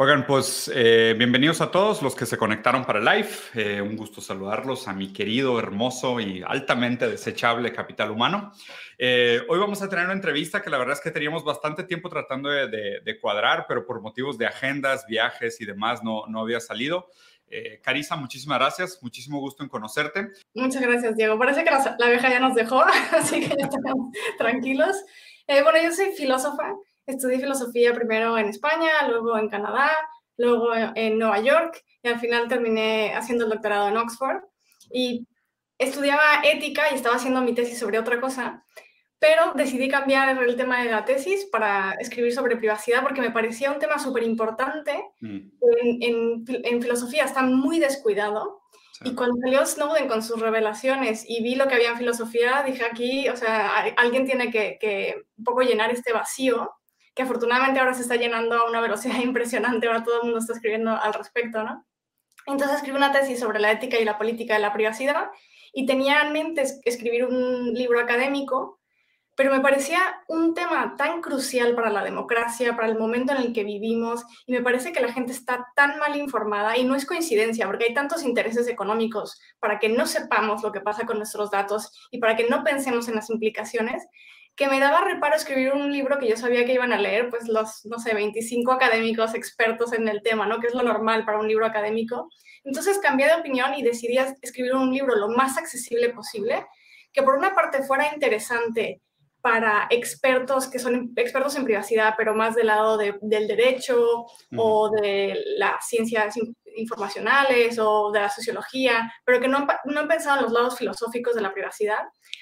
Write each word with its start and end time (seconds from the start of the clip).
Oigan, 0.00 0.26
pues 0.28 0.70
eh, 0.72 1.16
bienvenidos 1.18 1.60
a 1.60 1.72
todos 1.72 2.02
los 2.02 2.14
que 2.14 2.24
se 2.24 2.38
conectaron 2.38 2.84
para 2.84 3.00
el 3.00 3.04
live. 3.04 3.30
Eh, 3.54 3.82
un 3.82 3.96
gusto 3.96 4.20
saludarlos 4.20 4.86
a 4.86 4.92
mi 4.92 5.12
querido, 5.12 5.58
hermoso 5.58 6.20
y 6.20 6.40
altamente 6.46 7.08
desechable 7.08 7.72
capital 7.72 8.12
humano. 8.12 8.52
Eh, 8.96 9.40
hoy 9.48 9.58
vamos 9.58 9.82
a 9.82 9.88
tener 9.88 10.04
una 10.04 10.14
entrevista 10.14 10.62
que 10.62 10.70
la 10.70 10.78
verdad 10.78 10.94
es 10.94 11.00
que 11.00 11.10
teníamos 11.10 11.42
bastante 11.42 11.82
tiempo 11.82 12.08
tratando 12.08 12.48
de, 12.48 13.18
cuadrar, 13.20 13.64
pero 13.66 13.84
por 13.84 14.00
motivos 14.00 14.38
de 14.38 14.46
agendas, 14.46 15.04
viajes 15.08 15.60
y 15.60 15.64
demás 15.64 16.04
no, 16.04 16.28
no 16.28 16.42
había 16.42 16.60
salido. 16.60 17.08
Carisa, 17.82 18.14
muchísimas 18.14 18.60
gracias, 18.60 19.00
muchísimo 19.02 19.40
gusto 19.40 19.64
en 19.64 19.68
conocerte. 19.68 20.28
Muchas 20.54 20.80
gracias, 20.80 21.16
Diego. 21.16 21.36
Parece 21.40 21.64
que 21.64 21.72
la, 21.72 21.96
la 21.98 22.06
abeja 22.06 22.30
ya 22.30 22.38
nos 22.38 22.54
dejó, 22.54 22.84
así 23.10 23.40
que 23.40 23.48
ya 23.48 23.64
estamos 23.64 24.12
tranquilos. 24.38 24.96
bueno, 25.48 25.82
yo 25.82 25.90
soy 25.90 26.12
filósofa, 26.12 26.72
Estudié 27.08 27.40
filosofía 27.40 27.94
primero 27.94 28.36
en 28.36 28.48
España, 28.48 29.08
luego 29.08 29.38
en 29.38 29.48
Canadá, 29.48 29.90
luego 30.36 30.74
en 30.74 31.18
Nueva 31.18 31.40
York 31.40 31.82
y 32.02 32.08
al 32.08 32.20
final 32.20 32.48
terminé 32.48 33.14
haciendo 33.14 33.44
el 33.44 33.50
doctorado 33.50 33.88
en 33.88 33.96
Oxford. 33.96 34.42
Y 34.92 35.26
estudiaba 35.78 36.42
ética 36.44 36.90
y 36.90 36.96
estaba 36.96 37.16
haciendo 37.16 37.40
mi 37.40 37.54
tesis 37.54 37.78
sobre 37.78 37.98
otra 37.98 38.20
cosa, 38.20 38.62
pero 39.18 39.52
decidí 39.54 39.88
cambiar 39.88 40.40
el 40.42 40.56
tema 40.56 40.82
de 40.82 40.90
la 40.90 41.06
tesis 41.06 41.46
para 41.46 41.92
escribir 41.98 42.34
sobre 42.34 42.56
privacidad 42.56 43.02
porque 43.02 43.22
me 43.22 43.30
parecía 43.30 43.72
un 43.72 43.78
tema 43.78 43.98
súper 43.98 44.22
importante. 44.22 45.02
Mm. 45.20 45.50
En, 46.00 46.44
en, 46.46 46.82
filosofía 46.82 47.24
está 47.24 47.42
muy 47.42 47.78
descuidado. 47.78 48.60
Y 49.02 49.14
cuando 49.14 49.36
salió 49.40 49.64
Snowden 49.64 50.08
con 50.08 50.22
sus 50.22 50.40
revelaciones 50.40 51.24
y 51.26 51.42
vi 51.42 51.54
lo 51.54 51.68
que 51.68 51.76
había 51.76 51.90
en 51.90 51.98
filosofía, 51.98 52.64
dije 52.66 52.84
aquí, 52.84 53.28
o 53.28 53.36
sea, 53.36 53.84
alguien 53.96 54.26
tiene 54.26 54.50
que, 54.50 54.76
que 54.80 55.22
un 55.36 55.44
poco 55.44 55.62
llenar 55.62 55.90
este 55.92 56.12
vacío 56.12 56.77
que 57.18 57.24
afortunadamente 57.24 57.80
ahora 57.80 57.94
se 57.94 58.02
está 58.02 58.14
llenando 58.14 58.54
a 58.54 58.68
una 58.70 58.80
velocidad 58.80 59.18
impresionante, 59.24 59.88
ahora 59.88 60.04
todo 60.04 60.18
el 60.18 60.26
mundo 60.26 60.38
está 60.38 60.52
escribiendo 60.52 60.92
al 60.92 61.12
respecto, 61.12 61.64
¿no? 61.64 61.84
Entonces 62.46 62.76
escribí 62.76 62.96
una 62.96 63.10
tesis 63.10 63.40
sobre 63.40 63.58
la 63.58 63.72
ética 63.72 63.98
y 63.98 64.04
la 64.04 64.16
política 64.16 64.54
de 64.54 64.60
la 64.60 64.72
privacidad 64.72 65.30
y 65.72 65.84
tenía 65.84 66.22
en 66.22 66.32
mente 66.32 66.62
escribir 66.84 67.24
un 67.24 67.74
libro 67.74 67.98
académico, 67.98 68.78
pero 69.34 69.52
me 69.52 69.60
parecía 69.60 69.98
un 70.28 70.54
tema 70.54 70.94
tan 70.96 71.20
crucial 71.20 71.74
para 71.74 71.90
la 71.90 72.04
democracia, 72.04 72.76
para 72.76 72.86
el 72.86 72.96
momento 72.96 73.32
en 73.32 73.38
el 73.38 73.52
que 73.52 73.64
vivimos, 73.64 74.24
y 74.46 74.52
me 74.52 74.62
parece 74.62 74.92
que 74.92 75.00
la 75.00 75.12
gente 75.12 75.32
está 75.32 75.66
tan 75.74 75.98
mal 75.98 76.16
informada, 76.16 76.78
y 76.78 76.84
no 76.84 76.94
es 76.94 77.04
coincidencia, 77.04 77.66
porque 77.66 77.86
hay 77.86 77.94
tantos 77.94 78.22
intereses 78.22 78.68
económicos 78.68 79.40
para 79.58 79.80
que 79.80 79.88
no 79.88 80.06
sepamos 80.06 80.62
lo 80.62 80.70
que 80.70 80.80
pasa 80.80 81.04
con 81.04 81.18
nuestros 81.18 81.50
datos 81.50 82.08
y 82.12 82.18
para 82.18 82.36
que 82.36 82.48
no 82.48 82.62
pensemos 82.62 83.08
en 83.08 83.16
las 83.16 83.28
implicaciones, 83.28 84.06
que 84.58 84.68
me 84.68 84.80
daba 84.80 85.02
reparo 85.04 85.36
escribir 85.36 85.72
un 85.72 85.92
libro 85.92 86.18
que 86.18 86.28
yo 86.28 86.36
sabía 86.36 86.64
que 86.64 86.74
iban 86.74 86.92
a 86.92 86.98
leer, 86.98 87.30
pues 87.30 87.46
los, 87.46 87.86
no 87.86 88.00
sé, 88.00 88.12
25 88.12 88.72
académicos 88.72 89.34
expertos 89.34 89.92
en 89.92 90.08
el 90.08 90.20
tema, 90.20 90.46
¿no? 90.46 90.58
Que 90.58 90.66
es 90.66 90.74
lo 90.74 90.82
normal 90.82 91.24
para 91.24 91.38
un 91.38 91.46
libro 91.46 91.64
académico. 91.64 92.28
Entonces 92.64 92.98
cambié 92.98 93.28
de 93.28 93.34
opinión 93.34 93.72
y 93.74 93.84
decidí 93.84 94.18
escribir 94.42 94.74
un 94.74 94.92
libro 94.92 95.14
lo 95.14 95.28
más 95.28 95.56
accesible 95.58 96.10
posible, 96.10 96.66
que 97.12 97.22
por 97.22 97.36
una 97.36 97.54
parte 97.54 97.84
fuera 97.84 98.12
interesante 98.12 99.00
para 99.40 99.86
expertos 99.90 100.68
que 100.68 100.78
son 100.78 101.12
expertos 101.16 101.56
en 101.56 101.64
privacidad, 101.64 102.14
pero 102.16 102.34
más 102.34 102.54
del 102.54 102.66
lado 102.66 102.98
del 102.98 103.48
derecho 103.48 104.26
o 104.56 104.90
de 104.90 105.38
las 105.56 105.86
ciencias 105.86 106.34
informacionales 106.76 107.78
o 107.80 108.10
de 108.12 108.20
la 108.20 108.30
sociología, 108.30 109.12
pero 109.24 109.40
que 109.40 109.48
no, 109.48 109.66
no 109.84 110.00
han 110.00 110.08
pensado 110.08 110.38
en 110.38 110.44
los 110.44 110.52
lados 110.52 110.78
filosóficos 110.78 111.34
de 111.34 111.40
la 111.40 111.52
privacidad 111.52 111.98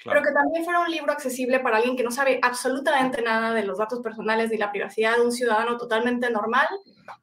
pero 0.07 0.21
que 0.21 0.31
también 0.31 0.63
fuera 0.63 0.79
un 0.79 0.91
libro 0.91 1.11
accesible 1.11 1.59
para 1.59 1.77
alguien 1.77 1.95
que 1.95 2.03
no 2.03 2.11
sabe 2.11 2.39
absolutamente 2.41 3.21
nada 3.21 3.53
de 3.53 3.63
los 3.63 3.77
datos 3.77 3.99
personales 3.99 4.49
ni 4.49 4.57
la 4.57 4.71
privacidad 4.71 5.15
de 5.15 5.21
un 5.21 5.31
ciudadano 5.31 5.77
totalmente 5.77 6.29
normal, 6.29 6.67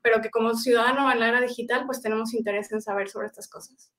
pero 0.02 0.20
que 0.20 0.30
como 0.30 0.54
ciudadano 0.54 1.10
en 1.10 1.20
la 1.20 1.28
era 1.28 1.40
digital, 1.40 1.84
pues 1.86 2.00
tenemos 2.00 2.34
interés 2.34 2.70
en 2.72 2.82
saber 2.82 3.08
sobre 3.08 3.26
estas 3.26 3.48
cosas. 3.48 3.92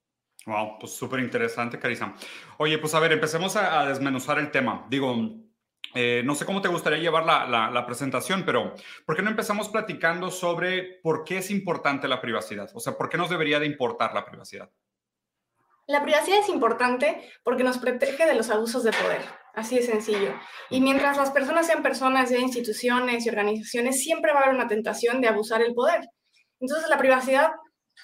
Wow, 0.46 0.78
pues 0.80 0.92
súper 0.92 1.22
interesante, 1.22 1.80
Carisa. 1.80 2.14
Oye, 2.58 2.78
pues 2.78 2.94
a 2.94 3.00
ver, 3.00 3.12
empecemos 3.12 3.56
a, 3.56 3.86
desmenuzar 3.88 4.38
el 4.38 4.52
tema. 4.52 4.86
Digo, 4.90 5.16
eh, 5.96 6.22
no 6.26 6.36
sé 6.36 6.46
cómo 6.46 6.62
te 6.62 6.68
gustaría 6.68 7.00
llevar 7.00 7.26
la, 7.26 7.86
presentación, 7.86 8.44
pero 8.46 8.76
¿por 9.06 9.16
qué 9.16 9.22
no 9.22 9.30
empezamos 9.30 9.70
platicando 9.70 10.30
sobre 10.30 11.00
por 11.02 11.24
qué 11.24 11.38
es 11.38 11.50
importante 11.50 12.08
la 12.08 12.22
privacidad? 12.22 12.70
O 12.74 12.80
sea, 12.80 12.98
¿por 12.98 13.08
qué 13.08 13.18
nos 13.18 13.30
debería 13.30 13.60
de 13.60 13.66
importar 13.66 14.14
la 14.14 14.26
privacidad? 14.26 14.70
La 15.88 16.04
privacidad 16.04 16.40
es 16.40 16.50
importante 16.50 17.32
porque 17.44 17.64
nos 17.64 17.78
protege 17.78 18.26
de 18.26 18.36
los 18.36 18.50
abusos 18.50 18.84
de 18.84 18.92
poder, 18.92 19.22
así 19.54 19.76
de 19.76 19.84
sencillo. 19.84 20.34
Y 20.70 20.82
mientras 20.82 21.16
las 21.16 21.32
personas 21.32 21.68
sean 21.68 21.82
personas 21.82 22.30
de 22.30 22.40
instituciones 22.40 23.26
y 23.26 23.30
organizaciones, 23.30 24.02
siempre 24.04 24.34
va 24.34 24.40
a 24.40 24.44
haber 24.44 24.56
una 24.56 24.68
tentación 24.68 25.22
de 25.22 25.30
abusar 25.30 25.62
el 25.62 25.74
poder. 25.74 26.02
Entonces 26.60 26.90
la 26.90 26.98
privacidad 26.98 27.52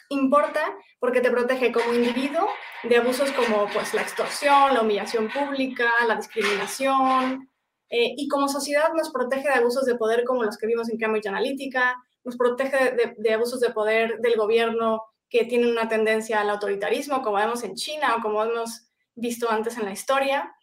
importa 0.10 0.62
porque 1.00 1.22
te 1.22 1.32
protege 1.32 1.72
como 1.72 1.94
individuo 1.94 2.48
de 2.84 2.98
abusos 2.98 3.32
como 3.32 3.68
pues, 3.74 3.94
la 3.94 4.02
extorsión, 4.02 4.74
la 4.74 4.82
humillación 4.82 5.30
pública, 5.30 5.90
la 6.08 6.16
discriminación, 6.16 7.51
eh, 7.92 8.16
y 8.18 8.28
como 8.28 8.48
sociedad 8.48 8.94
nos 8.96 9.12
protege 9.12 9.48
de 9.48 9.56
abusos 9.56 9.86
de 9.86 9.96
poder 9.96 10.24
como 10.24 10.44
los 10.44 10.58
que 10.58 10.66
vimos 10.66 10.90
en 10.90 10.98
Cambridge 10.98 11.28
Analytica, 11.28 11.96
nos 12.24 12.38
protege 12.38 13.16
de 13.18 13.34
abusos 13.34 13.60
de 13.60 13.72
poder 13.72 14.20
del 14.20 14.36
gobierno 14.36 15.04
que 15.32 15.46
tienen 15.46 15.72
una 15.72 15.88
tendencia 15.88 16.42
al 16.42 16.50
autoritarismo, 16.50 17.22
como 17.22 17.38
vemos 17.38 17.64
en 17.64 17.76
China 17.76 18.16
o 18.18 18.22
como 18.22 18.44
hemos 18.44 18.88
visto 19.16 19.50
antes 19.50 19.78
en 19.78 19.86
la 19.86 19.94
historia, 19.94 20.54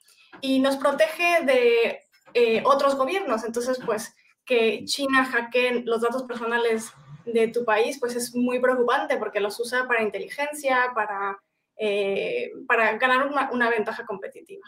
y 0.43 0.61
nos 0.61 0.77
protege 0.77 1.43
de 1.45 2.03
eh, 2.35 2.63
otros 2.65 2.95
gobiernos. 2.95 3.45
Entonces, 3.45 3.81
pues 3.85 4.15
que 4.45 4.85
China 4.85 5.25
hackee 5.25 5.85
los 5.85 6.03
datos 6.03 6.25
personales 6.25 6.93
de 7.25 7.49
tu 7.49 7.65
país, 7.65 7.99
pues 7.99 8.15
es 8.15 8.35
muy 8.35 8.61
preocupante 8.61 9.17
porque 9.17 9.41
los 9.41 9.59
usa 9.59 9.89
para 9.89 10.03
inteligencia, 10.03 10.93
para, 10.95 11.39
eh, 11.77 12.51
para 12.67 12.97
ganar 12.99 13.27
una, 13.27 13.51
una, 13.51 13.71
ventaja 13.71 14.05
competitiva. 14.05 14.67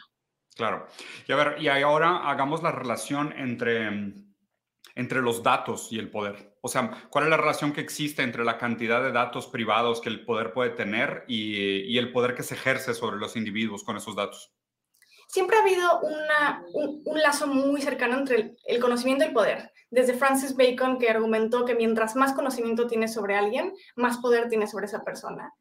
Claro. 0.56 0.86
Y 1.26 1.32
a 1.32 1.36
ver, 1.36 1.62
y 1.62 1.68
ahora 1.68 2.28
hagamos 2.28 2.62
la 2.62 2.72
relación 2.72 3.32
entre, 3.36 3.88
entre 4.94 5.22
los 5.22 5.42
datos 5.42 5.88
y 5.90 5.98
el 5.98 6.10
poder. 6.10 6.56
O 6.62 6.68
sea, 6.68 6.90
¿cuál 7.08 7.24
es 7.24 7.30
la 7.30 7.36
relación 7.36 7.72
que 7.72 7.80
existe 7.80 8.22
entre 8.22 8.44
la 8.44 8.58
cantidad 8.58 9.02
de 9.02 9.12
datos 9.12 9.46
privados 9.46 10.00
que 10.00 10.10
el 10.10 10.24
poder 10.24 10.52
puede 10.52 10.70
tener 10.70 11.24
y, 11.26 11.96
el 11.96 12.12
poder 12.12 12.34
que 12.34 12.42
se 12.42 12.54
ejerce 12.54 12.94
sobre 12.94 13.16
los 13.16 13.36
individuos 13.36 13.82
con 13.82 13.96
esos 13.96 14.14
datos? 14.14 14.52
Siempre 15.28 15.56
ha 15.56 15.62
habido 15.62 16.00
un, 16.00 17.22
lazo 17.22 17.46
muy 17.46 17.80
cercano 17.80 18.18
entre 18.18 18.36
el, 18.36 18.56
el, 18.64 18.80
conocimiento 18.80 19.24
y 19.24 19.28
el 19.28 19.32
poder. 19.32 19.72
Desde 19.88 20.14
Francis 20.14 20.56
Bacon, 20.56 20.98
que 20.98 21.08
argumentó 21.08 21.64
que 21.64 21.74
mientras 21.74 22.16
más 22.16 22.32
conocimiento 22.32 22.88
tienes 22.88 23.14
sobre 23.14 23.36
alguien, 23.36 23.72
más 23.94 24.18
poder 24.18 24.48
tienes 24.48 24.72
sobre 24.72 24.86
esa 24.86 25.04
persona. 25.04 25.54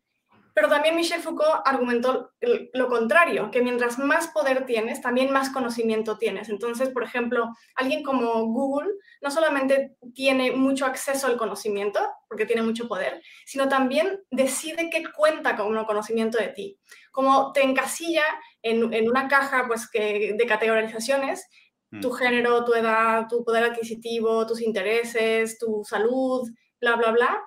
Pero 0.59 0.73
también 0.73 0.97
Michel 0.97 1.21
Foucault 1.21 1.61
argumentó 1.63 2.33
lo 2.73 2.89
contrario, 2.89 3.49
que 3.49 3.61
mientras 3.61 3.97
más 3.97 4.27
poder 4.27 4.65
tienes, 4.65 4.99
también 4.99 5.31
más 5.31 5.51
conocimiento 5.51 6.17
tienes. 6.17 6.49
Entonces, 6.49 6.89
por 6.89 7.01
ejemplo, 7.01 7.55
alguien 7.75 8.03
como 8.03 8.45
Google 8.47 8.89
no 9.21 9.31
solamente 9.31 9.95
tiene 10.13 10.51
mucho 10.51 10.85
acceso 10.85 11.27
al 11.27 11.37
conocimiento, 11.37 12.01
porque 12.27 12.45
tiene 12.45 12.61
mucho 12.61 12.89
poder, 12.89 13.21
sino 13.45 13.69
también 13.69 14.19
decide 14.31 14.89
qué 14.89 15.01
cuenta 15.15 15.55
con 15.55 15.67
un 15.67 15.85
conocimiento 15.85 16.37
de 16.37 16.49
ti. 16.49 16.77
Como 17.09 17.53
te 17.53 17.63
encasilla 17.63 18.25
en, 18.61 18.93
en 18.93 19.09
una 19.09 19.29
caja 19.29 19.63
pues, 19.65 19.89
que, 19.89 20.35
de 20.37 20.45
categorizaciones, 20.45 21.47
mm. 21.91 22.01
tu 22.01 22.11
género, 22.11 22.65
tu 22.65 22.73
edad, 22.73 23.27
tu 23.29 23.45
poder 23.45 23.63
adquisitivo, 23.63 24.45
tus 24.45 24.59
intereses, 24.61 25.57
tu 25.57 25.85
salud, 25.85 26.49
bla, 26.81 26.97
bla, 26.97 27.11
bla 27.11 27.41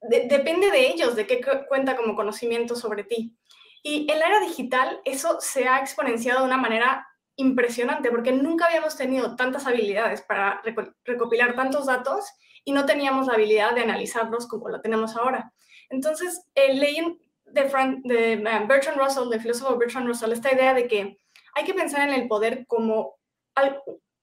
depende 0.00 0.70
de 0.70 0.88
ellos, 0.88 1.14
de 1.14 1.26
qué 1.26 1.40
cuenta 1.68 1.96
como 1.96 2.16
conocimiento 2.16 2.74
sobre 2.74 3.04
ti. 3.04 3.36
Y 3.82 4.10
en 4.10 4.18
la 4.18 4.26
era 4.26 4.40
digital 4.40 5.00
eso 5.04 5.40
se 5.40 5.68
ha 5.68 5.78
exponenciado 5.78 6.40
de 6.40 6.46
una 6.46 6.56
manera 6.56 7.06
impresionante 7.36 8.10
porque 8.10 8.32
nunca 8.32 8.66
habíamos 8.66 8.96
tenido 8.96 9.36
tantas 9.36 9.66
habilidades 9.66 10.22
para 10.22 10.62
recopilar 11.04 11.54
tantos 11.54 11.86
datos 11.86 12.26
y 12.64 12.72
no 12.72 12.84
teníamos 12.84 13.26
la 13.26 13.34
habilidad 13.34 13.74
de 13.74 13.82
analizarlos 13.82 14.46
como 14.46 14.68
lo 14.68 14.80
tenemos 14.80 15.16
ahora. 15.16 15.52
Entonces, 15.88 16.46
eh, 16.54 16.74
leí 16.74 17.18
de, 17.46 17.62
de 18.04 18.36
Bertrand 18.68 18.98
Russell, 18.98 19.30
del 19.30 19.40
filósofo 19.40 19.76
Bertrand 19.76 20.06
Russell, 20.06 20.32
esta 20.32 20.52
idea 20.52 20.74
de 20.74 20.86
que 20.86 21.18
hay 21.54 21.64
que 21.64 21.74
pensar 21.74 22.06
en 22.08 22.14
el 22.14 22.28
poder 22.28 22.66
como 22.66 23.16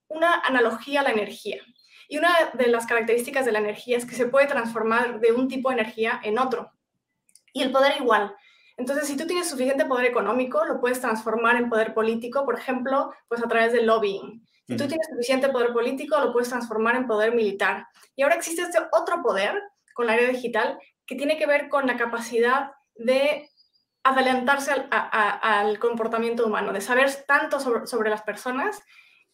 una 0.08 0.40
analogía 0.40 1.00
a 1.00 1.04
la 1.04 1.10
energía. 1.10 1.62
Y 2.08 2.18
una 2.18 2.34
de 2.54 2.68
las 2.68 2.86
características 2.86 3.44
de 3.44 3.52
la 3.52 3.58
energía 3.58 3.98
es 3.98 4.06
que 4.06 4.16
se 4.16 4.26
puede 4.26 4.46
transformar 4.46 5.20
de 5.20 5.32
un 5.32 5.46
tipo 5.46 5.68
de 5.68 5.74
energía 5.74 6.20
en 6.24 6.38
otro. 6.38 6.72
Y 7.52 7.62
el 7.62 7.70
poder 7.70 7.94
igual. 8.00 8.34
Entonces, 8.78 9.06
si 9.06 9.16
tú 9.16 9.26
tienes 9.26 9.48
suficiente 9.50 9.84
poder 9.84 10.06
económico, 10.06 10.64
lo 10.64 10.80
puedes 10.80 11.00
transformar 11.00 11.56
en 11.56 11.68
poder 11.68 11.92
político, 11.92 12.44
por 12.44 12.58
ejemplo, 12.58 13.12
pues 13.28 13.44
a 13.44 13.48
través 13.48 13.72
del 13.72 13.86
lobbying. 13.86 14.44
Si 14.68 14.76
tú 14.76 14.86
tienes 14.86 15.06
suficiente 15.08 15.48
poder 15.48 15.72
político, 15.72 16.18
lo 16.20 16.32
puedes 16.32 16.50
transformar 16.50 16.94
en 16.94 17.06
poder 17.06 17.34
militar. 17.34 17.86
Y 18.14 18.22
ahora 18.22 18.34
existe 18.36 18.62
este 18.62 18.78
otro 18.92 19.22
poder 19.22 19.62
con 19.94 20.06
la 20.06 20.12
área 20.12 20.28
digital 20.28 20.78
que 21.06 21.16
tiene 21.16 21.38
que 21.38 21.46
ver 21.46 21.68
con 21.68 21.86
la 21.86 21.96
capacidad 21.96 22.72
de 22.94 23.48
adelantarse 24.04 24.72
al, 24.90 25.78
comportamiento 25.78 26.46
humano, 26.46 26.72
de 26.72 26.80
saber 26.80 27.10
tanto 27.26 27.60
sobre, 27.60 27.86
sobre, 27.86 28.10
las 28.10 28.22
personas 28.22 28.80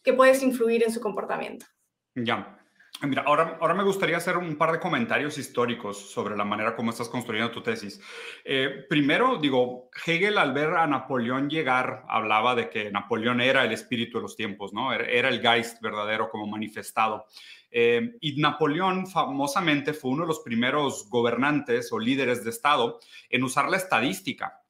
que 0.03 0.13
puedes 0.13 0.41
influir 0.41 0.83
en 0.83 0.91
su 0.91 1.01
comportamiento. 1.01 1.65
Ya. 2.15 2.64
Mira, 3.01 3.23
ahora, 3.23 3.57
ahora 3.59 3.73
me 3.73 3.83
gustaría 3.83 4.15
hacer 4.15 4.37
un 4.37 4.55
par 4.55 4.71
de 4.71 4.79
comentarios 4.79 5.37
históricos 5.37 5.97
sobre 5.97 6.37
la 6.37 6.45
manera 6.45 6.75
como 6.75 6.91
estás 6.91 7.09
construyendo 7.09 7.51
tu 7.51 7.61
tesis. 7.61 7.99
Eh, 8.43 8.85
primero, 8.87 9.37
digo, 9.37 9.89
Hegel 10.05 10.37
al 10.37 10.53
ver 10.53 10.69
a 10.69 10.87
Napoleón 10.87 11.49
llegar 11.49 12.05
hablaba 12.07 12.55
de 12.55 12.69
que 12.69 12.89
Napoleón 12.91 13.41
era 13.41 13.65
el 13.65 13.73
espíritu 13.73 14.17
de 14.17 14.23
los 14.23 14.37
tiempos, 14.37 14.71
¿no? 14.71 14.93
Era, 14.93 15.27
el 15.27 15.41
Geist 15.41 15.81
verdadero 15.81 16.29
como 16.29 16.47
manifestado. 16.47 17.25
Eh, 17.69 18.15
y 18.21 18.39
Napoleón 18.39 19.07
famosamente 19.07 19.93
fue 19.93 20.11
uno 20.11 20.23
de 20.23 20.29
los 20.29 20.39
primeros 20.39 21.09
gobernantes 21.09 21.91
o 21.91 21.99
líderes 21.99 22.45
de 22.45 22.49
Estado 22.49 22.99
en 23.29 23.43
usar 23.43 23.69
la 23.69 23.77
estadística 23.77 24.61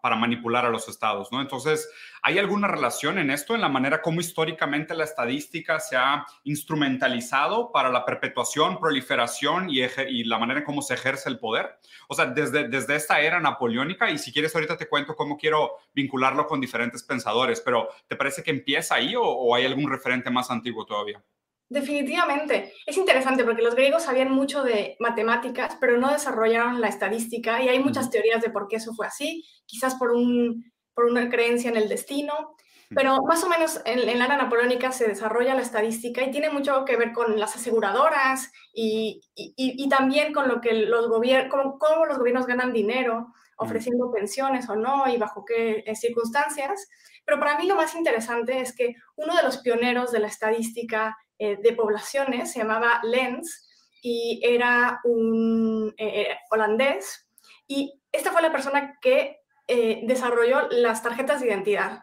para, 0.00 0.16
manipular 0.16 0.66
a 0.66 0.70
los 0.70 0.88
estados, 0.88 1.30
¿no? 1.30 1.40
Entonces, 1.40 1.88
¿hay 2.22 2.38
alguna 2.38 2.66
relación 2.66 3.18
en 3.18 3.30
esto, 3.30 3.54
en 3.54 3.60
la 3.60 3.68
manera 3.68 4.02
como 4.02 4.20
históricamente 4.20 4.94
la 4.94 5.04
estadística 5.04 5.78
se 5.78 5.96
ha 5.96 6.26
instrumentalizado 6.42 7.70
para 7.70 7.90
la 7.90 8.04
perpetuación, 8.04 8.80
proliferación 8.80 9.68
y, 9.70 10.24
la 10.24 10.38
manera 10.38 10.60
en 10.60 10.66
cómo 10.66 10.82
se 10.82 10.94
ejerce 10.94 11.28
el 11.28 11.38
poder? 11.38 11.78
O 12.08 12.14
sea, 12.14 12.26
desde, 12.26 12.68
desde 12.68 12.96
esta 12.96 13.20
era 13.20 13.38
napoleónica, 13.38 14.10
y 14.10 14.18
si 14.18 14.32
quieres 14.32 14.54
ahorita 14.54 14.76
te 14.76 14.88
cuento 14.88 15.14
cómo 15.14 15.36
quiero 15.36 15.76
vincularlo 15.94 16.46
con 16.46 16.60
diferentes 16.60 17.04
pensadores, 17.04 17.60
pero 17.60 17.88
¿te 18.08 18.16
parece 18.16 18.42
que 18.42 18.50
empieza 18.50 18.96
ahí 18.96 19.14
o 19.16 19.54
hay 19.54 19.64
algún 19.64 19.88
referente 19.88 20.28
más 20.30 20.50
antiguo 20.50 20.84
todavía? 20.84 21.22
Definitivamente. 21.68 22.72
Es 22.86 22.96
interesante 22.96 23.44
porque 23.44 23.62
los 23.62 23.74
griegos 23.74 24.04
sabían 24.04 24.30
mucho 24.30 24.62
de 24.62 24.96
matemáticas, 25.00 25.76
pero 25.80 25.98
no 25.98 26.12
desarrollaron 26.12 26.80
la 26.80 26.88
estadística 26.88 27.62
y 27.62 27.68
hay 27.68 27.78
muchas 27.78 28.10
teorías 28.10 28.42
de 28.42 28.50
por 28.50 28.68
qué 28.68 28.76
eso 28.76 28.92
fue 28.94 29.06
así, 29.06 29.44
quizás 29.66 29.94
por, 29.94 30.12
un, 30.12 30.72
por 30.94 31.06
una 31.06 31.28
creencia 31.30 31.70
en 31.70 31.76
el 31.76 31.88
destino, 31.88 32.54
pero 32.90 33.22
más 33.22 33.42
o 33.42 33.48
menos 33.48 33.80
en, 33.86 34.06
la 34.18 34.26
era 34.26 34.36
napoleónica 34.36 34.92
se 34.92 35.08
desarrolla 35.08 35.54
la 35.54 35.62
estadística 35.62 36.22
y 36.22 36.30
tiene 36.30 36.50
mucho 36.50 36.84
que 36.84 36.96
ver 36.96 37.12
con 37.12 37.40
las 37.40 37.56
aseguradoras 37.56 38.52
y, 38.72 39.20
y, 39.34 39.88
también 39.88 40.32
con 40.32 40.48
lo 40.48 40.60
que 40.60 40.74
los 40.74 41.08
gobiernos, 41.08 41.74
cómo, 41.80 42.06
los 42.06 42.18
gobiernos 42.18 42.46
ganan 42.46 42.72
dinero 42.72 43.32
ofreciendo 43.56 44.12
pensiones 44.12 44.68
o 44.68 44.76
no 44.76 45.08
y 45.08 45.16
bajo 45.16 45.44
qué 45.44 45.82
eh, 45.86 45.96
circunstancias. 45.96 46.88
Pero 47.24 47.38
para 47.38 47.56
mí 47.58 47.66
lo 47.66 47.76
más 47.76 47.94
interesante 47.94 48.60
es 48.60 48.74
que 48.76 48.94
uno 49.16 49.34
de 49.34 49.42
los 49.42 49.58
pioneros 49.58 50.12
de 50.12 50.20
la 50.20 50.28
estadística 50.28 51.16
eh, 51.38 51.56
de 51.56 51.72
poblaciones, 51.72 52.52
se 52.52 52.60
llamaba 52.60 53.00
Lenz 53.02 53.68
y 54.02 54.40
era 54.42 55.00
un 55.04 55.94
eh, 55.96 56.22
eh, 56.22 56.38
holandés. 56.50 57.28
Y 57.66 58.00
esta 58.12 58.32
fue 58.32 58.42
la 58.42 58.52
persona 58.52 58.98
que 59.00 59.40
desarrolló 59.66 60.68
las 60.68 61.02
tarjetas 61.02 61.40
de 61.40 61.46
identidad 61.46 62.02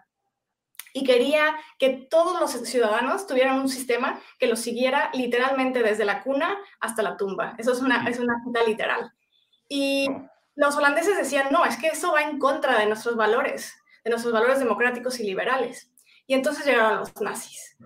y 0.94 1.04
quería 1.04 1.56
que 1.78 2.08
todos 2.10 2.40
los 2.40 2.52
ciudadanos 2.68 3.28
tuvieran 3.28 3.60
un 3.60 3.70
sistema 3.70 4.20
que 4.40 4.48
los 4.48 4.60
siguiera 4.60 5.12
literalmente 5.14 5.84
desde 5.84 6.06
la 6.06 6.24
cuna 6.24 6.58
hasta 6.80 7.04
la 7.04 7.18
tumba. 7.18 7.56
Eso 7.60 7.72
es 7.72 7.80
una, 7.82 8.10
es 8.10 8.20
una 8.20 8.34
cita 8.44 8.64
literal. 8.64 9.14
Y 9.70 10.10
los 10.56 10.76
holandeses 10.76 11.18
decían, 11.18 11.48
no, 11.52 11.66
es 11.66 11.78
que 11.78 11.88
eso 11.88 12.12
va 12.12 12.24
en 12.24 12.40
contra 12.40 12.78
de 12.78 12.88
nuestros 12.88 13.16
valores, 13.16 13.74
de 14.04 14.10
nuestros 14.10 14.34
valores 14.34 14.60
democráticos 14.60 15.20
y 15.20 15.24
liberales. 15.24 15.92
Y 16.28 16.34
entonces 16.34 16.66
llegaron 16.66 17.00
los 17.00 17.20
nazis. 17.22 17.78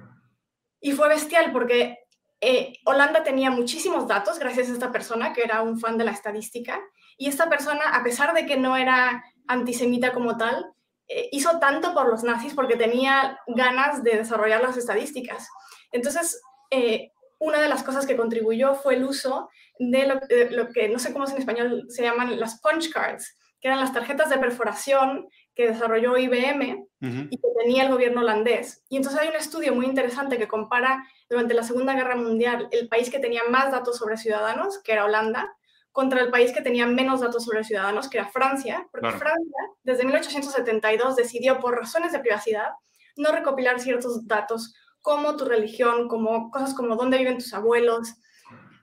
Y 0.85 0.91
fue 0.91 1.09
bestial 1.09 1.51
porque 1.51 1.97
eh, 2.39 2.73
Holanda 2.85 3.23
tenía 3.23 3.49
muchísimos 3.49 4.07
datos 4.07 4.37
gracias 4.37 4.69
a 4.69 4.73
esta 4.73 4.91
persona 4.91 5.33
que 5.33 5.41
era 5.41 5.63
un 5.63 5.79
fan 5.79 5.97
de 5.97 6.03
la 6.03 6.11
estadística. 6.11 6.79
Y 7.17 7.27
esta 7.27 7.49
persona, 7.49 7.85
a 7.91 8.03
pesar 8.03 8.35
de 8.35 8.45
que 8.45 8.55
no 8.55 8.77
era 8.77 9.23
antisemita 9.47 10.13
como 10.13 10.37
tal, 10.37 10.63
eh, 11.07 11.27
hizo 11.31 11.57
tanto 11.57 11.95
por 11.95 12.07
los 12.07 12.23
nazis 12.23 12.53
porque 12.53 12.75
tenía 12.75 13.39
ganas 13.47 14.03
de 14.03 14.17
desarrollar 14.17 14.61
las 14.61 14.77
estadísticas. 14.77 15.49
Entonces, 15.91 16.39
eh, 16.69 17.13
una 17.39 17.59
de 17.59 17.67
las 17.67 17.81
cosas 17.81 18.05
que 18.05 18.15
contribuyó 18.15 18.75
fue 18.75 18.93
el 18.93 19.05
uso 19.05 19.49
de 19.79 20.05
lo, 20.05 20.19
de 20.27 20.51
lo, 20.51 20.69
que 20.69 20.87
no 20.87 20.99
sé 20.99 21.13
cómo 21.13 21.25
es 21.25 21.31
en 21.31 21.39
español, 21.39 21.85
se 21.89 22.03
llaman 22.03 22.39
las 22.39 22.61
punch 22.61 22.91
cards, 22.91 23.35
que 23.59 23.69
eran 23.69 23.79
las 23.79 23.91
tarjetas 23.91 24.29
de 24.29 24.37
perforación 24.37 25.27
que 25.55 25.67
desarrolló 25.67 26.17
IBM 26.17 26.87
y 26.99 27.37
que 27.37 27.47
tenía 27.59 27.83
el 27.83 27.91
gobierno 27.91 28.21
holandés. 28.21 28.83
Y 28.89 28.97
entonces 28.97 29.21
hay 29.21 29.29
un 29.29 29.35
estudio 29.35 29.73
muy 29.73 29.85
interesante 29.85 30.37
que 30.37 30.47
compara 30.47 31.07
durante 31.29 31.53
la 31.53 31.63
Segunda 31.63 31.93
Guerra 31.93 32.15
Mundial 32.15 32.67
el 32.71 32.87
país 32.89 33.09
que 33.09 33.19
tenía 33.19 33.43
más 33.49 33.71
datos 33.71 33.97
sobre 33.97 34.17
ciudadanos, 34.17 34.79
que 34.83 34.91
era 34.91 35.05
Holanda, 35.05 35.55
contra 35.91 36.21
el 36.21 36.29
país 36.29 36.51
que 36.51 36.61
tenía 36.61 36.87
menos 36.87 37.21
datos 37.21 37.45
sobre 37.45 37.63
ciudadanos, 37.63 38.09
que 38.09 38.17
era 38.17 38.27
Francia, 38.27 38.87
porque 38.91 39.11
Francia 39.11 39.57
desde 39.83 40.03
1872 40.03 41.15
decidió 41.15 41.59
por 41.59 41.77
razones 41.77 42.11
de 42.11 42.19
privacidad 42.19 42.71
no 43.15 43.31
recopilar 43.31 43.79
ciertos 43.79 44.27
datos 44.27 44.75
como 44.99 45.37
tu 45.37 45.45
religión, 45.45 46.09
como 46.09 46.51
cosas 46.51 46.73
como 46.73 46.97
dónde 46.97 47.17
viven 47.17 47.37
tus 47.37 47.53
abuelos. 47.53 48.15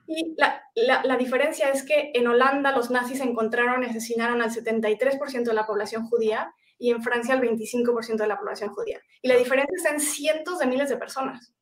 Y 0.06 0.34
la, 0.38 0.62
la, 0.74 1.02
la 1.04 1.16
diferencia 1.16 1.68
es 1.68 1.82
que 1.82 2.12
en 2.14 2.28
Holanda 2.28 2.74
los 2.74 2.90
nazis 2.90 3.20
encontraron 3.20 3.82
y 3.82 3.86
asesinaron 3.86 4.40
al 4.40 4.50
73% 4.50 5.42
de 5.42 5.54
la 5.54 5.66
población 5.66 6.06
judía 6.06 6.54
y 6.82 6.90
en 6.90 7.00
Francia 7.00 7.34
el 7.36 7.40
25% 7.40 8.16
de 8.16 8.26
la 8.26 8.36
población 8.36 8.70
judía. 8.70 9.00
Y 9.22 9.28
la 9.28 9.36
diferencia 9.36 9.72
está 9.76 9.90
en 9.90 10.00
cientos 10.00 10.58
de 10.58 10.66
miles 10.66 10.88
de 10.88 10.96
personas. 10.96 11.54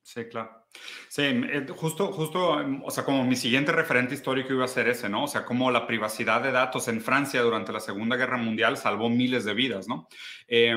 Sí, 0.00 0.24
claro. 0.24 0.64
Sí, 1.10 1.24
eh, 1.24 1.66
justo, 1.76 2.10
justo, 2.10 2.56
o 2.82 2.90
sea, 2.90 3.04
como 3.04 3.22
mi 3.22 3.36
siguiente 3.36 3.70
referente 3.70 4.14
histórico 4.14 4.54
iba 4.54 4.64
a 4.64 4.68
ser 4.68 4.88
ese, 4.88 5.10
¿no? 5.10 5.24
O 5.24 5.28
sea, 5.28 5.44
como 5.44 5.70
la 5.70 5.86
privacidad 5.86 6.42
de 6.42 6.52
datos 6.52 6.88
en 6.88 7.02
Francia 7.02 7.42
durante 7.42 7.70
la 7.70 7.80
Segunda 7.80 8.16
Guerra 8.16 8.38
Mundial 8.38 8.78
salvó 8.78 9.10
miles 9.10 9.44
de 9.44 9.52
vidas, 9.52 9.88
¿no? 9.88 10.08
Eh, 10.48 10.74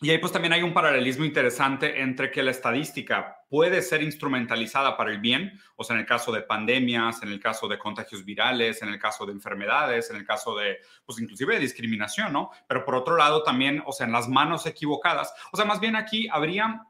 y 0.00 0.10
ahí 0.10 0.18
pues 0.18 0.32
también 0.32 0.52
hay 0.52 0.62
un 0.62 0.72
paralelismo 0.72 1.24
interesante 1.24 2.00
entre 2.00 2.30
que 2.30 2.44
la 2.44 2.52
estadística 2.52 3.42
puede 3.48 3.82
ser 3.82 4.00
instrumentalizada 4.00 4.96
para 4.96 5.10
el 5.10 5.18
bien, 5.18 5.58
o 5.74 5.82
sea, 5.82 5.94
en 5.94 6.00
el 6.00 6.06
caso 6.06 6.30
de 6.30 6.42
pandemias, 6.42 7.20
en 7.24 7.30
el 7.30 7.40
caso 7.40 7.66
de 7.66 7.78
contagios 7.78 8.24
virales, 8.24 8.80
en 8.82 8.90
el 8.90 8.98
caso 9.00 9.26
de 9.26 9.32
enfermedades, 9.32 10.08
en 10.10 10.16
el 10.16 10.24
caso 10.24 10.54
de, 10.54 10.78
pues 11.04 11.18
inclusive 11.20 11.54
de 11.54 11.60
discriminación, 11.60 12.32
¿no? 12.32 12.50
Pero 12.68 12.84
por 12.84 12.94
otro 12.94 13.16
lado 13.16 13.42
también, 13.42 13.82
o 13.86 13.92
sea, 13.92 14.06
en 14.06 14.12
las 14.12 14.28
manos 14.28 14.66
equivocadas, 14.66 15.34
o 15.50 15.56
sea, 15.56 15.66
más 15.66 15.80
bien 15.80 15.96
aquí 15.96 16.28
habría, 16.30 16.84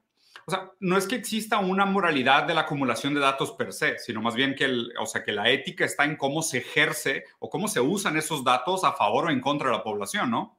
o 0.47 0.51
sea, 0.51 0.71
no 0.81 0.99
es 0.99 1.07
que 1.07 1.17
exista 1.17 1.61
una 1.61 1.87
moralidad 1.87 2.45
de 2.45 2.53
la 2.53 2.63
acumulación 2.63 3.15
de 3.15 3.21
datos 3.21 3.53
per 3.53 3.73
se, 3.73 3.99
sino 3.99 4.21
más 4.21 4.35
bien 4.35 4.55
que, 4.55 4.65
el, 4.65 4.93
o 5.01 5.07
sea, 5.07 5.25
que 5.25 5.33
la 5.33 5.49
ética 5.49 5.87
está 5.87 6.05
en 6.05 6.17
cómo 6.17 6.43
se 6.43 6.59
ejerce 6.59 7.25
o 7.39 7.49
cómo 7.49 7.69
se 7.69 7.81
usan 7.81 8.19
esos 8.19 8.45
datos 8.45 8.85
a 8.85 8.93
favor 8.93 9.27
o 9.27 9.31
en 9.31 9.41
contra 9.41 9.71
de 9.71 9.77
la 9.79 9.83
población, 9.83 10.31
¿no? 10.31 10.58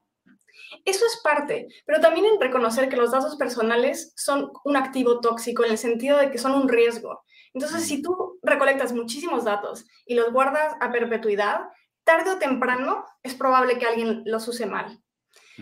Eso 0.86 1.06
es 1.06 1.20
parte, 1.24 1.68
pero 1.86 2.00
también 2.00 2.26
en 2.26 2.40
reconocer 2.40 2.90
que 2.90 2.98
los 2.98 3.12
datos 3.12 3.36
personales 3.36 4.14
son 4.16 4.52
un 4.64 4.78
activo 4.78 5.20
tóxico 5.20 5.64
en 5.64 5.72
el 5.72 5.78
sentido 5.78 6.18
de 6.18 6.32
que 6.32 6.38
son 6.38 6.54
un 6.54 6.70
riesgo. 6.70 7.24
Entonces, 7.54 7.88
si 7.88 8.02
tú 8.02 8.40
recolectas 8.44 8.94
muchísimos 8.94 9.44
datos 9.44 9.86
y 10.06 10.16
los 10.16 10.32
guardas 10.32 10.76
a 10.80 10.92
perpetuidad, 10.92 11.62
tarde 12.04 12.32
o 12.32 12.40
temprano 12.40 13.06
es 13.24 13.34
probable 13.34 13.78
que 13.78 13.86
alguien 13.86 14.24
los 14.26 14.48
use 14.48 14.66
mal. 14.66 15.00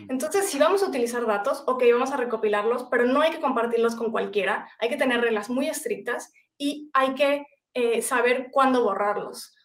Entonces, 0.09 0.47
si 0.47 0.59
vamos 0.59 0.83
a 0.83 0.87
utilizar 0.87 1.25
datos, 1.25 1.63
ok, 1.65 1.83
vamos 1.91 2.11
a 2.11 2.17
recopilarlos, 2.17 2.85
pero 2.91 3.05
no 3.05 3.21
hay 3.21 3.31
que 3.31 3.41
compartirlos 3.41 3.95
con 3.95 4.11
cualquiera, 4.11 4.69
hay 4.79 4.89
que 4.89 4.97
tener 4.97 5.21
reglas 5.21 5.49
muy 5.49 5.67
estrictas 5.67 6.31
y 6.57 6.91
hay 6.93 7.15
que 7.15 7.47
eh, 7.73 8.01
saber 8.01 8.49
cuándo 8.51 8.83
borrarlos. 8.83 9.55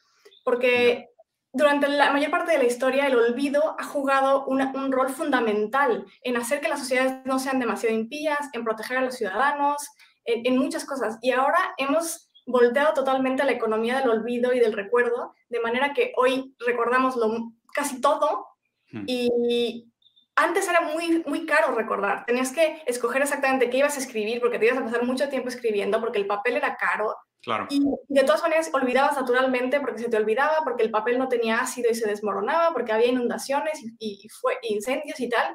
Porque 0.44 1.08
durante 1.52 1.88
la 1.88 2.12
mayor 2.12 2.30
parte 2.30 2.52
de 2.52 2.58
la 2.58 2.64
historia, 2.64 3.06
el 3.06 3.16
olvido 3.16 3.76
ha 3.78 3.84
jugado 3.84 4.46
un 4.46 4.92
rol 4.92 5.10
fundamental 5.10 6.06
en 6.22 6.36
hacer 6.36 6.60
que 6.60 6.68
las 6.68 6.80
sociedades 6.80 7.24
no 7.26 7.38
sean 7.38 7.58
demasiado 7.58 7.94
impías, 7.94 8.48
en 8.52 8.64
proteger 8.64 8.96
a 8.96 9.02
los 9.02 9.16
ciudadanos, 9.16 9.86
en, 10.24 10.56
muchas 10.56 10.84
cosas. 10.84 11.18
Y 11.20 11.30
ahora 11.32 11.58
hemos 11.76 12.30
volteado 12.46 12.94
totalmente 12.94 13.42
a 13.42 13.44
la 13.44 13.52
economía 13.52 13.98
del 13.98 14.10
olvido 14.10 14.52
y 14.52 14.60
del 14.60 14.72
recuerdo, 14.72 15.34
de 15.48 15.60
manera 15.60 15.92
que 15.92 16.12
hoy 16.16 16.54
recordamos 16.66 17.16
lo, 17.16 17.52
casi 17.74 18.00
todo 18.00 18.46
hmm. 18.90 19.04
y 19.06 19.92
antes 20.34 20.66
era 20.66 20.80
muy, 20.80 21.22
muy 21.26 21.44
caro 21.44 21.74
recordar. 21.74 22.24
Tenías 22.24 22.52
que 22.52 22.82
escoger 22.86 23.22
exactamente 23.22 23.68
qué 23.68 23.78
ibas 23.78 23.96
a 23.96 24.00
escribir 24.00 24.40
porque 24.40 24.58
te 24.58 24.66
ibas 24.66 24.78
a 24.78 24.84
pasar 24.84 25.04
mucho 25.04 25.28
tiempo 25.28 25.48
escribiendo 25.48 26.00
porque 26.00 26.18
el 26.18 26.26
papel 26.26 26.56
era 26.56 26.76
caro 26.76 27.14
y 27.70 27.82
de 28.08 28.22
todas 28.24 28.42
maneras 28.42 28.70
olvidabas 28.72 29.16
naturalmente 29.16 29.80
porque 29.80 30.02
se 30.02 30.08
te 30.08 30.16
olvidaba, 30.16 30.62
porque 30.62 30.84
el 30.84 30.90
papel 30.90 31.18
no 31.18 31.28
tenía 31.28 31.58
ácido 31.58 31.90
y 31.90 31.94
se 31.94 32.08
desmoronaba, 32.08 32.72
porque 32.72 32.92
había 32.92 33.08
inundaciones 33.08 33.80
y, 33.98 34.28
fue, 34.28 34.58
incendios 34.62 35.18
y 35.18 35.28
tal. 35.28 35.54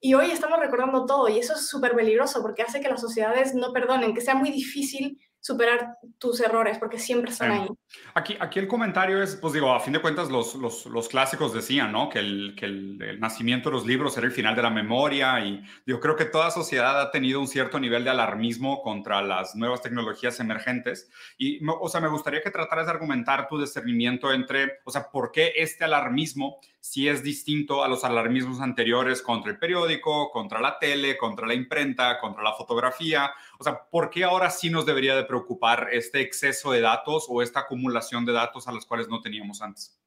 Y 0.00 0.14
hoy 0.14 0.30
estamos 0.30 0.58
recordando 0.58 1.04
todo 1.04 1.28
y 1.28 1.38
eso 1.38 1.54
es 1.54 1.68
súper 1.68 1.94
peligroso 1.94 2.40
porque 2.40 2.62
hace 2.62 2.80
que 2.80 2.88
las 2.88 3.00
sociedades 3.00 3.54
no 3.54 3.72
perdonen, 3.72 4.14
que 4.14 4.20
sea 4.20 4.34
muy 4.34 4.50
difícil 4.50 5.18
superar 5.40 5.98
tus 6.18 6.40
errores, 6.40 6.78
porque 6.78 6.98
siempre 6.98 7.30
están 7.30 7.52
ahí. 7.52 7.68
Aquí, 8.14 8.36
aquí 8.40 8.58
el 8.58 8.66
comentario 8.66 9.22
es, 9.22 9.36
pues 9.36 9.52
digo, 9.52 9.72
a 9.72 9.78
fin 9.78 9.92
de 9.92 10.00
cuentas 10.00 10.28
los, 10.28 10.56
los, 10.56 10.86
los 10.86 11.08
clásicos 11.08 11.52
decían, 11.52 11.92
¿no? 11.92 12.08
Que, 12.08 12.18
el, 12.18 12.54
que 12.58 12.66
el, 12.66 13.20
nacimiento 13.20 13.70
de 13.70 13.76
los 13.76 13.86
libros 13.86 14.16
era 14.16 14.26
el 14.26 14.32
final 14.32 14.56
de 14.56 14.62
la 14.62 14.70
memoria 14.70 15.38
y 15.44 15.62
yo 15.86 16.00
creo 16.00 16.16
que 16.16 16.24
toda 16.24 16.50
sociedad 16.50 17.00
ha 17.00 17.10
tenido 17.10 17.40
un 17.40 17.46
cierto 17.46 17.78
nivel 17.78 18.02
de 18.02 18.10
alarmismo 18.10 18.82
contra 18.82 19.22
las 19.22 19.54
nuevas 19.54 19.82
tecnologías 19.82 20.40
emergentes 20.40 21.10
y, 21.38 21.60
o 21.64 21.88
sea, 21.88 22.00
me 22.00 22.08
gustaría 22.08 22.42
que 22.42 22.50
trataras 22.50 22.86
de 22.86 22.92
argumentar 22.92 23.46
tu 23.48 23.60
discernimiento 23.60 24.32
entre, 24.32 24.80
o 24.84 24.90
sea, 24.90 25.10
¿por 25.10 25.30
qué 25.30 25.52
este 25.56 25.84
alarmismo 25.84 26.58
si 26.80 27.08
es 27.08 27.22
distinto 27.22 27.82
a 27.82 27.88
los 27.88 28.04
alarmismos 28.04 28.60
anteriores 28.60 29.22
contra 29.22 29.50
el 29.50 29.58
periódico, 29.58 30.30
contra 30.30 30.60
la 30.60 30.78
tele, 30.78 31.16
contra 31.16 31.46
la 31.46 31.54
imprenta, 31.54 32.18
contra 32.20 32.42
la 32.42 32.52
fotografía? 32.52 33.32
O 33.58 33.64
sea, 33.64 33.84
¿por 33.90 34.10
qué 34.10 34.24
ahora 34.24 34.50
sí 34.50 34.70
nos 34.70 34.86
debería 34.86 35.16
de 35.16 35.24
preocupar 35.24 35.88
este 35.92 36.20
exceso 36.20 36.72
de 36.72 36.80
datos 36.80 37.26
o 37.28 37.42
esta 37.42 37.60
acumulación 37.60 38.24
de 38.24 38.32
datos 38.32 38.68
a 38.68 38.72
los 38.72 38.86
cuales 38.86 39.08
no 39.08 39.20
teníamos 39.20 39.62
antes? 39.62 39.98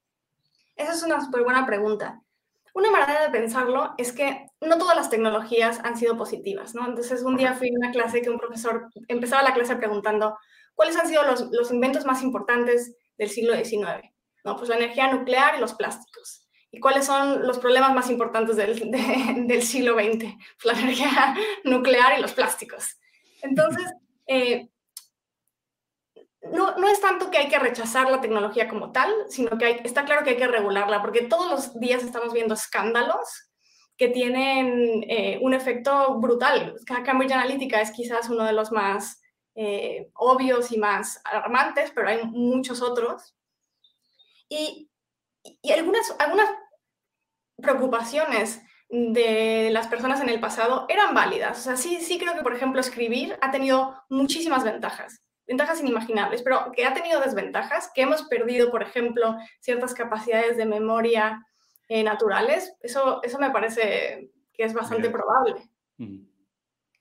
Esa 0.76 0.94
es 0.94 1.04
una 1.04 1.20
súper 1.24 1.44
buena 1.44 1.66
pregunta. 1.66 2.22
Una 2.74 2.92
manera 2.92 3.24
de 3.24 3.30
pensarlo 3.30 3.94
es 3.98 4.12
que 4.14 4.48
no 4.62 4.78
todas 4.78 4.96
las 4.96 5.10
tecnologías 5.10 5.80
han 5.84 5.98
sido 5.98 6.18
positivas, 6.18 6.76
¿no? 6.76 6.88
Entonces, 6.88 7.24
un 7.24 7.36
día 7.36 7.54
fui 7.54 7.70
a 7.70 7.78
una 7.78 7.92
clase 7.92 8.22
que 8.22 8.30
un 8.30 8.40
profesor 8.40 8.90
empezaba 9.08 9.42
la 9.42 9.54
clase 9.54 9.76
preguntando, 9.76 10.38
¿cuáles 10.76 10.96
han 10.96 11.08
sido 11.08 11.24
los, 11.24 11.50
los 11.52 11.72
inventos 11.72 12.06
más 12.06 12.22
importantes 12.22 12.96
del 13.18 13.30
siglo 13.30 13.56
XIX? 13.56 14.10
No, 14.46 14.56
pues 14.56 14.70
la 14.70 14.78
energía 14.78 15.12
nuclear 15.12 15.56
y 15.58 15.60
los 15.60 15.74
plásticos. 15.74 16.48
¿Y 16.72 16.80
cuáles 16.80 17.06
son 17.06 17.48
los 17.48 17.58
problemas 17.58 17.94
más 17.94 18.10
importantes 18.10 18.56
del, 18.56 18.92
del 19.48 19.64
siglo 19.64 19.96
XX? 19.96 20.36
Pues 20.62 20.76
la 20.76 20.80
energía 20.80 21.36
nuclear 21.64 22.18
y 22.18 22.22
los 22.22 22.34
plásticos. 22.34 22.98
Entonces, 23.42 23.94
eh, 24.28 24.70
no, 26.52 26.78
no, 26.78 26.88
es 26.88 27.02
tanto 27.02 27.30
que 27.30 27.38
hay 27.38 27.50
que 27.50 27.60
rechazar 27.60 28.10
la 28.10 28.22
tecnología 28.22 28.68
como 28.68 28.92
tal, 28.92 29.14
sino 29.30 29.58
que 29.58 29.82
está 29.84 30.06
claro 30.06 30.24
que 30.24 30.32
hay 30.32 30.38
que 30.38 30.48
regularla, 30.48 31.02
porque 31.02 31.24
todos 31.24 31.50
los 31.50 31.80
días 31.80 32.04
estamos 32.04 32.34
viendo 32.34 32.54
escándalos 32.54 33.50
que 33.98 34.08
tienen 34.08 35.04
eh, 35.10 35.40
un 35.42 35.54
efecto 35.54 36.18
brutal. 36.20 36.76
Cambridge 36.86 37.34
Analytica 37.34 37.82
es 37.82 37.92
quizás 37.92 38.30
uno 38.30 38.46
de 38.46 38.54
los 38.54 38.72
más 38.72 39.22
eh, 39.56 40.10
obvios 40.14 40.72
y 40.72 40.78
más 40.78 41.22
alarmantes, 41.26 41.92
pero 41.92 42.08
hay 42.08 42.24
muchos 42.24 42.82
otros. 42.82 43.36
Y, 44.48 44.90
y 45.44 45.72
algunas, 45.72 46.16
algunas 46.18 46.50
preocupaciones 47.58 48.62
de 48.90 49.70
las 49.72 49.88
personas 49.88 50.20
en 50.22 50.30
el 50.30 50.40
pasado 50.40 50.86
eran 50.90 51.14
válidas. 51.14 51.60
O 51.60 51.62
sea, 51.62 51.78
sí, 51.78 51.98
sí 52.02 52.18
creo 52.18 52.36
que, 52.36 52.42
por 52.42 52.56
ejemplo, 52.56 52.82
escribir 52.82 53.38
ha 53.42 53.52
tenido 53.52 53.96
muchísimas 54.10 54.64
ventajas 54.64 55.22
ventajas 55.50 55.82
inimaginables, 55.82 56.44
pero 56.44 56.72
que 56.72 56.86
ha 56.86 56.94
tenido 56.94 57.20
desventajas, 57.20 57.90
que 57.96 58.04
hemos 58.04 58.22
perdido, 58.26 58.70
por 58.70 58.84
ejemplo, 58.84 59.36
ciertas 59.60 59.96
capacidades 59.96 60.58
de 60.58 60.68
memoria 60.68 61.44
eh, 61.88 62.04
naturales, 62.04 62.76
eso, 62.82 63.20
eso 63.24 63.40
me 63.40 63.50
parece 63.50 64.30
que 64.54 64.64
es 64.64 64.74
bastante 64.76 65.10
probable. 65.10 65.68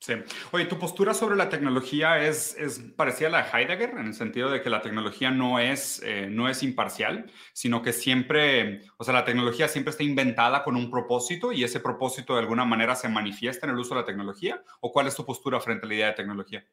Sí. 0.01 0.15
Oye, 0.53 0.67
tu 0.67 0.79
postura 0.79 1.13
sobre 1.13 1.35
la 1.35 1.49
tecnología 1.49 2.23
es, 2.25 2.57
es 2.57 2.79
parecida 2.97 3.29
a 3.29 3.31
la 3.33 3.43
de 3.43 3.51
Heidegger, 3.51 3.91
en 3.91 4.07
el 4.07 4.15
sentido 4.15 4.49
de 4.49 4.63
que 4.63 4.71
la 4.71 4.81
tecnología 4.81 5.33
no 5.33 5.59
es, 5.59 6.01
eh, 6.05 6.29
no 6.31 6.49
es 6.49 6.63
imparcial, 6.63 7.31
sino 7.53 7.83
que 7.83 7.93
siempre, 7.93 8.83
o 8.97 9.03
sea, 9.03 9.13
la 9.13 9.25
tecnología 9.25 9.67
siempre 9.67 9.91
está 9.91 10.05
inventada 10.05 10.63
con 10.63 10.77
un 10.77 10.89
propósito 10.89 11.51
y 11.51 11.65
ese 11.65 11.81
propósito 11.81 12.35
de 12.35 12.41
alguna 12.41 12.65
manera 12.65 12.95
se 12.95 13.09
manifiesta 13.09 13.67
en 13.67 13.73
el 13.73 13.79
uso 13.79 13.95
de 13.97 14.03
la 14.03 14.07
tecnología. 14.07 14.63
¿O 14.81 14.93
cuál 14.93 15.09
es 15.09 15.17
tu 15.17 15.27
postura 15.27 15.59
frente 15.59 15.85
a 15.85 15.89
la 15.89 15.95
idea 15.95 16.07
de 16.07 16.13
tecnología? 16.13 16.65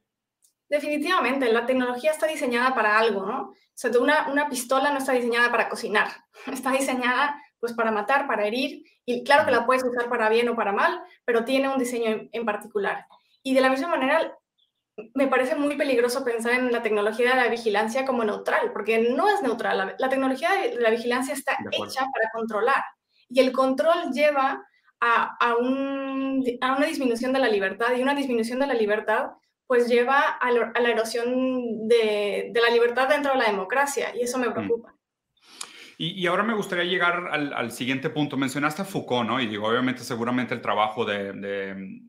Definitivamente, 0.69 1.51
la 1.51 1.65
tecnología 1.65 2.11
está 2.11 2.27
diseñada 2.27 2.75
para 2.75 2.97
algo, 2.97 3.25
¿no? 3.25 3.41
O 3.49 3.55
sea, 3.73 3.91
una, 3.99 4.27
una 4.29 4.49
pistola 4.49 4.91
no 4.91 4.99
está 4.99 5.13
diseñada 5.13 5.49
para 5.49 5.67
cocinar, 5.67 6.09
está 6.51 6.71
diseñada 6.71 7.41
pues 7.65 7.73
para 7.75 7.91
matar, 7.91 8.27
para 8.27 8.45
herir, 8.45 8.85
y 9.05 9.23
claro 9.23 9.43
que 9.43 9.51
la 9.51 9.65
puedes 9.65 9.83
usar 9.83 10.07
para 10.07 10.29
bien 10.29 10.47
o 10.49 10.55
para 10.55 10.71
mal, 10.71 11.01
pero 11.25 11.43
tiene 11.43 11.67
un 11.67 11.79
diseño 11.79 12.29
en, 12.31 12.45
particular. 12.45 13.07
Y 13.41 13.55
de 13.55 13.61
la 13.61 13.71
misma 13.71 13.87
manera, 13.87 14.37
me 15.15 15.27
parece 15.27 15.55
muy 15.55 15.75
peligroso 15.75 16.23
pensar 16.23 16.53
en 16.53 16.71
la 16.71 16.83
tecnología 16.83 17.31
de 17.31 17.41
la 17.41 17.47
vigilancia 17.47 18.05
como 18.05 18.23
neutral, 18.23 18.71
porque 18.71 19.09
no 19.09 19.27
es 19.27 19.41
neutral. 19.41 19.95
La, 19.97 20.09
tecnología 20.09 20.51
de 20.51 20.75
la 20.79 20.91
vigilancia 20.91 21.33
está 21.33 21.57
hecha 21.71 22.05
para 22.13 22.29
controlar, 22.31 22.83
y 23.29 23.39
el 23.39 23.51
control 23.51 24.11
lleva 24.13 24.63
a, 24.99 25.37
a, 25.39 25.55
un, 25.55 26.43
a 26.61 26.75
una 26.75 26.85
disminución 26.85 27.33
de 27.33 27.39
la 27.39 27.49
libertad, 27.49 27.95
y 27.97 28.03
una 28.03 28.13
disminución 28.13 28.59
de 28.59 28.67
la 28.67 28.75
libertad 28.75 29.31
pues 29.67 29.87
lleva 29.87 30.19
a, 30.19 30.51
la 30.51 30.89
erosión 30.89 31.87
de, 31.87 32.51
la 32.53 32.69
libertad 32.69 33.09
dentro 33.09 33.31
de 33.33 33.39
la 33.39 33.45
democracia 33.45 34.15
y 34.15 34.21
eso 34.21 34.37
me 34.37 34.49
mm. 34.49 34.53
preocupa. 34.53 34.94
Y, 35.97 36.25
ahora 36.27 36.43
me 36.43 36.53
gustaría 36.53 36.83
llegar 36.83 37.29
al, 37.31 37.71
siguiente 37.71 38.09
punto. 38.09 38.37
Mencionaste 38.37 38.81
a 38.81 38.85
Foucault, 38.85 39.27
¿no? 39.27 39.39
Y 39.39 39.47
digo, 39.47 39.67
obviamente, 39.67 40.03
seguramente 40.03 40.53
el 40.53 40.61
trabajo 40.61 41.05
de, 41.05 42.01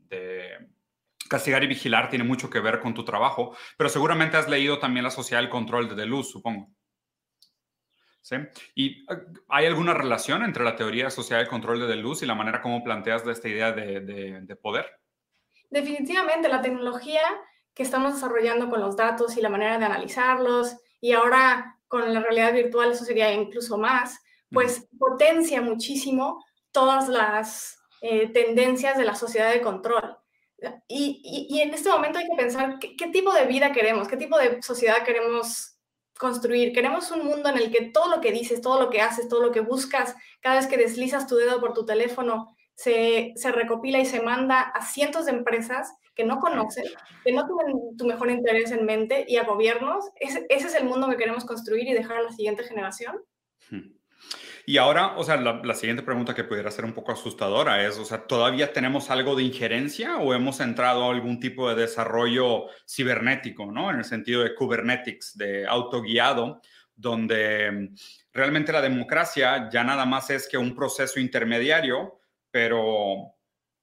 castigar 1.28 1.64
y 1.64 1.66
vigilar 1.66 2.08
tiene 2.08 2.24
mucho 2.24 2.48
que 2.48 2.60
ver 2.60 2.78
con 2.80 2.94
tu 2.94 3.04
trabajo, 3.04 3.56
pero 3.76 3.90
seguramente 3.90 4.36
has 4.36 4.48
leído 4.48 4.78
también 4.78 5.02
la 5.02 5.10
sociedad 5.10 5.40
del 5.40 5.50
control 5.50 5.88
de 5.88 5.96
Deleuze, 5.96 6.30
supongo. 6.30 6.70
¿Sí? 8.22 8.36
¿Y 8.74 9.06
hay 9.48 9.66
alguna 9.66 9.94
relación 9.94 10.42
entre 10.42 10.64
la 10.64 10.74
teoría 10.76 11.10
social 11.10 11.40
del 11.40 11.48
control 11.48 11.80
de 11.80 11.86
Deleuze 11.86 12.24
y 12.24 12.28
la 12.28 12.34
manera 12.34 12.60
como 12.60 12.82
planteas 12.82 13.24
de 13.24 13.32
esta 13.32 13.48
idea 13.48 13.72
de 13.72 14.58
poder? 14.60 14.86
Definitivamente 15.70 16.48
la 16.48 16.62
tecnología 16.62 17.22
que 17.74 17.82
estamos 17.82 18.14
desarrollando 18.14 18.70
con 18.70 18.80
los 18.80 18.96
datos 18.96 19.36
y 19.36 19.40
la 19.40 19.50
manera 19.50 19.78
de 19.78 19.84
analizarlos 19.84 20.76
y 21.00 21.12
ahora 21.12 21.75
con 21.88 22.12
la 22.12 22.20
realidad 22.20 22.52
virtual 22.52 22.92
eso 22.92 23.04
sería 23.04 23.32
incluso 23.32 23.78
más, 23.78 24.18
pues 24.50 24.88
potencia 24.98 25.60
muchísimo 25.60 26.44
todas 26.70 27.08
las 27.08 27.78
eh, 28.00 28.28
tendencias 28.28 28.96
de 28.96 29.04
la 29.04 29.14
sociedad 29.14 29.52
de 29.52 29.62
control. 29.62 30.16
Y, 30.88 31.48
y, 31.50 31.60
en 31.60 31.74
este 31.74 31.90
momento 31.90 32.18
hay 32.18 32.26
que 32.28 32.36
pensar 32.36 32.78
qué, 32.78 32.96
qué 32.96 33.08
tipo 33.08 33.32
de 33.32 33.44
vida 33.44 33.72
queremos, 33.72 34.08
qué 34.08 34.16
tipo 34.16 34.38
de 34.38 34.62
sociedad 34.62 35.04
queremos 35.04 35.76
construir. 36.18 36.72
Queremos 36.72 37.10
un 37.10 37.24
mundo 37.24 37.48
en 37.48 37.58
el 37.58 37.70
que 37.70 37.90
todo 37.90 38.08
lo 38.08 38.20
que 38.20 38.32
dices, 38.32 38.60
todo 38.60 38.80
lo 38.80 38.90
que 38.90 39.00
haces, 39.00 39.28
todo 39.28 39.42
lo 39.42 39.52
que 39.52 39.60
buscas, 39.60 40.14
cada 40.40 40.56
vez 40.56 40.66
que 40.66 40.78
deslizas 40.78 41.26
tu 41.26 41.36
dedo 41.36 41.60
por 41.60 41.74
tu 41.74 41.84
teléfono, 41.84 42.56
se, 42.74 43.34
recopila 43.52 43.98
y 43.98 44.06
se 44.06 44.20
manda 44.20 44.60
a 44.60 44.84
cientos 44.84 45.26
de 45.26 45.32
empresas 45.32 45.92
que 46.16 46.24
no 46.24 46.40
conocen, 46.40 46.86
que 47.22 47.32
no 47.32 47.46
tienen 47.46 47.96
tu 47.96 48.06
mejor 48.06 48.30
interés 48.30 48.72
en 48.72 48.84
mente 48.84 49.24
y 49.28 49.36
a 49.36 49.44
gobiernos. 49.44 50.06
¿Ese, 50.18 50.46
es 50.48 50.74
el 50.74 50.84
mundo 50.84 51.08
que 51.08 51.16
queremos 51.16 51.44
construir 51.44 51.86
y 51.86 51.92
dejar 51.92 52.16
a 52.16 52.22
la 52.22 52.32
siguiente 52.32 52.64
generación? 52.64 53.16
Hmm. 53.70 53.92
Y 54.64 54.78
ahora, 54.78 55.16
o 55.16 55.22
sea, 55.22 55.36
la, 55.36 55.74
siguiente 55.74 56.02
pregunta 56.02 56.34
que 56.34 56.42
pudiera 56.42 56.72
ser 56.72 56.84
un 56.84 56.92
poco 56.92 57.12
asustadora 57.12 57.86
es, 57.86 57.98
o 57.98 58.04
sea, 58.04 58.26
¿todavía 58.26 58.72
tenemos 58.72 59.10
algo 59.10 59.36
de 59.36 59.44
injerencia 59.44 60.16
o 60.16 60.34
hemos 60.34 60.58
entrado 60.58 61.04
a 61.04 61.12
algún 61.12 61.38
tipo 61.38 61.68
de 61.68 61.76
desarrollo 61.82 62.66
cibernético, 62.88 63.70
¿no? 63.70 63.90
En 63.90 63.98
el 63.98 64.04
sentido 64.04 64.42
de 64.42 64.56
Kubernetes, 64.56 65.36
de 65.36 65.68
autoguiado, 65.68 66.60
donde 66.96 67.90
realmente 68.32 68.72
la 68.72 68.80
democracia 68.80 69.68
ya 69.70 69.84
nada 69.84 70.04
más 70.04 70.30
es 70.30 70.48
que 70.48 70.58
un 70.58 70.74
proceso 70.74 71.20
intermediario 71.20 72.18
pero 72.56 73.35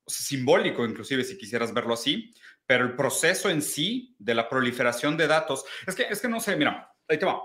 simbólico 0.06 0.86
inclusive 0.86 1.24
si 1.24 1.38
quisieras 1.38 1.74
verlo 1.74 1.94
así, 1.94 2.34
pero 2.66 2.86
el 2.86 2.96
proceso 2.96 3.50
en 3.50 3.62
sí 3.62 4.16
de 4.20 4.36
la 4.36 4.50
proliferación 4.50 5.18
de 5.18 5.28
datos, 5.28 5.66
es 5.86 5.96
que, 5.96 6.04
es 6.04 6.22
que 6.22 6.28
no 6.28 6.40
sé, 6.40 6.56
mira, 6.56 6.94
ahí 7.08 7.18
te 7.18 7.26
va. 7.26 7.42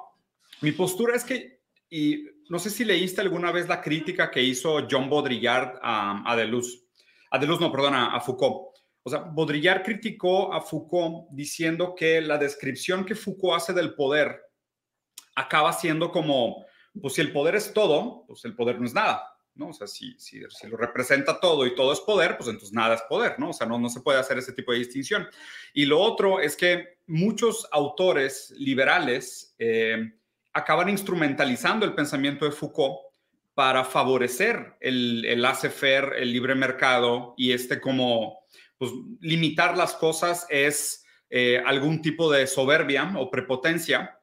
Mi 0.61 0.73
postura 0.73 1.17
es 1.17 1.25
que, 1.25 1.61
y 1.91 2.25
no 2.49 2.59
sé 2.59 2.71
si 2.71 2.85
leíste 2.85 3.21
alguna 3.21 3.53
vez 3.53 3.69
la 3.69 3.81
crítica 3.81 4.31
que 4.31 4.43
hizo 4.43 4.87
John 4.91 5.09
Baudrillard 5.09 5.79
a, 5.83 6.23
a 6.31 6.37
Deleuze, 6.37 6.79
a 7.31 7.39
Deleuze 7.39 7.61
no, 7.61 7.73
perdona, 7.73 8.15
a 8.15 8.21
Foucault. 8.21 8.77
O 9.03 9.11
sea, 9.11 9.21
Baudrillard 9.21 9.83
criticó 9.83 10.53
a 10.53 10.61
Foucault 10.61 11.29
diciendo 11.31 11.95
que 11.95 12.21
la 12.21 12.39
descripción 12.39 13.05
que 13.05 13.15
Foucault 13.15 13.57
hace 13.57 13.73
del 13.73 13.95
poder 13.95 14.43
acaba 15.35 15.73
siendo 15.73 16.11
como, 16.11 16.67
pues 17.01 17.15
si 17.15 17.21
el 17.21 17.33
poder 17.33 17.55
es 17.55 17.73
todo, 17.73 18.25
pues 18.27 18.45
el 18.45 18.55
poder 18.55 18.81
no 18.81 18.87
es 18.87 18.95
nada. 18.95 19.23
¿No? 19.59 19.69
O 19.69 19.73
sea, 19.73 19.87
si, 19.87 20.15
si, 20.19 20.41
lo 20.41 20.77
representa 20.77 21.41
todo 21.41 21.67
y 21.67 21.75
todo 21.75 21.93
es 21.93 22.01
poder, 22.01 22.37
pues 22.37 22.49
entonces 22.49 22.73
nada 22.73 22.95
es 22.95 23.03
poder, 23.03 23.39
¿no? 23.39 23.51
O 23.51 23.53
sea, 23.53 23.67
no, 23.67 23.79
no 23.79 23.89
se 23.91 24.01
puede 24.01 24.19
hacer 24.19 24.39
ese 24.39 24.53
tipo 24.53 24.73
de 24.73 24.79
distinción. 24.79 25.27
Y 25.75 25.85
lo 25.85 26.01
otro 26.01 26.41
es 26.41 26.57
que 26.57 26.99
muchos 27.07 27.69
autores 27.73 28.53
liberales 28.57 29.55
eh, 29.59 30.13
acaban 30.53 30.89
instrumentalizando 30.89 31.85
el 31.85 31.95
pensamiento 31.95 32.45
de 32.45 32.53
Foucault 32.53 33.01
para 33.55 33.85
favorecer 33.85 34.77
el, 34.81 35.25
el 35.25 35.43
laissez-faire, 35.43 36.15
el 36.17 36.33
libre 36.33 36.55
mercado 36.55 37.35
y 37.37 37.53
este 37.53 37.81
como, 37.81 38.39
pues, 38.79 38.93
limitar 39.21 39.77
las 39.77 39.95
cosas 39.95 40.47
es 40.49 41.05
eh, 41.31 41.61
algún 41.67 42.01
tipo 42.01 42.31
de 42.31 42.47
soberbia 42.47 43.13
o 43.17 43.31
prepotencia. 43.31 44.19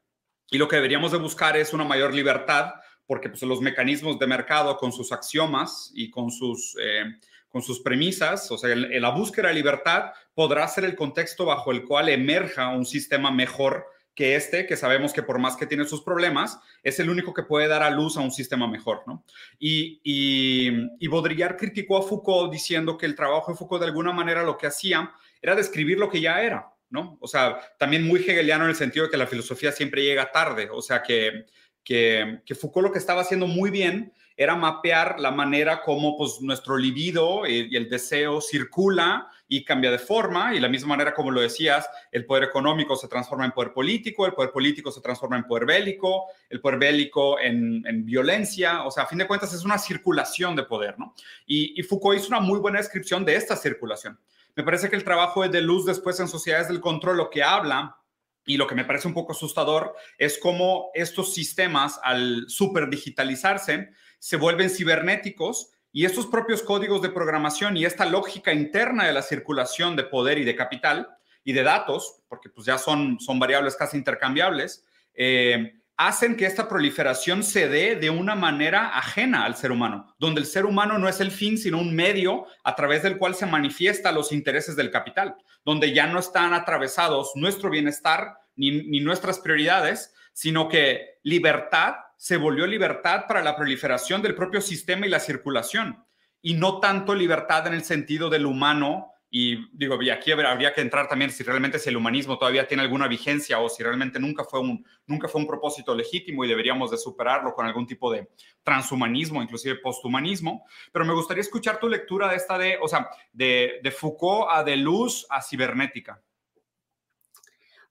Y 0.49 0.57
lo 0.57 0.67
que 0.67 0.77
deberíamos 0.77 1.11
de 1.11 1.17
buscar 1.17 1.57
es 1.57 1.73
una 1.73 1.83
mayor 1.83 2.13
libertad 2.13 2.75
porque 3.07 3.29
pues, 3.29 3.41
los 3.43 3.61
mecanismos 3.61 4.19
de 4.19 4.27
mercado 4.27 4.77
con 4.77 4.91
sus 4.91 5.11
axiomas 5.11 5.91
y 5.93 6.09
con 6.09 6.31
sus, 6.31 6.75
eh, 6.81 7.03
con 7.49 7.61
sus 7.61 7.79
premisas, 7.79 8.51
o 8.51 8.57
sea, 8.57 8.75
la 8.75 9.09
búsqueda 9.09 9.49
de 9.49 9.53
libertad 9.53 10.11
podrá 10.33 10.67
ser 10.67 10.85
el 10.85 10.95
contexto 10.95 11.45
bajo 11.45 11.71
el 11.71 11.85
cual 11.85 12.09
emerja 12.09 12.69
un 12.69 12.85
sistema 12.85 13.31
mejor 13.31 13.85
que 14.15 14.35
este, 14.35 14.65
que 14.65 14.77
sabemos 14.77 15.11
que 15.11 15.21
por 15.21 15.39
más 15.39 15.57
que 15.57 15.67
tiene 15.67 15.85
sus 15.85 16.01
problemas, 16.01 16.57
es 16.83 16.99
el 16.99 17.09
único 17.09 17.33
que 17.33 17.43
puede 17.43 17.67
dar 17.67 17.83
a 17.83 17.89
luz 17.89 18.15
a 18.15 18.21
un 18.21 18.31
sistema 18.31 18.65
mejor, 18.65 19.03
¿no? 19.05 19.25
Y, 19.59 19.99
y, 20.03 20.71
y 20.99 21.07
Baudrillard 21.07 21.57
criticó 21.57 21.97
a 21.97 22.01
Foucault 22.01 22.51
diciendo 22.51 22.97
que 22.97 23.05
el 23.05 23.15
trabajo 23.15 23.51
de 23.51 23.57
Foucault 23.57 23.81
de 23.81 23.89
alguna 23.89 24.13
manera 24.13 24.43
lo 24.43 24.57
que 24.57 24.67
hacía 24.67 25.11
era 25.41 25.53
describir 25.53 25.99
lo 25.99 26.09
que 26.09 26.21
ya 26.21 26.41
era, 26.41 26.73
¿no? 26.89 27.17
O 27.19 27.27
sea, 27.27 27.59
también 27.77 28.07
muy 28.07 28.21
hegeliano 28.21 28.63
en 28.63 28.69
el 28.69 28.75
sentido 28.77 29.05
de 29.05 29.11
que 29.11 29.17
la 29.17 29.27
filosofía 29.27 29.73
siempre 29.73 30.03
llega 30.03 30.31
tarde, 30.31 30.69
o 30.71 30.81
sea, 30.81 31.03
que 31.03 31.45
que, 31.85 32.41
que 32.45 32.55
Foucault 32.55 32.87
lo 32.87 32.91
que 32.91 32.99
estaba 32.99 33.21
haciendo 33.21 33.47
muy 33.47 33.69
bien 33.69 34.11
era 34.37 34.55
mapear 34.55 35.19
la 35.19 35.31
manera 35.31 35.81
como 35.81 36.17
pues, 36.17 36.41
nuestro 36.41 36.77
libido 36.77 37.47
y, 37.47 37.75
el 37.75 37.89
deseo 37.89 38.41
circula 38.41 39.29
y 39.47 39.63
cambia 39.63 39.91
de 39.91 39.99
forma, 39.99 40.55
y 40.55 40.59
la 40.59 40.67
misma 40.67 40.89
manera 40.89 41.13
como 41.13 41.29
lo 41.29 41.39
decías, 41.39 41.87
el 42.11 42.25
poder 42.25 42.45
económico 42.45 42.95
se 42.95 43.07
transforma 43.07 43.45
en 43.45 43.51
poder 43.51 43.73
político, 43.73 44.25
el 44.25 44.33
poder 44.33 44.51
político 44.51 44.91
se 44.91 45.01
transforma 45.01 45.37
en 45.37 45.43
poder 45.43 45.65
bélico, 45.65 46.25
el 46.49 46.59
poder 46.59 46.79
bélico 46.79 47.39
en, 47.39 47.83
violencia, 48.05 48.83
o 48.83 48.91
sea, 48.91 49.03
a 49.03 49.07
fin 49.07 49.19
de 49.19 49.27
cuentas 49.27 49.53
es 49.53 49.63
una 49.63 49.77
circulación 49.77 50.55
de 50.55 50.63
poder, 50.63 50.97
¿no? 50.97 51.13
Y, 51.45 51.79
y 51.79 51.83
Foucault 51.83 52.19
hizo 52.19 52.29
una 52.29 52.39
muy 52.39 52.59
buena 52.59 52.79
descripción 52.79 53.23
de 53.23 53.35
esta 53.35 53.55
circulación. 53.55 54.19
Me 54.55 54.63
parece 54.63 54.89
que 54.89 54.95
el 54.95 55.03
trabajo 55.03 55.43
de 55.43 55.49
Deleuze 55.49 55.91
después 55.91 56.19
en 56.19 56.27
Sociedades 56.27 56.67
del 56.67 56.81
Control 56.81 57.17
lo 57.17 57.29
que 57.29 57.43
habla 57.43 57.97
y 58.45 58.57
lo 58.57 58.67
que 58.67 58.75
me 58.75 58.85
parece 58.85 59.07
un 59.07 59.13
poco 59.13 59.31
asustador 59.31 59.95
es 60.17 60.37
cómo 60.37 60.91
estos 60.93 61.33
sistemas, 61.33 61.99
al 62.03 62.45
superdigitalizarse, 62.47 63.89
se 64.19 64.37
vuelven 64.37 64.69
cibernéticos 64.69 65.71
y 65.91 66.05
estos 66.05 66.27
propios 66.27 66.61
códigos 66.61 67.01
de 67.01 67.09
programación 67.09 67.77
y 67.77 67.85
esta 67.85 68.05
lógica 68.05 68.53
interna 68.53 69.05
de 69.05 69.13
la 69.13 69.21
circulación 69.21 69.95
de 69.95 70.03
poder 70.03 70.37
y 70.37 70.43
de 70.43 70.55
capital 70.55 71.09
y 71.43 71.53
de 71.53 71.63
datos, 71.63 72.21
porque 72.27 72.49
pues 72.49 72.65
ya 72.67 72.77
son, 72.77 73.19
son 73.19 73.39
variables 73.39 73.75
casi 73.75 73.97
intercambiables, 73.97 74.83
eh, 75.13 75.75
hacen 75.97 76.35
que 76.35 76.45
esta 76.45 76.67
proliferación 76.67 77.43
se 77.43 77.69
dé 77.69 77.95
de 77.95 78.09
una 78.09 78.35
manera 78.35 78.97
ajena 78.97 79.45
al 79.45 79.55
ser 79.55 79.71
humano, 79.71 80.13
donde 80.19 80.41
el 80.41 80.47
ser 80.47 80.65
humano 80.65 80.97
no 80.97 81.07
es 81.07 81.21
el 81.21 81.31
fin, 81.31 81.57
sino 81.57 81.79
un 81.79 81.95
medio 81.95 82.45
a 82.63 82.75
través 82.75 83.03
del 83.03 83.17
cual 83.17 83.35
se 83.35 83.45
manifiesta 83.45 84.11
los 84.11 84.31
intereses 84.31 84.75
del 84.75 84.91
capital, 84.91 85.35
donde 85.63 85.93
ya 85.93 86.07
no 86.07 86.19
están 86.19 86.53
atravesados 86.53 87.31
nuestro 87.35 87.69
bienestar 87.69 88.37
ni, 88.55 88.71
ni 88.87 88.99
nuestras 88.99 89.39
prioridades, 89.39 90.13
sino 90.33 90.67
que 90.67 91.19
libertad 91.23 91.95
se 92.17 92.37
volvió 92.37 92.67
libertad 92.67 93.25
para 93.27 93.41
la 93.41 93.55
proliferación 93.55 94.21
del 94.21 94.35
propio 94.35 94.61
sistema 94.61 95.05
y 95.05 95.09
la 95.09 95.19
circulación, 95.19 96.05
y 96.41 96.55
no 96.55 96.79
tanto 96.79 97.15
libertad 97.15 97.67
en 97.67 97.73
el 97.73 97.83
sentido 97.83 98.29
del 98.29 98.45
humano 98.45 99.11
y 99.37 99.67
digo, 99.73 100.01
y 100.01 100.09
aquí 100.09 100.31
habría 100.31 100.73
que 100.73 100.79
entrar 100.79 101.09
también 101.09 101.29
si 101.29 101.43
realmente 101.43 101.77
si 101.77 101.89
el 101.89 101.97
humanismo 101.97 102.37
todavía 102.37 102.69
tiene 102.69 102.83
alguna 102.83 103.09
vigencia 103.09 103.59
o 103.59 103.67
si 103.67 103.83
realmente 103.83 104.17
nunca 104.17 104.45
fue 104.45 104.61
un, 104.61 104.85
nunca 105.07 105.27
fue 105.27 105.41
un 105.41 105.47
propósito 105.47 105.93
legítimo 105.93 106.45
y 106.45 106.47
deberíamos 106.47 106.89
de 106.89 106.97
superarlo 106.97 107.53
con 107.53 107.65
algún 107.65 107.85
tipo 107.85 108.09
de 108.09 108.29
transhumanismo, 108.63 109.43
inclusive 109.43 109.75
posthumanismo. 109.79 110.63
Pero 110.93 111.03
me 111.03 111.13
gustaría 111.13 111.41
escuchar 111.41 111.81
tu 111.81 111.89
lectura 111.89 112.29
de 112.29 112.37
esta 112.37 112.57
de, 112.57 112.77
o 112.81 112.87
sea, 112.87 113.09
de, 113.33 113.81
de 113.83 113.91
Foucault 113.91 114.47
a 114.49 114.63
Deleuze 114.63 115.25
a 115.29 115.41
cibernética. 115.41 116.23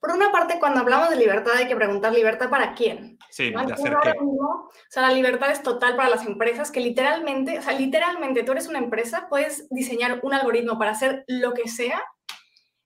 Por 0.04 0.14
una 0.14 0.30
parte, 0.30 0.58
cuando 0.58 0.80
hablamos 0.80 1.08
de 1.08 1.16
libertad 1.16 1.54
hay 1.56 1.66
que 1.66 1.76
preguntar 1.76 2.12
libertad 2.12 2.50
para 2.50 2.74
quién. 2.74 3.18
Sí, 3.30 3.48
de 3.48 3.72
hacer 3.72 3.96
qué. 4.02 4.12
o 4.20 4.70
sea, 4.90 5.00
la 5.00 5.14
libertad 5.14 5.50
es 5.50 5.62
total 5.62 5.96
para 5.96 6.10
las 6.10 6.26
empresas 6.26 6.70
que 6.70 6.80
literalmente, 6.80 7.58
o 7.58 7.62
sea, 7.62 7.72
literalmente 7.72 8.42
tú 8.42 8.52
eres 8.52 8.68
una 8.68 8.80
empresa, 8.80 9.28
puedes 9.30 9.66
diseñar 9.70 10.20
un 10.22 10.34
algoritmo 10.34 10.78
para 10.78 10.90
hacer 10.90 11.24
lo 11.26 11.54
que 11.54 11.70
sea, 11.70 12.04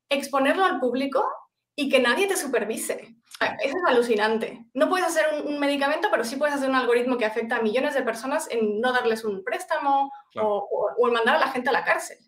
exponerlo 0.09 0.65
al 0.65 0.79
público 0.79 1.27
y 1.75 1.89
que 1.89 1.99
nadie 1.99 2.29
te 2.29 2.37
supervise. 2.37 3.17
Eso 3.65 3.77
es 3.77 3.85
alucinante. 3.89 4.65
No 4.73 4.89
puedes 4.89 5.09
hacer 5.09 5.43
un, 5.45 5.59
medicamento, 5.59 6.07
pero 6.13 6.23
sí 6.23 6.37
puedes 6.37 6.55
hacer 6.55 6.71
un 6.71 6.77
algoritmo 6.77 7.19
que 7.19 7.27
afecta 7.27 7.57
a 7.57 7.63
millones 7.63 7.95
de 7.95 8.03
personas 8.03 8.49
en 8.49 8.81
no 8.81 8.93
darles 8.93 9.25
un 9.25 9.43
préstamo 9.43 10.13
o, 10.37 10.95
o 10.97 11.09
en 11.09 11.15
mandar 11.15 11.35
a 11.35 11.41
la 11.41 11.49
gente 11.49 11.69
a 11.69 11.73
la 11.73 11.85
cárcel. 11.85 12.19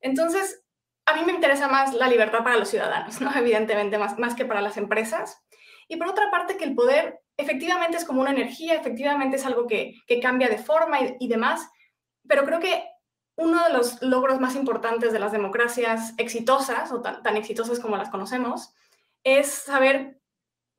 Entonces, 0.00 0.64
a 1.08 1.14
mí 1.14 1.24
me 1.24 1.32
interesa 1.32 1.68
más 1.68 1.94
la 1.94 2.08
libertad 2.08 2.44
para 2.44 2.56
los 2.56 2.68
ciudadanos, 2.68 3.20
¿no? 3.20 3.30
Evidentemente, 3.36 3.98
más, 3.98 4.18
más 4.18 4.34
que 4.34 4.44
para 4.44 4.60
las 4.60 4.76
empresas. 4.76 5.42
Y 5.88 5.96
por 5.96 6.08
otra 6.08 6.30
parte, 6.30 6.56
que 6.56 6.64
el 6.64 6.74
poder 6.74 7.20
efectivamente 7.36 7.96
es 7.96 8.04
como 8.04 8.20
una 8.20 8.32
energía, 8.32 8.74
efectivamente 8.74 9.36
es 9.36 9.46
algo 9.46 9.66
que, 9.66 9.94
que 10.06 10.20
cambia 10.20 10.48
de 10.48 10.58
forma 10.58 10.98
y, 11.18 11.28
demás, 11.28 11.70
pero 12.26 12.44
creo 12.44 12.60
que 12.60 12.84
uno 13.36 13.64
de 13.64 13.72
los 13.72 14.02
logros 14.02 14.40
más 14.40 14.56
importantes 14.56 15.12
de 15.12 15.20
las 15.20 15.32
democracias 15.32 16.14
exitosas 16.18 16.90
o 16.92 17.00
tan, 17.00 17.36
exitosas 17.36 17.78
como 17.78 17.96
las 17.96 18.10
conocemos 18.10 18.74
es 19.22 19.46
saber 19.46 20.20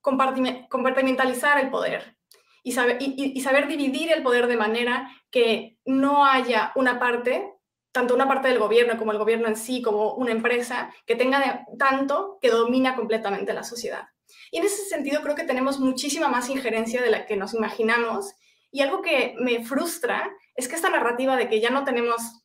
compartimentalizar 0.01 1.59
el 1.59 1.69
poder 1.69 2.17
y 2.61 2.73
saber, 2.73 2.97
y 2.99 3.39
saber 3.41 3.67
dividir 3.67 4.11
el 4.11 4.21
poder 4.21 4.47
de 4.47 4.57
manera 4.57 5.09
que 5.31 5.77
no 5.85 6.25
haya 6.25 6.73
una 6.75 6.99
parte 6.99 7.58
tanto 7.91 8.13
una 8.13 8.27
parte 8.27 8.47
del 8.47 8.59
gobierno 8.59 8.97
como 8.97 9.11
el 9.11 9.17
gobierno 9.17 9.47
en 9.47 9.55
sí, 9.55 9.81
como 9.81 10.13
una 10.13 10.31
empresa, 10.31 10.93
que 11.05 11.15
tenga 11.15 11.65
tanto 11.77 12.37
que 12.41 12.49
domina 12.49 12.95
completamente 12.95 13.53
la 13.53 13.63
sociedad. 13.63 14.09
Y 14.51 14.59
en 14.59 14.65
ese 14.65 14.83
sentido 14.85 15.21
creo 15.21 15.35
que 15.35 15.43
tenemos 15.43 15.79
muchísima 15.79 16.27
más 16.27 16.49
injerencia 16.49 17.01
de 17.01 17.09
la 17.09 17.25
que 17.25 17.35
nos 17.35 17.53
imaginamos. 17.53 18.33
Y 18.71 18.81
algo 18.81 19.01
que 19.01 19.35
me 19.39 19.63
frustra 19.63 20.31
es 20.55 20.67
que 20.67 20.75
esta 20.75 20.89
narrativa 20.89 21.35
de 21.35 21.49
que 21.49 21.59
ya 21.59 21.69
no 21.69 21.83
tenemos 21.83 22.43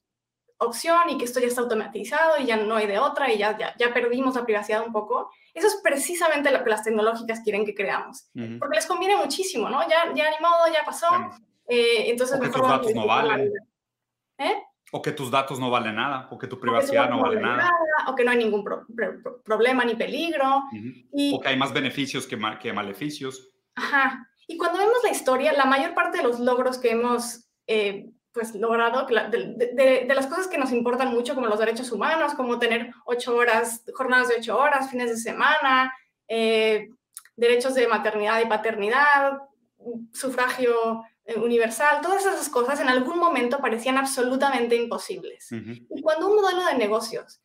opción 0.59 1.11
y 1.11 1.19
que 1.19 1.25
esto 1.25 1.41
ya 1.41 1.49
está 1.49 1.61
automatizado 1.61 2.39
y 2.39 2.47
ya 2.47 2.57
no 2.57 2.77
hay 2.77 2.87
de 2.87 2.99
otra 2.99 3.33
y 3.33 3.39
ya, 3.39 3.57
ya, 3.59 3.93
perdimos 3.93 4.37
la 4.37 4.45
privacidad 4.45 4.87
un 4.87 4.93
poco, 4.93 5.31
eso 5.53 5.67
es 5.67 5.81
precisamente 5.83 6.51
lo 6.51 6.63
que 6.63 6.71
las 6.71 6.85
tecnológicas 6.85 7.41
quieren 7.41 7.67
que 7.67 7.75
creamos. 7.75 8.29
Porque 8.59 8.77
les 8.77 8.87
conviene 8.87 9.17
muchísimo, 9.17 9.69
¿no? 9.69 9.83
Ya, 9.89 10.13
ya 10.15 10.31
ni 10.31 10.37
modo, 10.41 10.73
ya 10.73 10.85
pasó. 10.85 11.09
Eh, 11.67 12.11
entonces, 12.11 12.39
mejor 12.41 12.69
datos 12.69 12.95
no 12.95 13.07
valen. 13.07 13.53
¿Eh? 14.39 14.63
O 14.97 15.03
que 15.03 15.11
tus 15.11 15.29
datos 15.29 15.59
no 15.59 15.71
valen 15.71 15.97
nada, 15.97 16.29
o 16.31 16.39
que 16.39 16.47
tu 16.47 16.61
privacidad 16.61 17.11
no 17.11 17.21
vale 17.21 17.41
nada. 17.41 17.69
O 18.07 18.15
que 18.15 18.23
no 18.23 18.31
hay 18.31 18.39
ningún 18.39 18.63
problema 19.45 19.85
ni 19.85 19.97
peligro. 19.97 20.63
o 21.33 21.41
que 21.41 21.49
hay 21.49 21.57
más 21.57 21.73
beneficios 21.73 22.29
que, 22.29 22.39
que 22.61 22.73
maleficios. 22.73 23.51
Ajá. 23.75 24.29
Y 24.47 24.57
cuando 24.57 24.79
vemos 24.79 24.99
la 25.03 25.11
historia, 25.11 25.53
la 25.53 25.65
mayor 25.65 25.95
parte 25.95 26.19
de 26.19 26.23
los 26.23 26.39
logros 26.39 26.79
que 26.79 26.93
hemos 26.93 27.49
eh, 27.67 28.13
pues, 28.33 28.55
logrado, 28.55 29.07
de, 29.07 30.07
las 30.15 30.27
cosas 30.27 30.49
que 30.49 30.59
nos 30.59 30.71
importan 30.71 31.09
mucho, 31.09 31.35
como 31.35 31.47
los 31.49 31.59
derechos 31.59 31.91
humanos, 31.93 32.35
como 32.35 32.61
tener 32.61 32.93
ocho 33.05 33.35
horas, 33.37 33.85
jornadas 33.95 34.29
de 34.29 34.37
ocho 34.37 34.59
horas, 34.59 34.91
fines 34.91 35.11
de 35.11 35.17
semana, 35.17 35.93
eh, 36.29 36.89
derechos 37.37 37.75
de 37.75 37.89
maternidad 37.89 38.41
y 38.41 38.47
paternidad, 38.47 39.39
sufragio 40.13 41.03
universal, 41.37 42.01
todas 42.03 42.27
esas 42.27 42.49
cosas 42.49 42.81
en 42.81 42.89
algún 42.89 43.19
momento 43.19 43.59
parecían 43.59 43.97
absolutamente 43.97 44.77
imposibles. 44.77 45.49
Y 45.51 46.03
cuando 46.03 46.29
un 46.29 46.37
modelo 46.37 46.65
de 46.67 46.75
negocios 46.75 47.41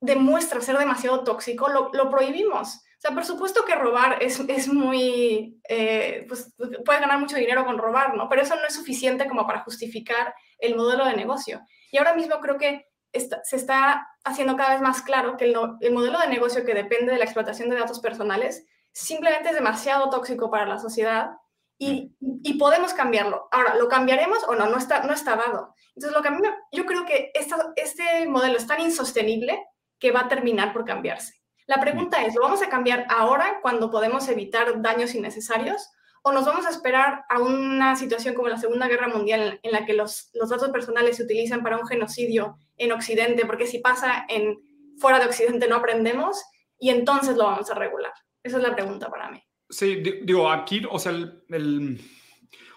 demuestra 0.00 0.60
ser 0.60 0.78
demasiado 0.78 1.24
tóxico, 1.24 1.68
lo, 1.68 2.10
prohibimos. 2.10 2.76
O 2.76 3.00
sea, 3.00 3.12
por 3.12 3.24
supuesto 3.24 3.64
que 3.64 3.76
robar 3.76 4.22
es, 4.22 4.40
es 4.40 4.68
muy, 4.68 5.60
eh, 5.68 6.24
pues 6.28 6.52
puedes 6.84 7.00
ganar 7.00 7.20
mucho 7.20 7.36
dinero 7.36 7.64
con 7.64 7.78
robar, 7.78 8.16
¿no? 8.16 8.28
Pero 8.28 8.42
eso 8.42 8.56
no 8.56 8.66
es 8.66 8.74
suficiente 8.74 9.28
como 9.28 9.46
para 9.46 9.60
justificar 9.60 10.34
el 10.58 10.74
modelo 10.74 11.04
de 11.04 11.14
negocio. 11.14 11.60
Y 11.92 11.98
ahora 11.98 12.14
mismo 12.14 12.40
creo 12.40 12.58
que 12.58 12.86
se 13.12 13.56
está 13.56 14.08
haciendo 14.24 14.56
cada 14.56 14.72
vez 14.72 14.82
más 14.82 15.02
claro 15.02 15.36
que 15.36 15.46
el, 15.46 15.56
el 15.80 15.92
modelo 15.92 16.18
de 16.18 16.28
negocio 16.28 16.64
que 16.64 16.74
depende 16.74 17.12
de 17.12 17.18
la 17.18 17.24
explotación 17.24 17.70
de 17.70 17.76
datos 17.76 18.00
personales 18.00 18.66
simplemente 18.92 19.50
es 19.50 19.54
demasiado 19.54 20.10
tóxico 20.10 20.50
para 20.50 20.66
la 20.66 20.78
sociedad 20.78 21.30
y, 21.78 22.12
y, 22.20 22.54
podemos 22.54 22.92
cambiarlo. 22.92 23.48
Ahora, 23.52 23.76
¿lo 23.76 23.88
cambiaremos 23.88 24.42
o 24.48 24.56
no? 24.56 24.66
No 24.66 24.76
está, 24.76 25.04
no 25.04 25.12
está 25.12 25.36
dado. 25.36 25.74
Entonces, 25.94 26.16
lo 26.16 26.22
que 26.22 26.28
a 26.28 26.32
mí 26.32 26.40
yo 26.72 26.86
creo 26.86 27.06
que 27.06 27.30
esta, 27.34 27.72
este 27.76 28.26
modelo 28.26 28.56
es 28.56 28.66
tan 28.66 28.80
insostenible 28.80 29.64
que 29.98 30.10
va 30.10 30.20
a 30.20 30.28
terminar 30.28 30.72
por 30.72 30.84
cambiarse. 30.84 31.34
La 31.66 31.80
pregunta 31.80 32.24
es, 32.24 32.34
¿lo 32.34 32.42
vamos 32.42 32.62
a 32.62 32.68
cambiar 32.68 33.06
ahora 33.08 33.60
cuando 33.62 33.90
podemos 33.90 34.28
evitar 34.28 34.80
daños 34.82 35.14
innecesarios? 35.14 35.90
¿O 36.22 36.32
nos 36.32 36.46
vamos 36.46 36.66
a 36.66 36.70
esperar 36.70 37.24
a 37.28 37.40
una 37.40 37.94
situación 37.94 38.34
como 38.34 38.48
la 38.48 38.58
Segunda 38.58 38.88
Guerra 38.88 39.08
Mundial 39.08 39.60
en 39.62 39.72
la 39.72 39.86
que 39.86 39.92
los, 39.92 40.30
los 40.34 40.48
datos 40.48 40.70
personales 40.70 41.16
se 41.16 41.22
utilizan 41.22 41.62
para 41.62 41.78
un 41.78 41.86
genocidio 41.86 42.58
en 42.76 42.92
Occidente? 42.92 43.46
Porque 43.46 43.66
si 43.66 43.78
pasa 43.78 44.24
en 44.28 44.58
fuera 44.98 45.20
de 45.20 45.26
Occidente 45.26 45.68
no 45.68 45.76
aprendemos 45.76 46.42
y 46.78 46.90
entonces 46.90 47.36
lo 47.36 47.44
vamos 47.44 47.70
a 47.70 47.74
regular. 47.74 48.12
Esa 48.42 48.56
es 48.56 48.62
la 48.62 48.74
pregunta 48.74 49.10
para 49.10 49.30
mí. 49.30 49.42
Sí, 49.70 49.96
digo, 50.22 50.50
aquí, 50.50 50.82
o 50.88 50.98
sea, 50.98 51.12
el, 51.12 52.00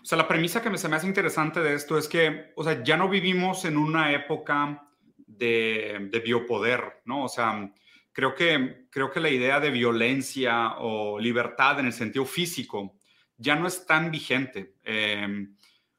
o 0.01 0.05
sea, 0.05 0.17
la 0.17 0.27
premisa 0.27 0.61
que 0.61 0.69
me, 0.69 0.77
se 0.77 0.89
me 0.89 0.97
hace 0.97 1.07
interesante 1.07 1.61
de 1.61 1.73
esto 1.73 1.97
es 1.97 2.07
que, 2.07 2.51
o 2.55 2.63
sea, 2.63 2.83
ya 2.83 2.97
no 2.97 3.07
vivimos 3.07 3.65
en 3.65 3.77
una 3.77 4.11
época 4.13 4.87
de, 5.15 6.09
de 6.11 6.19
biopoder, 6.19 7.01
¿no? 7.05 7.23
O 7.23 7.29
sea, 7.29 7.71
creo 8.11 8.35
que, 8.35 8.87
creo 8.89 9.11
que 9.11 9.19
la 9.19 9.29
idea 9.29 9.59
de 9.59 9.69
violencia 9.69 10.75
o 10.79 11.19
libertad 11.19 11.79
en 11.79 11.85
el 11.85 11.93
sentido 11.93 12.25
físico 12.25 12.97
ya 13.37 13.55
no 13.55 13.67
es 13.67 13.85
tan 13.85 14.11
vigente. 14.11 14.75
Em, 14.83 15.55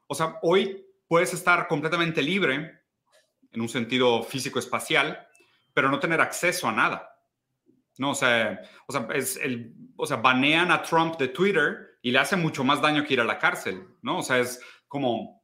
o 0.07 0.15
sea, 0.15 0.39
hoy 0.43 0.85
puedes 1.09 1.33
estar 1.33 1.67
completamente 1.69 2.23
libre 2.23 2.81
en 3.51 3.61
un 3.61 3.69
sentido 3.69 4.23
físico-espacial, 4.23 5.27
pero 5.73 5.91
no 5.91 5.99
tener 5.99 6.21
acceso 6.21 6.69
a 6.69 6.73
nada. 6.73 7.09
¿no? 7.99 8.11
O 8.11 8.15
sea, 8.15 8.61
o 8.87 8.93
sea, 8.93 9.09
es 9.15 9.37
el, 9.37 9.75
o 9.97 10.07
sea, 10.07 10.19
banean 10.19 10.71
a 10.71 10.83
Trump 10.83 11.17
de 11.19 11.29
Twitter 11.29 11.99
y 12.03 12.11
le 12.11 12.19
hace 12.19 12.37
mucho 12.37 12.65
más 12.65 12.81
daño 12.81 13.05
que 13.05 13.15
ir 13.15 13.21
a 13.21 13.25
la 13.25 13.39
cárcel, 13.39 13.87
¿no? 14.03 14.19
O 14.19 14.23
sea, 14.23 14.39
es 14.39 14.61
como, 14.89 15.43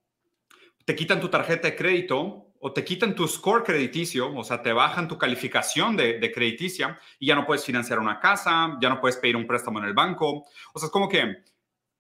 te 0.85 0.95
quitan 0.95 1.21
tu 1.21 1.29
tarjeta 1.29 1.69
de 1.69 1.77
crédito 1.77 2.53
o 2.61 2.73
te 2.73 2.85
quitan 2.85 3.15
tu 3.15 3.29
score 3.29 3.63
crediticio, 3.63 4.35
o 4.35 4.43
sea, 4.43 4.63
te 4.63 4.73
bajan 4.73 5.07
tu 5.07 5.17
calificación 5.17 5.97
de, 5.97 6.19
de, 6.19 6.33
crediticia 6.33 6.99
y 7.19 7.29
ya 7.29 7.37
no 7.37 7.47
puedes 7.47 7.65
financiar 7.65 8.01
una 8.01 8.19
casa, 8.19 8.77
ya 8.81 8.89
no 8.89 9.01
puedes 9.01 9.17
pedir 9.17 9.37
un 9.37 9.47
préstamo 9.47 9.79
en 9.79 9.85
el 9.85 9.95
banco. 9.95 10.45
O 10.75 10.79
sea, 10.79 10.87
es 10.87 10.93
como 10.93 11.09
que 11.09 11.45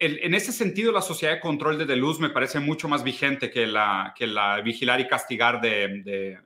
en 0.00 0.34
ese 0.34 0.52
sentido, 0.52 0.92
la 0.92 1.02
sociedad 1.02 1.34
de 1.34 1.40
control 1.40 1.76
de 1.76 1.84
Deleuze 1.84 2.20
me 2.22 2.30
parece 2.30 2.60
mucho 2.60 2.88
más 2.88 3.02
vigente 3.02 3.50
que 3.50 3.66
la, 3.66 4.14
la 4.20 4.60
vigilar 4.60 5.00
y 5.00 5.08
castigar 5.08 5.60
de, 5.60 6.38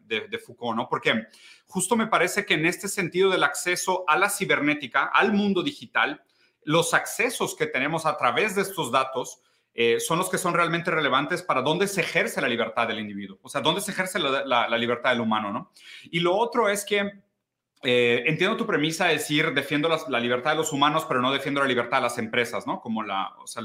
Foucault, 0.45 0.77
¿no? 0.77 0.89
Porque 0.89 1.27
justo 1.67 1.95
me 1.95 2.07
parece 2.07 2.47
que 2.47 2.55
en 2.55 2.65
este 2.65 2.89
sentido 2.89 3.31
del 3.31 3.45
acceso 3.45 4.05
a 4.09 4.17
la 4.17 4.31
cibernética, 4.31 5.05
al 5.05 5.33
mundo 5.35 5.63
digital, 5.63 6.23
los 6.65 6.95
accesos 6.95 7.55
que 7.55 7.67
tenemos 7.67 8.07
a 8.07 8.17
través 8.17 8.55
de 8.55 8.63
estos 8.63 8.91
datos 8.91 9.43
eh, 9.75 10.01
son 10.01 10.19
los 10.19 10.31
que 10.31 10.39
son 10.39 10.55
realmente 10.55 10.91
relevantes 10.91 11.43
para 11.43 11.61
dónde 11.61 11.89
se 11.89 12.01
ejerce 12.01 12.41
la 12.41 12.49
libertad 12.49 12.89
del 12.89 13.01
individuo, 13.01 13.39
o 13.43 13.49
sea, 13.51 13.61
dónde 13.61 13.83
se 13.83 13.91
ejerce 13.91 14.19
la, 14.19 14.45
la 14.45 14.79
libertad 14.79 15.11
del 15.11 15.21
humano, 15.21 15.53
¿no? 15.53 15.73
Y 16.05 16.21
lo 16.21 16.35
otro 16.37 16.71
es 16.71 16.85
que 16.85 17.23
eh, 17.83 18.23
entiendo 18.27 18.57
tu 18.57 18.67
premisa 18.67 19.07
de 19.07 19.15
decir, 19.15 19.53
defiendo 19.53 19.89
la, 19.89 20.21
libertad 20.21 20.53
de 20.53 20.59
los 20.59 20.73
humanos, 20.73 21.05
pero 21.07 21.21
no 21.21 21.33
defiendo 21.33 21.61
la 21.61 21.67
libertad 21.67 21.99
de 21.99 22.05
las 22.05 22.19
empresas, 22.19 22.67
¿no? 22.67 22.81
Como 22.81 23.03
la, 23.03 23.35
o 23.39 23.47
sea, 23.47 23.63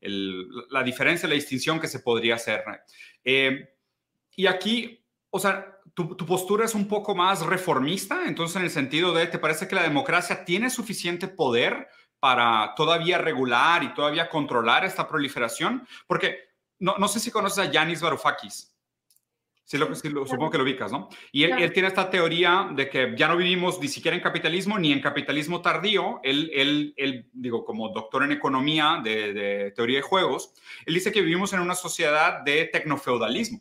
la 0.00 0.82
diferencia, 0.82 1.28
la 1.28 1.34
distinción 1.34 1.78
que 1.78 1.86
se 1.86 2.00
podría 2.00 2.34
hacer. 2.34 2.64
Eh, 3.22 3.76
y 4.34 4.46
aquí, 4.46 5.04
o 5.30 5.38
sea, 5.38 5.78
tu, 5.94 6.16
postura 6.16 6.64
es 6.64 6.74
un 6.74 6.88
poco 6.88 7.14
más 7.14 7.46
reformista, 7.46 8.26
entonces 8.26 8.56
en 8.56 8.62
el 8.62 8.70
sentido 8.70 9.12
de, 9.12 9.26
¿te 9.28 9.38
parece 9.38 9.68
que 9.68 9.76
la 9.76 9.82
democracia 9.82 10.44
tiene 10.44 10.70
suficiente 10.70 11.28
poder 11.28 11.88
para 12.18 12.74
todavía 12.76 13.18
regular 13.18 13.84
y 13.84 13.94
todavía 13.94 14.28
controlar 14.28 14.84
esta 14.84 15.06
proliferación? 15.06 15.86
Porque 16.08 16.38
no, 16.80 16.96
no 16.98 17.06
sé 17.06 17.20
si 17.20 17.30
conoces 17.30 17.58
a 17.58 17.70
Yanis 17.70 18.00
Varoufakis. 18.00 18.71
Sí, 19.64 19.78
lo, 19.78 19.94
supongo 19.94 20.50
que 20.50 20.58
lo 20.58 20.64
ubicas, 20.64 20.92
¿no? 20.92 21.08
Y 21.30 21.44
él, 21.44 21.72
tiene 21.72 21.88
esta 21.88 22.10
teoría 22.10 22.68
de 22.74 22.90
que 22.90 23.14
ya 23.16 23.28
no 23.28 23.36
vivimos 23.36 23.80
ni 23.80 23.88
siquiera 23.88 24.16
en 24.16 24.22
capitalismo 24.22 24.78
ni 24.78 24.92
en 24.92 25.00
capitalismo 25.00 25.62
tardío. 25.62 26.20
Él, 26.24 26.50
él, 26.52 26.92
él 26.96 27.30
digo, 27.32 27.64
como 27.64 27.88
doctor 27.90 28.24
en 28.24 28.32
economía 28.32 29.00
de, 29.02 29.72
teoría 29.74 29.98
de 29.98 30.02
juegos, 30.02 30.52
él 30.84 30.94
dice 30.94 31.12
que 31.12 31.22
vivimos 31.22 31.52
en 31.52 31.60
una 31.60 31.74
sociedad 31.74 32.42
de 32.42 32.66
tecnofeudalismo, 32.66 33.60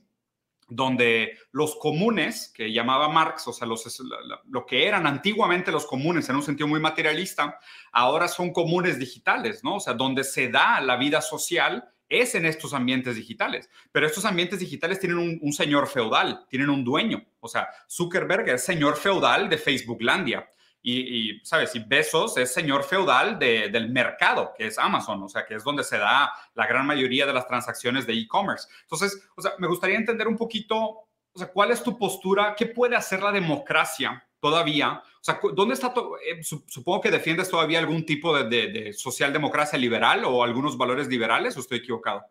donde 0.67 1.37
los 1.51 1.75
comunes, 1.75 2.51
que 2.53 2.73
llamaba 2.73 3.07
Marx, 3.07 3.47
o 3.47 3.53
sea, 3.53 3.67
los, 3.67 4.03
lo 4.49 4.65
que 4.65 4.87
eran 4.87 5.05
antiguamente 5.05 5.71
los 5.71 5.85
comunes 5.85 6.27
en 6.29 6.35
un 6.35 6.43
sentido 6.43 6.67
muy 6.67 6.79
materialista, 6.79 7.59
ahora 7.91 8.27
son 8.27 8.51
comunes 8.51 8.97
digitales, 8.97 9.63
¿no? 9.63 9.75
O 9.75 9.79
sea, 9.79 9.93
donde 9.93 10.23
se 10.23 10.49
da 10.49 10.81
la 10.81 10.97
vida 10.97 11.21
social 11.21 11.87
es 12.11 12.35
en 12.35 12.45
estos 12.45 12.73
ambientes 12.73 13.15
digitales. 13.15 13.69
Pero 13.91 14.05
estos 14.05 14.25
ambientes 14.25 14.59
digitales 14.59 14.99
tienen 14.99 15.39
un, 15.41 15.53
señor 15.53 15.87
feudal, 15.87 16.45
tienen 16.49 16.69
un 16.69 16.83
dueño. 16.83 17.25
O 17.39 17.47
sea, 17.47 17.69
Zuckerberg 17.89 18.49
es 18.49 18.63
señor 18.63 18.97
feudal 18.97 19.49
de 19.49 19.57
Facebooklandia. 19.57 20.47
Y, 20.83 21.39
¿sabes? 21.43 21.75
Y 21.75 21.79
Besos 21.79 22.37
es 22.37 22.53
señor 22.53 22.83
feudal 22.83 23.37
del 23.37 23.89
mercado, 23.89 24.51
que 24.57 24.65
es 24.67 24.79
Amazon, 24.79 25.21
o 25.21 25.29
sea, 25.29 25.45
que 25.45 25.55
es 25.55 25.63
donde 25.63 25.83
se 25.83 25.97
da 25.97 26.31
la 26.55 26.65
gran 26.65 26.87
mayoría 26.87 27.27
de 27.27 27.33
las 27.33 27.47
transacciones 27.47 28.07
de 28.07 28.13
e-commerce. 28.13 28.67
Entonces, 28.81 29.21
o 29.35 29.41
sea, 29.41 29.51
me 29.59 29.67
gustaría 29.67 29.95
entender 29.95 30.27
un 30.27 30.37
poquito, 30.37 30.77
o 30.77 31.37
sea, 31.37 31.47
¿cuál 31.47 31.69
es 31.69 31.83
tu 31.83 31.99
postura? 31.99 32.55
¿Qué 32.57 32.65
puede 32.65 32.95
hacer 32.95 33.21
la 33.21 33.31
democracia 33.31 34.27
todavía? 34.41 35.01
O 35.21 35.23
sea, 35.23 35.39
¿dónde 35.53 35.75
está? 35.75 35.93
Eh, 36.27 36.41
supongo 36.43 36.99
que 36.99 37.11
defiendes 37.11 37.49
todavía 37.49 37.79
algún 37.79 38.05
tipo 38.05 38.37
de, 38.43 38.91
socialdemocracia 38.91 39.77
liberal 39.77 40.25
o 40.25 40.43
algunos 40.43 40.77
valores 40.77 41.07
liberales, 41.07 41.55
o 41.55 41.59
estoy 41.59 41.77
equivocado? 41.77 42.25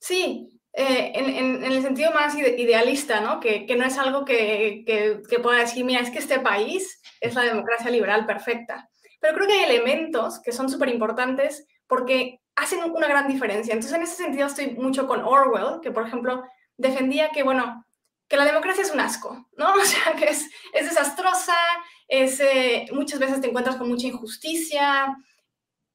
Sí, 0.00 0.48
eh, 0.72 1.12
en, 1.14 1.62
el 1.62 1.82
sentido 1.82 2.10
más 2.12 2.34
idealista, 2.34 3.20
¿no? 3.20 3.38
Que, 3.38 3.66
no 3.76 3.84
es 3.84 3.98
algo 3.98 4.24
que, 4.24 4.82
que, 4.86 5.38
pueda 5.40 5.60
decir, 5.60 5.84
mira, 5.84 6.00
es 6.00 6.10
que 6.10 6.18
este 6.18 6.40
país 6.40 7.02
es 7.20 7.34
la 7.34 7.42
democracia 7.42 7.90
liberal 7.90 8.24
perfecta. 8.26 8.88
Pero 9.20 9.34
creo 9.34 9.46
que 9.46 9.52
hay 9.52 9.64
elementos 9.64 10.40
que 10.40 10.52
son 10.52 10.70
súper 10.70 10.88
importantes 10.88 11.66
porque 11.86 12.40
hacen 12.56 12.80
una 12.90 13.08
gran 13.08 13.28
diferencia. 13.28 13.74
Entonces, 13.74 13.96
en 13.96 14.02
ese 14.02 14.16
sentido, 14.16 14.46
estoy 14.46 14.70
mucho 14.70 15.06
con 15.06 15.20
Orwell, 15.22 15.80
que, 15.82 15.90
por 15.90 16.06
ejemplo, 16.06 16.44
defendía 16.78 17.30
que, 17.30 17.42
bueno, 17.42 17.84
que 18.30 18.36
la 18.36 18.44
democracia 18.44 18.84
es 18.84 18.92
un 18.92 19.00
asco, 19.00 19.48
¿no? 19.56 19.74
O 19.82 19.84
sea, 19.84 20.14
que 20.14 20.26
es, 20.26 20.48
es 20.72 20.88
desastrosa, 20.88 21.56
es, 22.06 22.40
eh, 22.40 22.86
muchas 22.92 23.18
veces 23.18 23.40
te 23.40 23.48
encuentras 23.48 23.76
con 23.76 23.88
mucha 23.88 24.06
injusticia, 24.06 25.16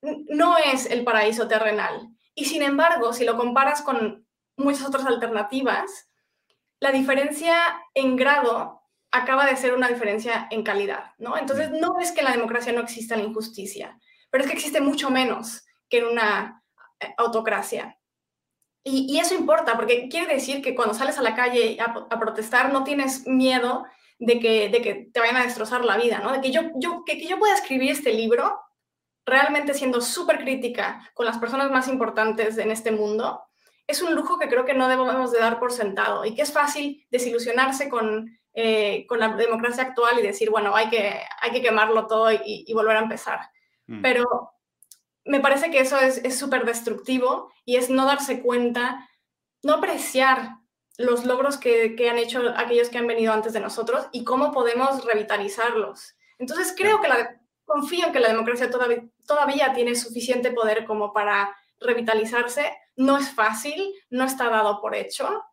no 0.01 0.57
es 0.57 0.85
el 0.85 1.03
paraíso 1.03 1.47
terrenal. 1.47 2.09
Y 2.35 2.45
sin 2.45 2.61
embargo, 2.61 3.13
si 3.13 3.23
lo 3.23 3.37
comparas 3.37 3.81
con 3.81 4.27
muchas 4.57 4.85
otras 4.85 5.05
alternativas, 5.05 6.09
la 6.81 6.91
diferencia 6.91 7.55
en 7.93 8.17
grado 8.17 8.81
acaba 9.11 9.45
de 9.45 9.55
ser 9.55 9.73
una 9.73 9.87
diferencia 9.87 10.47
en 10.51 10.63
calidad, 10.63 11.13
¿no? 11.17 11.37
Entonces, 11.37 11.71
no 11.71 11.99
es 12.01 12.11
que 12.11 12.19
en 12.19 12.25
la 12.25 12.33
democracia 12.33 12.73
no 12.73 12.81
exista 12.81 13.15
la 13.15 13.23
injusticia, 13.23 13.97
pero 14.29 14.43
es 14.43 14.49
que 14.49 14.57
existe 14.57 14.81
mucho 14.81 15.09
menos 15.09 15.65
que 15.87 15.99
en 15.99 16.07
una 16.07 16.61
eh, 16.99 17.13
autocracia. 17.17 17.97
Y, 18.87 19.17
eso 19.17 19.33
importa, 19.33 19.75
porque 19.75 20.07
quiere 20.09 20.35
decir 20.35 20.61
que 20.61 20.75
cuando 20.75 20.93
sales 20.93 21.17
a 21.17 21.23
la 21.23 21.33
calle 21.33 21.75
a, 21.81 22.19
protestar 22.19 22.71
no 22.71 22.83
tienes 22.83 23.25
miedo 23.25 23.83
de 24.19 24.39
que, 24.39 24.69
de 24.69 24.81
que 24.83 25.09
te 25.11 25.19
vayan 25.19 25.37
a 25.37 25.43
destrozar 25.43 25.83
la 25.83 25.97
vida, 25.97 26.19
¿no? 26.19 26.31
De 26.31 26.39
que 26.39 26.51
yo, 26.51 26.61
yo, 26.75 27.03
que, 27.03 27.17
que 27.17 27.27
yo 27.27 27.39
pueda 27.39 27.55
escribir 27.55 27.91
este 27.91 28.13
libro 28.13 28.59
realmente 29.25 29.73
siendo 29.73 30.01
súper 30.01 30.37
crítica 30.37 31.01
con 31.15 31.25
las 31.25 31.39
personas 31.39 31.71
más 31.71 31.87
importantes 31.87 32.59
en 32.59 32.69
este 32.69 32.91
mundo, 32.91 33.41
es 33.87 34.03
un 34.03 34.13
lujo 34.13 34.37
que 34.37 34.47
creo 34.47 34.65
que 34.65 34.75
no 34.75 34.87
debemos 34.87 35.31
de 35.31 35.39
dar 35.39 35.59
por 35.59 35.71
sentado 35.71 36.23
y 36.23 36.35
que 36.35 36.43
es 36.43 36.53
fácil 36.53 37.05
desilusionarse 37.09 37.89
con, 37.89 38.37
eh, 38.53 39.05
con 39.07 39.19
la 39.19 39.29
democracia 39.35 39.83
actual 39.83 40.19
y 40.19 40.21
decir, 40.21 40.51
bueno, 40.51 40.75
hay 40.75 40.89
que, 40.89 41.21
hay 41.41 41.51
que 41.51 41.63
quemarlo 41.63 42.05
todo 42.05 42.31
y, 42.31 42.71
volver 42.73 42.97
a 42.97 43.01
empezar. 43.01 43.39
Mm. 43.87 44.01
Pero 44.03 44.54
me 45.25 45.39
parece 45.39 45.71
que 45.71 45.79
eso 45.79 45.97
es 45.99 46.37
súper 46.37 46.65
destructivo 46.65 47.51
y 47.65 47.77
es 47.77 47.89
no 47.89 48.05
darse 48.05 48.41
cuenta, 48.41 49.09
no 49.63 49.73
apreciar 49.73 50.57
los 50.97 51.25
logros 51.25 51.57
que, 51.57 51.95
han 52.09 52.17
hecho 52.17 52.53
aquellos 52.55 52.89
que 52.89 52.97
han 52.97 53.07
venido 53.07 53.33
antes 53.33 53.53
de 53.53 53.59
nosotros 53.59 54.07
y 54.11 54.23
cómo 54.23 54.51
podemos 54.51 55.03
revitalizarlos. 55.05 56.15
Entonces 56.37 56.73
creo 56.77 57.01
que 57.01 57.07
la, 57.07 57.41
confío 57.65 58.07
en 58.07 58.13
que 58.13 58.19
la 58.19 58.29
democracia 58.29 58.69
todavía, 58.69 59.03
todavía 59.27 59.73
tiene 59.73 59.95
suficiente 59.95 60.51
poder 60.51 60.85
como 60.85 61.13
para 61.13 61.55
revitalizarse. 61.79 62.77
No 62.95 63.17
es 63.17 63.29
fácil, 63.29 63.93
no 64.09 64.23
está 64.23 64.49
dado 64.49 64.79
por 64.79 64.95
hecho, 64.95 65.43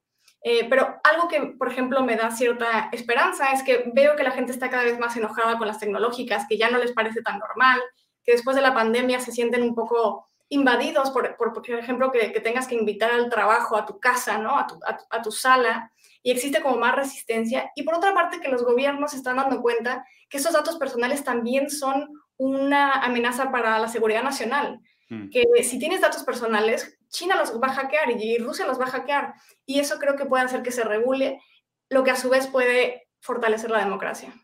eh, 0.44 0.66
pero 0.68 1.00
algo 1.04 1.28
que, 1.28 1.40
por 1.58 1.70
ejemplo, 1.70 2.02
me 2.02 2.16
da 2.16 2.30
cierta 2.30 2.88
esperanza 2.92 3.52
es 3.52 3.62
que 3.62 3.90
veo 3.94 4.16
que 4.16 4.24
la 4.24 4.32
gente 4.32 4.52
está 4.52 4.70
cada 4.70 4.84
vez 4.84 4.98
más 4.98 5.16
enojada 5.16 5.58
con 5.58 5.66
las 5.66 5.78
tecnológicas, 5.78 6.46
que 6.48 6.58
ya 6.58 6.70
no 6.70 6.78
les 6.78 6.92
parece 6.92 7.22
tan 7.22 7.38
normal, 7.38 7.80
que 8.24 8.32
después 8.32 8.56
de 8.56 8.62
la 8.62 8.74
pandemia 8.74 9.20
se 9.20 9.32
sienten 9.32 9.62
un 9.62 9.74
poco 9.74 10.28
invadidos, 10.52 11.10
por, 11.10 11.36
por, 11.36 11.52
ejemplo, 11.78 12.12
que, 12.12 12.28
tengas 12.40 12.66
que 12.66 12.74
invitar 12.74 13.10
al 13.10 13.30
trabajo, 13.30 13.74
a 13.74 13.86
tu 13.86 13.98
casa, 13.98 14.36
¿no? 14.36 14.58
A 14.58 14.66
tu, 14.66 14.78
a, 15.10 15.22
tu, 15.22 15.32
sala, 15.32 15.90
y 16.22 16.30
existe 16.30 16.60
como 16.60 16.76
más 16.76 16.94
resistencia. 16.94 17.72
Y 17.74 17.84
por 17.84 17.94
otra 17.94 18.12
parte, 18.12 18.38
que 18.38 18.50
los 18.50 18.62
gobiernos 18.62 19.14
están 19.14 19.36
dando 19.36 19.62
cuenta 19.62 20.04
que 20.28 20.36
esos 20.36 20.52
datos 20.52 20.76
personales 20.76 21.24
también 21.24 21.70
son 21.70 22.10
una 22.36 22.92
amenaza 23.02 23.50
para 23.50 23.78
la 23.78 23.88
seguridad 23.88 24.22
nacional. 24.22 24.80
Mm. 25.08 25.30
Que 25.30 25.64
si 25.64 25.78
tienes 25.78 26.02
datos 26.02 26.22
personales, 26.22 26.98
China 27.08 27.36
los 27.36 27.58
va 27.58 27.68
a 27.68 27.74
hackear 27.74 28.10
y 28.10 28.36
Rusia 28.36 28.66
los 28.66 28.78
va 28.78 28.84
a 28.84 28.90
hackear. 28.90 29.34
Y 29.64 29.80
eso 29.80 29.98
creo 29.98 30.16
que 30.16 30.26
puede 30.26 30.44
hacer 30.44 30.62
que 30.62 30.70
se 30.70 30.84
regule, 30.84 31.40
lo 31.88 32.04
que 32.04 32.10
a 32.10 32.16
su 32.16 32.28
vez 32.28 32.46
puede 32.46 33.08
fortalecer 33.20 33.70
la 33.70 33.78
democracia. 33.78 34.34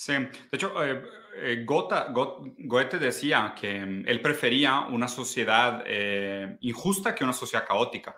Sí, 0.00 0.12
de 0.12 0.30
hecho, 0.52 0.84
eh, 0.84 1.02
eh, 1.34 1.64
Goethe 1.66 2.98
decía 3.00 3.52
que 3.60 3.84
mm, 3.84 4.04
él 4.06 4.20
prefería 4.22 4.82
una 4.82 5.08
sociedad 5.08 5.82
eh, 5.84 6.56
injusta 6.60 7.16
que 7.16 7.24
una 7.24 7.32
sociedad 7.32 7.66
caótica. 7.66 8.14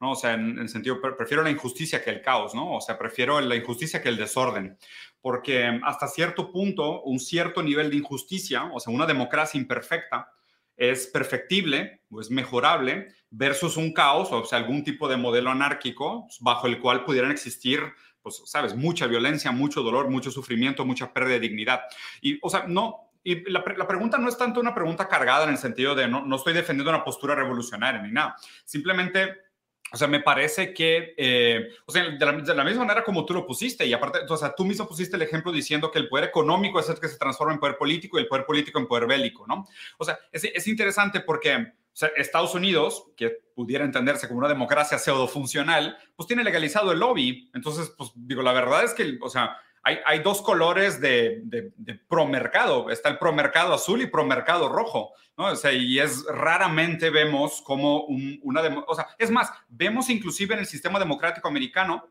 ¿no? 0.00 0.10
O 0.10 0.16
sea, 0.16 0.32
en, 0.32 0.58
el 0.58 0.68
sentido, 0.68 1.00
prefiero 1.00 1.44
la 1.44 1.50
injusticia 1.50 2.02
que 2.02 2.10
el 2.10 2.20
caos, 2.20 2.52
¿no? 2.52 2.74
O 2.74 2.80
sea, 2.80 2.98
prefiero 2.98 3.40
la 3.40 3.54
injusticia 3.54 4.02
que 4.02 4.08
el 4.08 4.16
desorden, 4.16 4.76
porque 5.20 5.70
mm, 5.70 5.84
hasta 5.84 6.08
cierto 6.08 6.50
punto, 6.50 7.02
un 7.02 7.20
cierto 7.20 7.62
nivel 7.62 7.90
de 7.90 7.98
injusticia, 7.98 8.64
o 8.64 8.80
sea, 8.80 8.92
una 8.92 9.06
democracia 9.06 9.60
imperfecta, 9.60 10.32
es 10.76 11.06
perfectible 11.06 12.00
o 12.10 12.20
es 12.20 12.30
mejorable 12.30 13.06
versus 13.30 13.76
un 13.76 13.92
caos, 13.92 14.32
o 14.32 14.44
sea, 14.44 14.58
algún 14.58 14.82
tipo 14.82 15.06
de 15.06 15.16
modelo 15.16 15.50
anárquico 15.50 16.26
bajo 16.40 16.66
el 16.66 16.80
cual 16.80 17.04
pudieran 17.04 17.30
existir 17.30 17.80
pues, 18.22 18.42
sabes, 18.46 18.74
mucha 18.74 19.06
violencia, 19.06 19.52
mucho 19.52 19.82
dolor, 19.82 20.10
mucho 20.10 20.30
sufrimiento, 20.30 20.84
mucha 20.84 21.12
pérdida 21.12 21.34
de 21.34 21.40
dignidad. 21.40 21.80
Y, 22.20 22.38
o 22.42 22.50
sea, 22.50 22.64
no, 22.66 23.12
y 23.22 23.50
la, 23.50 23.62
pregunta 23.62 24.18
no 24.18 24.28
es 24.28 24.38
tanto 24.38 24.60
una 24.60 24.74
pregunta 24.74 25.08
cargada 25.08 25.44
en 25.44 25.50
el 25.50 25.58
sentido 25.58 25.94
de 25.94 26.08
no, 26.08 26.24
no 26.24 26.36
estoy 26.36 26.54
defendiendo 26.54 26.90
una 26.90 27.04
postura 27.04 27.34
revolucionaria 27.34 28.00
ni 28.02 28.12
nada. 28.12 28.36
Simplemente 28.64 29.50
o 29.92 29.96
sea, 29.96 30.06
me 30.06 30.20
parece 30.20 30.72
que, 30.72 31.14
eh, 31.16 31.68
o 31.84 31.90
sea, 31.90 32.08
de 32.10 32.54
la, 32.54 32.64
misma 32.64 32.84
manera 32.84 33.02
como 33.02 33.24
tú 33.24 33.34
lo 33.34 33.44
pusiste, 33.44 33.84
y 33.86 33.92
aparte, 33.92 34.20
o 34.28 34.36
sea, 34.36 34.54
tú 34.54 34.64
mismo 34.64 34.86
pusiste 34.86 35.16
el 35.16 35.22
ejemplo 35.22 35.50
diciendo 35.50 35.90
que 35.90 35.98
el 35.98 36.08
poder 36.08 36.26
económico 36.26 36.78
es 36.78 36.88
el 36.88 37.00
que 37.00 37.08
se 37.08 37.18
transforma 37.18 37.54
en 37.54 37.58
poder 37.58 37.76
político 37.76 38.16
y 38.16 38.22
el 38.22 38.28
poder 38.28 38.46
político 38.46 38.78
en 38.78 38.86
poder 38.86 39.08
bélico, 39.08 39.46
¿no? 39.48 39.66
O 39.98 40.04
sea, 40.04 40.18
es, 40.30 40.44
es 40.44 40.68
interesante 40.68 41.20
porque 41.20 41.72
sea, 41.96 42.10
Estados 42.16 42.54
Unidos, 42.54 43.04
que 43.16 43.30
pudiera 43.54 43.84
entenderse 43.84 44.28
como 44.28 44.38
una 44.38 44.48
democracia 44.48 44.98
pseudo 44.98 45.28
funcional, 45.28 45.98
pues 46.16 46.26
tiene 46.26 46.44
legalizado 46.44 46.92
el 46.92 47.00
lobby. 47.00 47.50
Entonces, 47.54 47.92
pues 47.96 48.12
digo, 48.14 48.42
la 48.42 48.52
verdad 48.52 48.84
es 48.84 48.94
que, 48.94 49.18
o 49.20 49.28
sea, 49.28 49.56
hay, 49.82 50.18
dos 50.20 50.42
colores 50.42 51.00
de, 51.00 51.40
de, 51.44 51.72
de 51.76 51.94
promercado. 51.94 52.90
Está 52.90 53.08
el 53.08 53.18
promercado 53.18 53.72
azul 53.72 54.02
y 54.02 54.06
promercado 54.06 54.68
rojo, 54.68 55.12
¿no? 55.38 55.46
O 55.46 55.56
sea, 55.56 55.72
y 55.72 55.98
es 55.98 56.24
raramente 56.26 57.10
vemos 57.10 57.62
como 57.62 58.04
una... 58.04 58.60
O 58.86 58.94
sea, 58.94 59.08
es 59.18 59.30
más, 59.30 59.50
vemos 59.68 60.10
inclusive 60.10 60.54
en 60.54 60.60
el 60.60 60.66
sistema 60.66 60.98
democrático 60.98 61.48
americano 61.48 62.06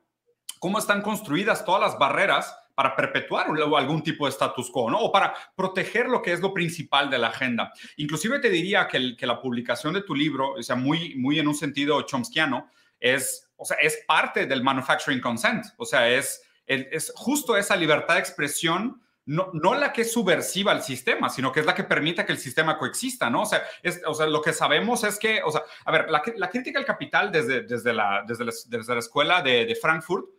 cómo 0.59 0.79
están 0.79 1.01
construidas 1.01 1.63
todas 1.63 1.81
las 1.81 1.99
barreras 1.99 2.55
para 2.79 2.95
perpetuar 2.95 3.47
algún 3.75 4.01
tipo 4.01 4.25
de 4.25 4.31
status 4.31 4.71
quo, 4.71 4.89
¿no? 4.89 4.99
O 4.99 5.11
para 5.11 5.33
proteger 5.53 6.07
lo 6.07 6.21
que 6.21 6.31
es 6.31 6.39
lo 6.39 6.53
principal 6.53 7.09
de 7.09 7.17
la 7.17 7.27
agenda. 7.27 7.73
Inclusive 7.97 8.39
te 8.39 8.49
diría 8.49 8.87
que, 8.87 9.17
la 9.27 9.41
publicación 9.41 9.95
de 9.95 10.01
tu 10.01 10.15
libro, 10.15 10.53
o 10.53 10.63
sea, 10.63 10.77
muy, 10.77 11.13
muy 11.15 11.39
en 11.39 11.49
un 11.49 11.55
sentido 11.55 12.01
chomskiano, 12.03 12.69
es, 12.97 13.51
o 13.57 13.65
sea, 13.65 13.75
es 13.81 13.97
parte 14.07 14.45
del 14.45 14.63
manufacturing 14.63 15.19
consent, 15.19 15.65
o 15.75 15.83
sea, 15.83 16.09
es 16.09 16.41
es 16.65 17.11
justo 17.17 17.57
esa 17.57 17.75
libertad 17.75 18.13
de 18.13 18.21
expresión, 18.21 19.01
no, 19.25 19.49
no, 19.51 19.75
la 19.75 19.91
que 19.91 20.03
es 20.03 20.13
subversiva 20.13 20.71
al 20.71 20.81
sistema, 20.81 21.29
sino 21.29 21.51
que 21.51 21.59
es 21.59 21.65
la 21.65 21.75
que 21.75 21.83
permite 21.83 22.25
que 22.25 22.31
el 22.31 22.37
sistema 22.37 22.77
coexista, 22.77 23.29
¿no? 23.29 23.41
O 23.41 23.45
sea, 23.45 23.61
o 24.05 24.13
sea 24.13 24.27
lo 24.27 24.41
que 24.41 24.53
sabemos 24.53 25.03
es 25.03 25.19
que, 25.19 25.41
o 25.43 25.51
sea, 25.51 25.63
a 25.83 25.91
ver, 25.91 26.09
la, 26.09 26.21
crítica 26.49 26.79
al 26.79 26.85
capital 26.85 27.29
desde, 27.29 27.63
desde, 27.63 27.91
la, 27.91 28.23
desde, 28.25 28.45
la, 28.45 28.99
escuela 28.99 29.41
de 29.41 29.77
Frankfurt, 29.81 30.38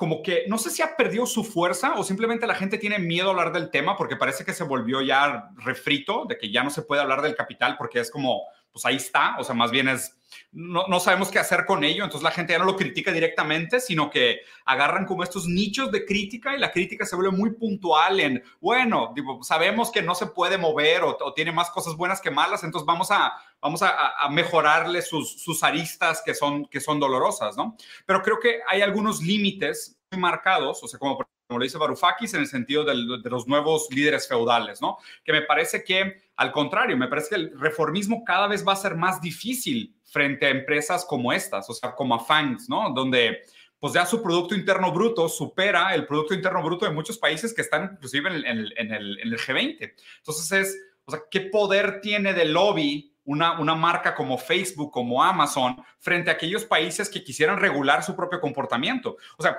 como 0.00 0.22
que 0.22 0.44
no 0.48 0.56
sé 0.56 0.70
si 0.70 0.80
ha 0.80 0.96
perdido 0.96 1.26
su 1.26 1.44
fuerza 1.44 1.92
o 1.98 2.02
simplemente 2.02 2.46
la 2.46 2.54
gente 2.54 2.78
tiene 2.78 2.98
miedo 2.98 3.28
a 3.28 3.30
hablar 3.32 3.52
del 3.52 3.68
tema 3.68 3.98
porque 3.98 4.16
parece 4.16 4.46
que 4.46 4.54
se 4.54 4.64
volvió 4.64 5.02
ya 5.02 5.50
refrito, 5.56 6.24
de 6.26 6.38
que 6.38 6.50
ya 6.50 6.64
no 6.64 6.70
se 6.70 6.80
puede 6.80 7.02
hablar 7.02 7.20
del 7.20 7.34
capital 7.34 7.76
porque 7.76 8.00
es 8.00 8.10
como, 8.10 8.44
pues 8.72 8.84
ahí 8.84 8.96
está, 8.96 9.36
o 9.38 9.44
sea, 9.44 9.54
más 9.54 9.70
bien 9.70 9.88
es 9.88 10.16
no, 10.52 11.00
sabemos 11.00 11.30
qué 11.30 11.38
hacer 11.38 11.64
con 11.64 11.84
ello, 11.84 12.04
entonces 12.04 12.24
la 12.24 12.30
gente 12.30 12.52
ya 12.52 12.58
no 12.58 12.64
lo 12.64 12.76
critica 12.76 13.12
directamente, 13.12 13.80
sino 13.80 14.10
que 14.10 14.40
agarran 14.64 15.06
como 15.06 15.22
estos 15.22 15.46
nichos 15.46 15.90
de 15.92 16.04
crítica 16.04 16.54
y 16.54 16.58
la 16.58 16.72
crítica 16.72 17.06
se 17.06 17.16
vuelve 17.16 17.36
muy 17.36 17.52
puntual 17.52 18.20
en, 18.20 18.42
bueno, 18.60 19.14
sabemos 19.42 19.90
que 19.90 20.02
no 20.02 20.14
se 20.14 20.26
puede 20.26 20.58
mover 20.58 21.02
o, 21.04 21.32
tiene 21.34 21.52
más 21.52 21.70
cosas 21.70 21.96
buenas 21.96 22.20
que 22.20 22.30
malas, 22.30 22.64
entonces 22.64 22.86
vamos 22.86 23.10
a, 23.10 23.32
vamos 23.60 23.82
a, 23.82 24.28
mejorarle 24.30 25.02
sus, 25.02 25.40
sus, 25.40 25.62
aristas 25.62 26.22
que 26.24 26.34
son, 26.34 26.66
que 26.66 26.80
son 26.80 26.98
dolorosas, 26.98 27.56
¿no? 27.56 27.76
Pero 28.06 28.22
creo 28.22 28.38
que 28.40 28.60
hay 28.66 28.82
algunos 28.82 29.22
límites 29.22 29.98
muy 30.10 30.20
marcados, 30.20 30.82
o 30.82 30.88
sea, 30.88 30.98
como 30.98 31.18
como 31.50 31.58
lo 31.58 31.64
dice 31.64 31.78
Varoufakis, 31.78 32.32
en 32.34 32.42
el 32.42 32.46
sentido 32.46 32.84
de 32.84 32.94
los 32.94 33.48
nuevos 33.48 33.88
líderes 33.90 34.28
feudales, 34.28 34.80
¿no? 34.80 34.98
Que 35.24 35.32
me 35.32 35.42
parece 35.42 35.82
que, 35.82 36.29
al 36.40 36.52
contrario, 36.52 36.96
me 36.96 37.06
parece 37.06 37.28
que 37.28 37.34
el 37.34 37.60
reformismo 37.60 38.24
cada 38.24 38.46
vez 38.46 38.66
va 38.66 38.72
a 38.72 38.76
ser 38.76 38.94
más 38.94 39.20
difícil 39.20 39.94
frente 40.04 40.46
a 40.46 40.48
empresas 40.48 41.04
como 41.04 41.34
estas, 41.34 41.68
o 41.68 41.74
sea, 41.74 41.94
como 41.94 42.14
a 42.14 42.18
FANGs, 42.18 42.66
¿no? 42.66 42.94
Donde 42.94 43.42
pues 43.78 43.92
ya 43.92 44.06
su 44.06 44.22
Producto 44.22 44.54
Interno 44.54 44.90
Bruto 44.90 45.28
supera 45.28 45.94
el 45.94 46.06
Producto 46.06 46.32
Interno 46.32 46.62
Bruto 46.62 46.86
de 46.86 46.92
muchos 46.92 47.18
países 47.18 47.52
que 47.52 47.60
están 47.60 47.90
inclusive 47.92 48.30
en 48.30 48.36
el, 48.36 48.46
en 48.46 48.90
el, 48.90 49.20
en 49.20 49.28
el, 49.28 49.38
G20. 49.38 49.92
Entonces 50.16 50.52
es, 50.52 50.78
o 51.04 51.10
sea, 51.10 51.20
¿qué 51.30 51.42
poder 51.42 52.00
tiene 52.00 52.32
de 52.32 52.46
lobby 52.46 53.14
una, 53.24 53.60
una, 53.60 53.74
marca 53.74 54.14
como 54.14 54.38
Facebook, 54.38 54.90
como 54.90 55.22
Amazon, 55.22 55.76
frente 55.98 56.30
a 56.30 56.32
aquellos 56.32 56.64
países 56.64 57.10
que 57.10 57.22
quisieran 57.22 57.58
regular 57.58 58.02
su 58.02 58.16
propio 58.16 58.40
comportamiento. 58.40 59.18
O 59.36 59.42
sea, 59.42 59.58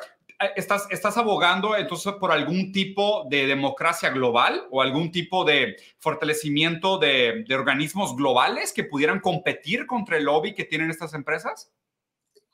estás, 0.55 0.87
estás 0.89 1.17
abogando 1.17 1.75
entonces 1.75 2.13
por 2.13 2.31
algún 2.31 2.71
tipo 2.71 3.25
de 3.29 3.45
democracia 3.47 4.09
global 4.09 4.67
o 4.71 4.81
algún 4.81 5.11
tipo 5.11 5.43
de 5.43 5.75
fortalecimiento 5.99 6.97
de, 6.97 7.43
de 7.47 7.55
organismos 7.55 8.15
globales 8.15 8.73
que 8.73 8.83
pudieran 8.83 9.19
competir 9.19 9.85
contra 9.85 10.17
el 10.17 10.25
lobby 10.25 10.53
que 10.53 10.65
tienen 10.65 10.89
estas 10.89 11.13
empresas? 11.13 11.71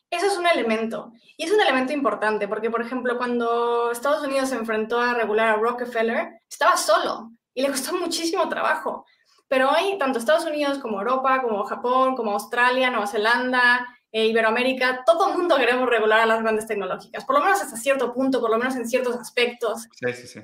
Eso 0.09 0.25
es 0.27 0.37
un 0.37 0.47
elemento. 0.47 1.11
Y 1.35 1.45
es 1.45 1.51
un 1.51 1.59
elemento 1.59 1.91
importante 1.91 2.47
porque, 2.47 2.69
por 2.69 2.81
ejemplo, 2.81 3.17
cuando 3.17 3.91
Estados 3.91 4.25
Unidos 4.25 4.49
se 4.49 4.55
enfrentó 4.55 4.99
a 4.99 5.13
regular 5.13 5.49
a 5.49 5.55
Rockefeller, 5.55 6.39
estaba 6.49 6.77
solo 6.77 7.31
y 7.53 7.61
le 7.61 7.69
costó 7.69 7.93
muchísimo 7.97 8.47
trabajo. 8.47 9.05
Pero 9.49 9.69
hoy, 9.69 9.97
tanto 9.97 10.19
Estados 10.19 10.45
Unidos 10.45 10.77
como 10.79 10.99
Europa, 10.99 11.41
como 11.41 11.63
Japón, 11.63 12.15
como 12.15 12.31
Australia, 12.31 12.89
Nueva 12.89 13.07
Zelanda, 13.07 13.79
eh, 13.79 13.96
Iberoamérica, 14.25 15.03
todo 15.05 15.29
el 15.29 15.37
mundo 15.37 15.57
queremos 15.57 15.89
regular 15.89 16.21
a 16.21 16.25
las 16.25 16.41
grandes 16.41 16.65
tecnológicas, 16.65 17.25
por 17.25 17.35
lo 17.35 17.43
menos 17.43 17.61
hasta 17.61 17.77
cierto 17.77 18.13
punto, 18.13 18.39
por 18.39 18.49
lo 18.49 18.57
menos 18.57 18.75
en 18.75 18.87
ciertos 18.87 19.15
aspectos. 19.15 19.87
Sí, 19.93 20.13
sí, 20.13 20.27
sí. 20.27 20.39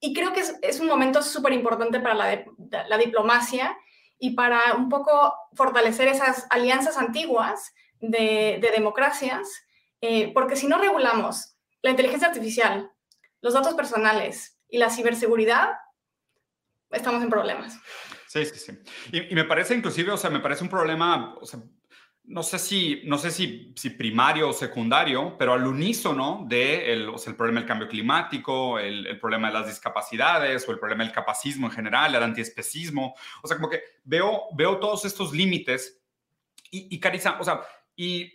Y, 0.00 0.14
creo 0.14 0.32
que 0.32 0.40
es, 0.40 0.56
es 0.62 0.80
un 0.80 0.86
momento 0.86 1.22
súper 1.22 1.52
importante 1.52 2.00
para 2.00 2.14
la, 2.14 2.44
la, 2.88 2.98
diplomacia 2.98 3.76
y 4.18 4.34
para 4.34 4.74
un 4.74 4.88
poco 4.88 5.34
fortalecer 5.54 6.08
esas 6.08 6.46
alianzas 6.50 6.96
antiguas 6.96 7.74
de, 8.00 8.58
de 8.60 8.70
democracias, 8.70 9.48
eh, 10.00 10.32
porque 10.32 10.54
si 10.54 10.66
no 10.66 10.78
regulamos 10.78 11.56
la 11.82 11.90
inteligencia 11.90 12.28
artificial, 12.28 12.92
los 13.40 13.54
datos 13.54 13.74
personales 13.74 14.58
y 14.68 14.78
la 14.78 14.90
ciberseguridad, 14.90 15.70
estamos 16.90 17.22
en 17.22 17.30
problemas. 17.30 17.78
Sí, 18.28 18.44
sí, 18.44 18.58
sí. 18.58 18.78
Y, 19.12 19.32
y, 19.32 19.34
me 19.34 19.44
parece 19.44 19.74
inclusive, 19.74 20.12
o 20.12 20.16
sea, 20.16 20.30
me 20.30 20.40
parece 20.40 20.62
un 20.62 20.70
problema, 20.70 21.34
o 21.40 21.46
sea, 21.46 21.60
no 22.26 22.42
sé 22.42 22.58
si, 22.58 23.02
no 23.04 23.18
sé 23.18 23.30
si, 23.30 23.72
si, 23.76 23.90
primario 23.90 24.48
o 24.48 24.52
secundario, 24.52 25.36
pero 25.38 25.52
al 25.52 25.66
unísono 25.66 26.44
de 26.48 26.92
el, 26.92 27.08
o 27.08 27.18
sea, 27.18 27.30
el 27.30 27.36
problema 27.36 27.60
del 27.60 27.68
cambio 27.68 27.88
climático, 27.88 28.78
el, 28.78 29.06
el, 29.06 29.20
problema 29.20 29.48
de 29.48 29.54
las 29.54 29.68
discapacidades 29.68 30.68
o 30.68 30.72
el 30.72 30.78
problema 30.80 31.04
del 31.04 31.12
capacismo 31.12 31.68
en 31.68 31.72
general, 31.72 32.14
el 32.14 32.22
antiespecismo. 32.22 33.14
O 33.42 33.46
sea, 33.46 33.56
como 33.56 33.70
que 33.70 33.80
veo, 34.04 34.44
veo 34.54 34.78
todos 34.78 35.04
estos 35.04 35.32
límites 35.32 36.02
y, 36.70 36.94
y 36.94 36.98
Carissa, 36.98 37.38
o 37.40 37.44
sea, 37.44 37.60
y, 37.94 38.32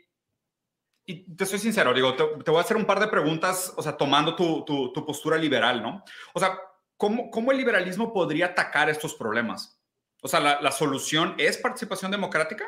y, 1.06 1.36
te 1.36 1.46
soy 1.46 1.60
sincero, 1.60 1.94
digo, 1.94 2.14
te, 2.16 2.24
te, 2.44 2.52
voy 2.52 2.60
a 2.60 2.64
hacer 2.64 2.78
un 2.78 2.86
par 2.86 3.00
de 3.00 3.08
preguntas, 3.08 3.74
o 3.76 3.82
sea, 3.82 3.98
tomando 3.98 4.36
tu, 4.36 4.64
tu, 4.64 4.94
tu 4.94 5.06
postura 5.06 5.38
liberal, 5.38 5.84
¿no? 5.84 6.04
O 6.34 6.40
sea, 6.40 6.58
¿cómo, 6.96 7.30
¿cómo, 7.30 7.52
el 7.52 7.58
liberalismo 7.58 8.14
podría 8.14 8.48
atacar 8.48 8.90
estos 8.90 9.16
problemas? 9.16 9.82
O 10.22 10.30
sea, 10.30 10.40
¿la, 10.40 10.62
la 10.62 10.72
solución 10.72 11.36
es 11.38 11.58
participación 11.58 12.10
democrática? 12.10 12.66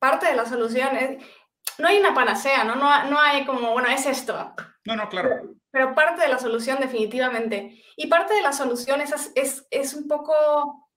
Parte 0.00 0.26
de 0.26 0.34
la 0.34 0.46
solución 0.46 0.96
es, 0.96 1.24
no 1.78 1.86
hay 1.86 1.98
una 1.98 2.14
panacea, 2.14 2.64
¿no? 2.64 2.74
No, 2.74 3.04
no 3.04 3.20
hay 3.20 3.44
como, 3.44 3.72
bueno, 3.72 3.88
es 3.88 4.06
esto. 4.06 4.52
No, 4.84 4.96
no, 4.96 5.08
claro. 5.08 5.54
Pero, 5.70 5.94
parte 5.94 6.22
de 6.22 6.28
la 6.28 6.38
solución 6.38 6.80
definitivamente. 6.80 7.84
Y 7.96 8.08
parte 8.08 8.34
de 8.34 8.42
la 8.42 8.52
solución 8.52 9.00
es, 9.00 9.30
es, 9.36 9.66
es 9.70 9.94
un 9.94 10.08
poco 10.08 10.90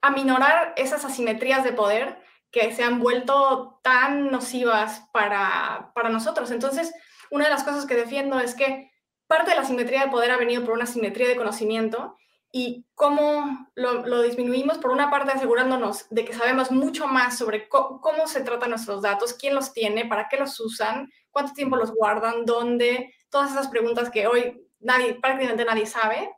aminorar 0.00 0.72
esas 0.76 1.04
asimetrías 1.04 1.64
de 1.64 1.72
poder 1.72 2.22
que 2.50 2.72
se 2.72 2.82
han 2.82 3.00
vuelto 3.00 3.80
tan 3.82 4.30
nocivas 4.30 5.08
para, 5.12 5.90
para 5.94 6.08
nosotros. 6.08 6.50
Entonces, 6.50 6.94
una 7.30 7.44
de 7.44 7.50
las 7.50 7.64
cosas 7.64 7.84
que 7.84 7.94
defiendo 7.94 8.40
es 8.40 8.54
que 8.54 8.90
parte 9.26 9.50
de 9.50 9.56
la 9.56 9.62
asimetría 9.62 10.04
de 10.04 10.10
poder 10.10 10.30
ha 10.30 10.38
venido 10.38 10.64
por 10.64 10.72
una 10.72 10.84
asimetría 10.84 11.28
de 11.28 11.36
conocimiento 11.36 12.16
y 12.58 12.84
cómo 12.96 13.68
lo, 13.76 14.22
disminuimos, 14.22 14.78
por 14.78 14.90
una 14.90 15.10
parte 15.10 15.30
asegurándonos 15.30 16.08
de 16.10 16.24
que 16.24 16.34
sabemos 16.34 16.72
mucho 16.72 17.06
más 17.06 17.38
sobre 17.38 17.68
cómo, 17.68 18.26
se 18.26 18.40
tratan 18.40 18.70
nuestros 18.70 19.00
datos, 19.00 19.32
quién 19.32 19.54
los 19.54 19.72
tiene, 19.72 20.06
para 20.06 20.28
qué 20.28 20.38
los 20.38 20.58
usan, 20.58 21.08
cuánto 21.30 21.52
tiempo 21.52 21.76
los 21.76 21.92
guardan, 21.92 22.44
dónde, 22.46 23.14
todas 23.30 23.52
esas 23.52 23.68
preguntas 23.68 24.10
que 24.10 24.26
hoy 24.26 24.60
nadie, 24.80 25.14
prácticamente 25.14 25.64
nadie 25.64 25.86
sabe. 25.86 26.34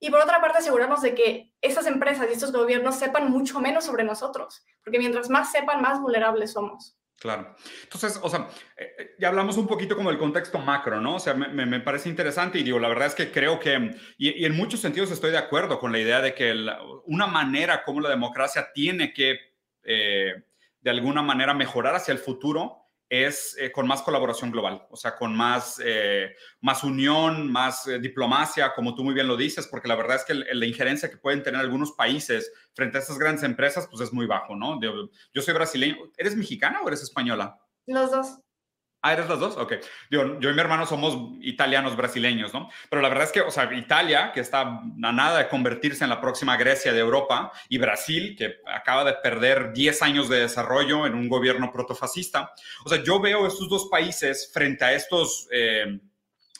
Y 0.00 0.10
por 0.10 0.18
otra 0.18 0.40
parte 0.40 0.58
asegurarnos 0.58 1.00
de 1.00 1.14
que 1.14 1.54
esas 1.60 1.86
empresas 1.86 2.26
y 2.28 2.32
estos 2.32 2.50
gobiernos 2.50 2.96
sepan 2.96 3.30
mucho 3.30 3.60
menos 3.60 3.84
sobre 3.84 4.02
nosotros, 4.02 4.64
porque 4.82 4.98
mientras 4.98 5.30
más 5.30 5.52
sepan, 5.52 5.80
más 5.80 6.00
vulnerables 6.00 6.54
somos. 6.54 6.96
Claro. 7.18 7.54
Entonces, 7.84 8.18
o 8.20 8.28
sea, 8.28 8.48
eh, 8.76 8.90
eh, 8.98 9.10
ya 9.16 9.28
hablamos 9.28 9.56
un 9.56 9.68
poquito 9.68 9.94
como 9.94 10.10
del 10.10 10.18
contexto 10.18 10.58
macro, 10.58 11.00
¿no? 11.00 11.16
O 11.16 11.20
sea, 11.20 11.34
me, 11.34 11.66
me, 11.66 11.78
parece 11.78 12.08
interesante 12.08 12.58
y 12.58 12.64
digo, 12.64 12.80
la 12.80 12.88
verdad 12.88 13.06
es 13.06 13.14
que 13.14 13.30
creo 13.30 13.60
que, 13.60 13.94
y, 14.18 14.44
en 14.44 14.56
muchos 14.56 14.80
sentidos 14.80 15.12
estoy 15.12 15.30
de 15.30 15.38
acuerdo 15.38 15.78
con 15.78 15.92
la 15.92 16.00
idea 16.00 16.20
de 16.20 16.34
que 16.34 16.52
una 17.06 17.28
manera 17.28 17.84
como 17.84 18.00
la 18.00 18.08
democracia 18.08 18.70
tiene 18.74 19.12
que, 19.12 19.38
eh, 19.84 20.32
de 20.80 20.90
alguna 20.90 21.22
manera, 21.22 21.54
mejorar 21.54 21.94
hacia 21.94 22.10
el 22.10 22.18
futuro 22.18 22.81
es 23.12 23.54
eh, 23.58 23.70
con 23.70 23.86
más 23.86 24.00
colaboración 24.00 24.50
global, 24.50 24.86
o 24.88 24.96
sea, 24.96 25.14
con 25.14 25.36
más, 25.36 25.78
eh, 25.84 26.34
más 26.62 26.82
unión, 26.82 27.52
más 27.52 27.86
eh, 27.86 27.98
diplomacia, 27.98 28.72
como 28.74 28.94
tú 28.94 29.04
muy 29.04 29.12
bien 29.12 29.28
lo 29.28 29.36
dices, 29.36 29.66
porque 29.66 29.86
la 29.86 29.96
verdad 29.96 30.16
es 30.16 30.24
que 30.24 30.32
la 30.32 30.64
injerencia 30.64 31.10
que 31.10 31.18
pueden 31.18 31.42
tener 31.42 31.60
algunos 31.60 31.92
países 31.92 32.50
frente 32.72 32.96
a 32.96 33.00
estas 33.02 33.18
grandes 33.18 33.44
empresas, 33.44 33.86
pues 33.90 34.00
es 34.00 34.14
muy 34.14 34.24
bajo, 34.24 34.56
¿no? 34.56 34.80
yo 34.80 35.42
soy 35.42 35.52
brasileño. 35.52 35.96
¿Eres 36.16 36.36
mexicana 36.36 36.80
o 36.80 36.88
eres 36.88 37.02
española? 37.02 37.60
Los 37.84 38.10
dos. 38.10 38.38
Ah, 39.04 39.14
¿eres 39.14 39.28
las 39.28 39.40
dos? 39.40 39.56
Ok. 39.56 39.74
Yo, 40.10 40.22
y 40.22 40.54
mi 40.54 40.60
hermano 40.60 40.86
somos 40.86 41.36
italianos 41.40 41.96
brasileños, 41.96 42.54
¿no? 42.54 42.70
Pero 42.88 43.02
la 43.02 43.08
verdad 43.08 43.24
es 43.24 43.32
que, 43.32 43.40
o 43.40 43.50
sea, 43.50 43.68
Italia, 43.74 44.30
que 44.32 44.38
está 44.38 44.60
a 44.60 45.12
nada 45.12 45.38
de 45.38 45.48
convertirse 45.48 46.04
en 46.04 46.10
la 46.10 46.20
próxima 46.20 46.56
Grecia 46.56 46.92
de 46.92 47.00
Europa, 47.00 47.50
y 47.68 47.78
Brasil, 47.78 48.36
que 48.38 48.60
acaba 48.64 49.02
de 49.04 49.14
perder 49.14 49.72
10 49.72 50.02
años 50.02 50.28
de 50.28 50.38
desarrollo 50.38 51.04
en 51.04 51.14
un 51.14 51.28
gobierno 51.28 51.72
protofascista. 51.72 52.52
O 52.84 52.88
sea, 52.88 53.02
yo 53.02 53.18
veo 53.18 53.44
estos 53.44 53.68
dos 53.68 53.88
países 53.90 54.52
frente 54.54 54.84
a 54.84 54.92
estos 54.92 55.48
eh, 55.50 55.98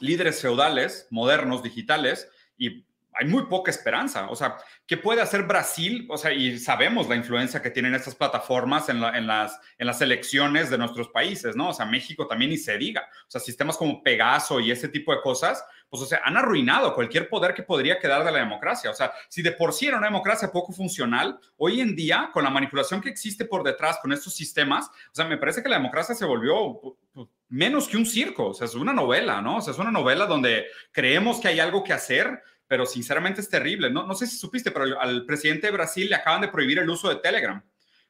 líderes 0.00 0.42
feudales, 0.42 1.06
modernos, 1.10 1.62
digitales, 1.62 2.28
y 2.58 2.84
hay 3.14 3.26
muy 3.26 3.46
poca 3.46 3.70
esperanza. 3.70 4.28
O 4.30 4.36
sea, 4.36 4.56
¿qué 4.86 4.96
puede 4.96 5.20
hacer 5.20 5.42
Brasil? 5.42 6.06
O 6.10 6.16
sea, 6.16 6.32
y 6.32 6.58
sabemos 6.58 7.08
la 7.08 7.16
influencia 7.16 7.60
que 7.60 7.70
tienen 7.70 7.94
estas 7.94 8.14
plataformas 8.14 8.88
en, 8.88 9.00
las, 9.00 9.58
en 9.78 9.86
las 9.86 10.00
elecciones 10.00 10.70
de 10.70 10.78
nuestros 10.78 11.08
países, 11.08 11.54
¿no? 11.56 11.70
O 11.70 11.72
sea, 11.74 11.86
México 11.86 12.26
también 12.26 12.50
ni 12.50 12.58
se 12.58 12.78
diga. 12.78 13.08
O 13.26 13.30
sea, 13.30 13.40
sistemas 13.40 13.76
como 13.76 14.02
Pegaso 14.02 14.60
y 14.60 14.70
ese 14.70 14.88
tipo 14.88 15.12
de 15.14 15.20
cosas, 15.20 15.64
pues, 15.92 16.02
o 16.02 16.06
sea, 16.06 16.22
han 16.24 16.38
arruinado 16.38 16.94
cualquier 16.94 17.28
poder 17.28 17.52
que 17.52 17.62
podría 17.62 17.98
quedar 17.98 18.24
de 18.24 18.32
la 18.32 18.38
democracia. 18.38 18.90
O 18.90 18.94
sea, 18.94 19.12
si 19.28 19.42
de 19.42 19.52
por 19.52 19.74
sí 19.74 19.88
era 19.88 19.98
una 19.98 20.06
democracia 20.06 20.50
poco 20.50 20.72
funcional, 20.72 21.38
hoy 21.58 21.80
en 21.82 21.94
día, 21.94 22.30
con 22.32 22.44
la 22.44 22.50
manipulación 22.50 23.02
que 23.02 23.10
existe 23.10 23.44
por 23.44 23.62
detrás 23.62 23.98
con 24.00 24.10
estos 24.10 24.34
sistemas, 24.34 24.86
o 24.86 25.14
sea, 25.14 25.26
me 25.26 25.36
parece 25.36 25.62
que 25.62 25.68
la 25.68 25.76
democracia 25.76 26.14
se 26.14 26.24
volvió 26.24 26.80
pues, 27.12 27.28
menos 27.50 27.88
que 27.88 27.98
un 27.98 28.06
circo. 28.06 28.48
O 28.48 28.54
sea, 28.54 28.64
es 28.64 28.74
una 28.74 28.94
novela, 28.94 29.42
¿no? 29.42 29.58
O 29.58 29.60
sea, 29.60 29.74
es 29.74 29.78
una 29.78 29.90
novela 29.90 30.24
donde 30.24 30.64
creemos 30.90 31.38
que 31.40 31.48
hay 31.48 31.60
algo 31.60 31.84
que 31.84 31.92
hacer 31.92 32.42
pero 32.72 32.86
sinceramente 32.86 33.42
es 33.42 33.50
terrible. 33.50 33.90
No, 33.90 34.06
no 34.06 34.14
sé 34.14 34.26
si 34.26 34.38
supiste, 34.38 34.70
pero 34.70 34.98
al 34.98 35.26
presidente 35.26 35.66
de 35.66 35.74
Brasil 35.74 36.08
le 36.08 36.14
acaban 36.14 36.40
de 36.40 36.48
prohibir 36.48 36.78
el 36.78 36.88
uso 36.88 37.10
de 37.10 37.16
Telegram 37.16 37.62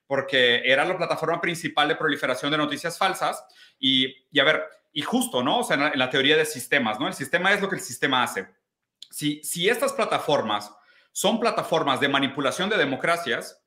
porque 0.06 0.62
era 0.64 0.84
la 0.84 0.96
plataforma 0.96 1.40
principal 1.40 1.88
de 1.88 1.96
proliferación 1.96 2.52
de 2.52 2.58
noticias 2.58 2.96
falsas. 2.96 3.44
Y, 3.76 4.14
y 4.30 4.38
a 4.38 4.44
ver, 4.44 4.62
y 4.92 5.02
justo, 5.02 5.42
¿no? 5.42 5.58
O 5.58 5.64
sea, 5.64 5.90
en 5.92 5.98
la, 5.98 6.10
teoría 6.10 6.36
de 6.36 6.44
sistemas, 6.44 7.00
¿no? 7.00 7.08
El 7.08 7.14
sistema 7.14 7.52
es 7.52 7.60
lo 7.60 7.68
que 7.68 7.74
el 7.74 7.82
sistema 7.82 8.22
hace. 8.22 8.46
Si, 9.10 9.42
si 9.42 9.68
estas 9.68 9.94
plataformas 9.94 10.72
son 11.10 11.40
plataformas 11.40 11.98
de 11.98 12.08
manipulación 12.08 12.70
de 12.70 12.76
democracias, 12.76 13.60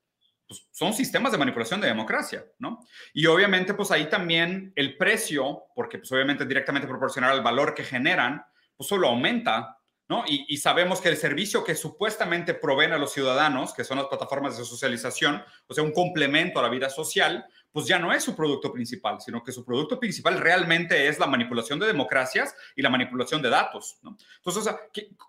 pues 0.48 0.66
son 0.70 0.94
sistemas 0.94 1.30
de 1.30 1.36
manipulación 1.36 1.78
de 1.78 1.88
democracia, 1.88 2.42
¿no? 2.58 2.80
Y 3.12 3.26
obviamente, 3.26 3.74
pues 3.74 3.90
ahí 3.90 4.08
también 4.08 4.72
el 4.76 4.96
precio, 4.96 5.64
porque 5.74 5.98
pues 5.98 6.10
obviamente 6.10 6.44
es 6.44 6.48
directamente 6.48 6.88
proporcional 6.88 7.32
al 7.32 7.42
valor 7.42 7.74
que 7.74 7.84
generan, 7.84 8.46
pues 8.74 8.88
solo 8.88 9.08
aumenta 9.08 9.76
¿no? 10.08 10.24
Y, 10.26 10.56
sabemos 10.58 11.00
que 11.00 11.08
el 11.08 11.16
servicio 11.16 11.64
que 11.64 11.74
supuestamente 11.74 12.54
proveen 12.54 12.92
a 12.92 12.98
los 12.98 13.12
ciudadanos, 13.12 13.74
que 13.74 13.82
son 13.82 13.98
las 13.98 14.06
plataformas 14.06 14.56
de 14.56 14.64
socialización, 14.64 15.42
o 15.66 15.74
sea, 15.74 15.82
un 15.82 15.92
complemento 15.92 16.60
a 16.60 16.62
la 16.62 16.68
vida 16.68 16.88
social, 16.88 17.44
pues 17.72 17.86
ya 17.86 17.98
no 17.98 18.12
es 18.12 18.22
su 18.22 18.36
producto 18.36 18.72
principal, 18.72 19.20
sino 19.20 19.42
que 19.42 19.52
su 19.52 19.64
producto 19.64 19.98
principal 19.98 20.38
realmente 20.38 21.08
es 21.08 21.18
la 21.18 21.26
manipulación 21.26 21.80
de 21.80 21.86
democracias 21.86 22.54
y 22.76 22.82
la 22.82 22.88
manipulación 22.88 23.42
de 23.42 23.50
datos. 23.50 23.98
Entonces, 24.36 24.72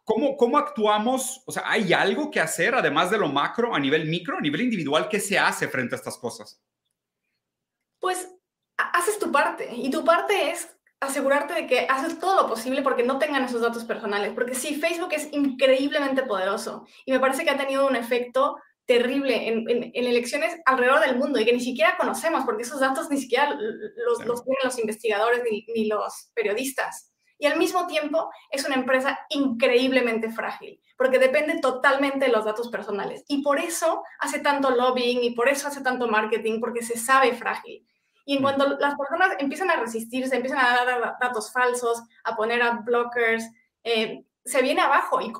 ¿cómo, 0.04 0.38
¿cómo 0.38 0.58
actuamos? 0.58 1.42
O 1.46 1.52
sea, 1.52 1.64
¿hay 1.66 1.92
algo 1.92 2.30
que 2.30 2.40
hacer 2.40 2.76
además 2.76 3.10
de 3.10 3.18
lo 3.18 3.30
macro 3.30 3.74
a 3.74 3.80
nivel 3.80 4.06
micro, 4.06 4.38
a 4.38 4.42
nivel 4.42 4.62
individual? 4.62 5.10
¿Qué 5.10 5.20
se 5.20 5.40
hace 5.40 5.68
frente 5.68 5.96
a 5.96 5.98
estas 5.98 6.18
cosas? 6.18 6.62
Pues 8.00 8.30
haces 8.78 9.18
tu 9.18 9.32
parte 9.32 9.70
y 9.76 9.90
tu 9.90 10.06
parte 10.06 10.52
es 10.52 10.77
asegurarte 11.00 11.54
de 11.54 11.68
que 11.68 11.88
haces 11.90 12.20
todo 12.20 12.42
lo 12.42 12.48
posible 12.48 12.82
porque 12.82 13.04
no 13.04 13.20
tengan 13.20 13.44
esos 13.44 13.62
datos 13.62 13.86
personales. 13.86 14.34
Porque 14.34 14.56
sí, 14.56 14.76
Facebook 14.76 15.14
es 15.14 15.30
increíblemente 15.32 16.24
poderoso 16.24 16.86
y 17.06 17.12
me 17.12 17.20
parece 17.20 17.44
que 17.44 17.52
ha 17.52 17.58
tenido 17.58 17.88
un 17.88 17.96
efecto 17.96 18.58
terrible 18.86 19.50
en, 19.50 19.92
elecciones 19.94 20.56
alrededor 20.66 21.02
del 21.02 21.18
mundo 21.18 21.40
y 21.40 21.46
que 21.46 21.54
ni 21.54 21.60
siquiera 21.60 21.98
conocemos 21.98 22.46
porque 22.46 22.64
esos 22.64 22.80
datos 22.80 23.10
ni 23.10 23.18
siquiera 23.18 23.52
los, 23.52 24.26
los 24.26 24.44
tienen 24.44 24.62
los 24.64 24.80
investigadores 24.80 25.44
ni, 25.44 25.66
ni 25.76 25.88
los 25.88 26.32
periodistas. 26.34 27.12
Y 27.40 27.46
al 27.46 27.58
mismo 27.60 27.86
tiempo 27.86 28.32
es 28.50 28.66
una 28.66 28.76
empresa 28.76 29.20
increíblemente 29.30 30.32
frágil, 30.32 30.82
porque 30.98 31.20
depende 31.20 31.60
totalmente 31.60 32.26
de 32.26 32.32
los 32.32 32.46
datos 32.46 32.70
personales. 32.70 33.24
Y 33.28 33.44
por 33.44 33.60
eso 33.60 34.04
hace 34.20 34.40
tanto 34.40 34.72
lobbying 34.72 35.24
y 35.24 35.32
por 35.32 35.48
eso 35.48 35.68
hace 35.68 35.82
tanto 35.82 36.08
marketing, 36.08 36.60
porque 36.60 36.82
se 36.82 36.98
sabe 36.98 37.34
frágil. 37.34 37.86
Y 38.30 38.36
en 38.36 38.42
cuanto 38.42 38.78
las 38.78 38.96
personas 38.96 39.38
empiezan 39.40 39.72
a 39.72 39.78
resistirse, 39.78 40.36
empiezan 40.36 40.60
a 40.60 40.84
dar 40.84 41.18
datos 41.18 41.50
falsos, 41.50 42.04
a 42.26 42.36
poner 42.36 42.62
a 42.62 42.72
blockers, 42.72 43.50
eh, 43.86 44.26
se 44.44 44.62
viene 44.62 44.82
abajo. 44.82 45.22
Y 45.22 45.32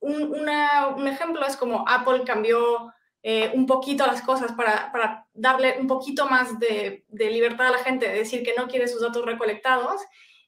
un, 0.00 0.22
un, 0.22 1.06
ejemplo 1.06 1.44
es 1.46 1.54
como 1.54 1.84
Apple 1.86 2.24
cambió 2.24 2.94
eh, 3.22 3.52
un 3.54 3.66
poquito 3.66 4.06
las 4.06 4.22
cosas 4.22 4.52
para, 4.52 4.90
para, 4.90 5.26
darle 5.34 5.76
un 5.78 5.86
poquito 5.86 6.24
más 6.30 6.58
de, 6.58 7.04
de, 7.08 7.30
libertad 7.30 7.66
a 7.66 7.72
la 7.72 7.84
gente, 7.84 8.08
de 8.08 8.20
decir 8.20 8.42
que 8.42 8.54
no 8.56 8.68
quiere 8.68 8.88
sus 8.88 9.02
datos 9.02 9.22
recolectados, 9.26 10.00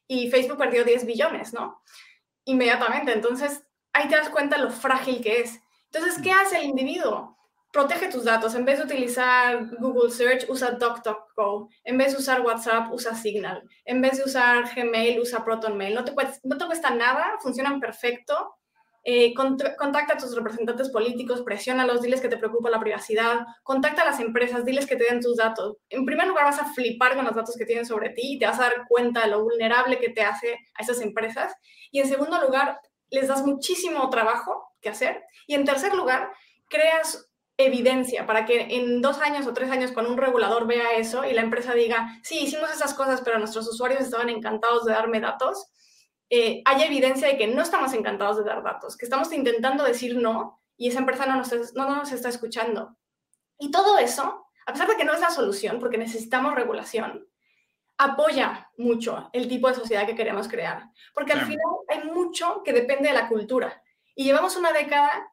y 0.07 0.31
Facebook 0.31 0.57
perdió 0.57 0.83
10 0.83 1.05
billones, 1.05 1.53
¿no? 1.53 1.83
Inmediatamente. 2.45 3.13
Entonces, 3.13 3.63
ahí 3.93 4.07
te 4.09 4.15
das 4.15 4.29
cuenta 4.29 4.57
lo 4.57 4.71
frágil 4.71 5.21
que 5.21 5.41
es. 5.41 5.61
Entonces, 5.91 6.19
¿qué 6.23 6.31
hace 6.31 6.57
el 6.57 6.63
individuo? 6.63 7.37
Protege 7.73 8.07
tus 8.07 8.23
datos. 8.23 8.53
En 8.53 8.65
vez 8.65 8.77
de 8.77 8.85
utilizar 8.85 9.67
Google 9.79 10.11
Search, 10.11 10.47
usa 10.47 10.71
DuckDuckGo. 10.71 11.69
En 11.83 11.97
vez 11.97 12.13
de 12.13 12.19
usar 12.19 12.41
WhatsApp, 12.41 12.93
usa 12.93 13.15
Signal. 13.15 13.67
En 13.83 13.99
vez 13.99 14.17
de 14.17 14.25
usar 14.25 14.69
Gmail, 14.73 15.19
usa 15.19 15.43
ProtonMail. 15.43 15.95
No 15.95 16.05
te, 16.05 16.13
cuesta 16.13 16.91
nada, 16.91 17.33
funcionan 17.41 17.79
perfecto. 17.79 18.55
Eh, 19.03 19.33
contacta 19.33 20.13
a 20.13 20.17
tus 20.17 20.33
representantes 20.35 20.89
políticos, 20.89 21.41
presiónalos, 21.41 22.01
diles 22.01 22.21
que 22.21 22.29
te 22.29 22.37
preocupa 22.37 22.69
la 22.69 22.79
privacidad, 22.79 23.41
contacta 23.63 24.03
a 24.03 24.05
las 24.05 24.21
empresas, 24.21 24.63
diles 24.63 24.85
que 24.85 24.95
te 24.95 25.05
den 25.05 25.19
tus 25.19 25.35
datos. 25.35 25.75
En 25.89 26.05
primer 26.05 26.27
lugar, 26.27 26.45
vas 26.45 26.59
a 26.59 26.71
flipar 26.73 27.15
con 27.15 27.25
los 27.25 27.35
datos 27.35 27.57
que 27.57 27.65
tienen 27.65 27.87
sobre 27.87 28.11
ti 28.11 28.35
y 28.35 28.39
te 28.39 28.45
vas 28.45 28.59
a 28.59 28.69
dar 28.69 28.85
cuenta 28.87 29.21
de 29.21 29.31
lo 29.31 29.43
vulnerable 29.43 29.99
que 29.99 30.09
te 30.09 30.21
hace 30.21 30.59
a 30.75 30.83
esas 30.83 31.01
empresas. 31.01 31.53
Y 31.91 31.99
en 31.99 32.07
segundo 32.07 32.39
lugar, 32.39 32.79
les 33.09 33.27
das 33.27 33.43
muchísimo 33.43 34.09
trabajo 34.11 34.63
que 34.79 34.89
hacer. 34.89 35.23
Y 35.47 35.55
en 35.55 35.65
tercer 35.65 35.95
lugar, 35.95 36.31
creas 36.69 37.32
evidencia 37.57 38.25
para 38.25 38.45
que 38.45 38.75
en 38.75 39.01
dos 39.01 39.19
años 39.19 39.45
o 39.45 39.53
tres 39.53 39.69
años 39.69 39.91
cuando 39.91 40.11
un 40.11 40.17
regulador 40.17 40.65
vea 40.65 40.93
eso 40.93 41.23
y 41.23 41.33
la 41.33 41.41
empresa 41.41 41.73
diga, 41.73 42.19
sí, 42.23 42.39
hicimos 42.39 42.71
esas 42.71 42.93
cosas, 42.93 43.21
pero 43.21 43.37
nuestros 43.37 43.67
usuarios 43.67 44.01
estaban 44.01 44.29
encantados 44.29 44.85
de 44.85 44.93
darme 44.93 45.19
datos, 45.19 45.67
eh, 46.29 46.63
hay 46.65 46.83
evidencia 46.83 47.27
de 47.27 47.37
que 47.37 47.47
no 47.47 47.61
estamos 47.61 47.93
encantados 47.93 48.37
de 48.37 48.43
dar 48.43 48.63
datos, 48.63 48.97
que 48.97 49.05
estamos 49.05 49.31
intentando 49.33 49.83
decir 49.83 50.17
no 50.17 50.61
y 50.77 50.87
esa 50.87 50.99
empresa 50.99 51.25
no 51.25 51.35
nos, 51.35 51.73
no 51.75 51.95
nos 51.95 52.11
está 52.11 52.29
escuchando. 52.29 52.97
Y 53.59 53.69
todo 53.69 53.99
eso, 53.99 54.47
a 54.65 54.71
pesar 54.71 54.87
de 54.87 54.95
que 54.95 55.05
no 55.05 55.13
es 55.13 55.19
la 55.19 55.29
solución, 55.29 55.79
porque 55.79 55.99
necesitamos 55.99 56.55
regulación, 56.55 57.27
apoya 57.97 58.71
mucho 58.77 59.29
el 59.31 59.47
tipo 59.47 59.67
de 59.67 59.75
sociedad 59.75 60.07
que 60.07 60.15
queremos 60.15 60.47
crear, 60.47 60.89
porque 61.13 61.33
al 61.33 61.41
final 61.41 61.65
hay 61.87 62.03
mucho 62.09 62.63
que 62.63 62.73
depende 62.73 63.09
de 63.09 63.13
la 63.13 63.27
cultura. 63.27 63.83
Y 64.15 64.23
llevamos 64.23 64.57
una 64.57 64.71
década 64.71 65.32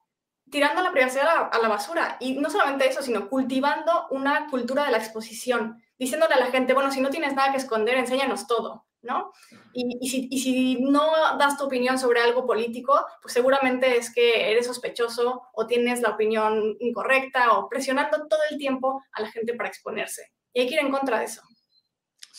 tirando 0.50 0.82
la 0.82 0.92
privacidad 0.92 1.48
a 1.52 1.58
la, 1.58 1.68
basura. 1.68 2.16
Y 2.20 2.34
no 2.34 2.50
solamente 2.50 2.88
eso, 2.88 3.02
sino 3.02 3.28
cultivando 3.28 4.06
una 4.10 4.48
cultura 4.48 4.84
de 4.84 4.90
la 4.90 4.98
exposición, 4.98 5.82
diciéndole 5.98 6.34
a 6.34 6.40
la 6.40 6.50
gente, 6.50 6.74
bueno, 6.74 6.90
si 6.90 7.00
no 7.00 7.10
tienes 7.10 7.34
nada 7.34 7.52
que 7.52 7.58
esconder, 7.58 7.96
enséñanos 7.96 8.46
todo, 8.46 8.86
¿no? 9.02 9.32
Y, 9.72 10.08
si, 10.08 10.28
y, 10.30 10.40
si, 10.40 10.82
no 10.82 11.12
das 11.38 11.56
tu 11.56 11.64
opinión 11.64 11.98
sobre 11.98 12.20
algo 12.20 12.46
político, 12.46 13.04
pues 13.22 13.32
seguramente 13.32 13.96
es 13.96 14.12
que 14.12 14.50
eres 14.50 14.66
sospechoso 14.66 15.42
o 15.52 15.66
tienes 15.66 16.00
la 16.00 16.10
opinión 16.10 16.76
incorrecta 16.80 17.52
o 17.52 17.68
presionando 17.68 18.26
todo 18.28 18.40
el 18.50 18.58
tiempo 18.58 19.02
a 19.12 19.22
la 19.22 19.30
gente 19.30 19.54
para 19.54 19.68
exponerse. 19.68 20.32
Y 20.52 20.60
hay 20.60 20.68
que 20.68 20.74
ir 20.74 20.80
en 20.80 20.90
contra 20.90 21.20
de 21.20 21.26
eso. 21.26 21.42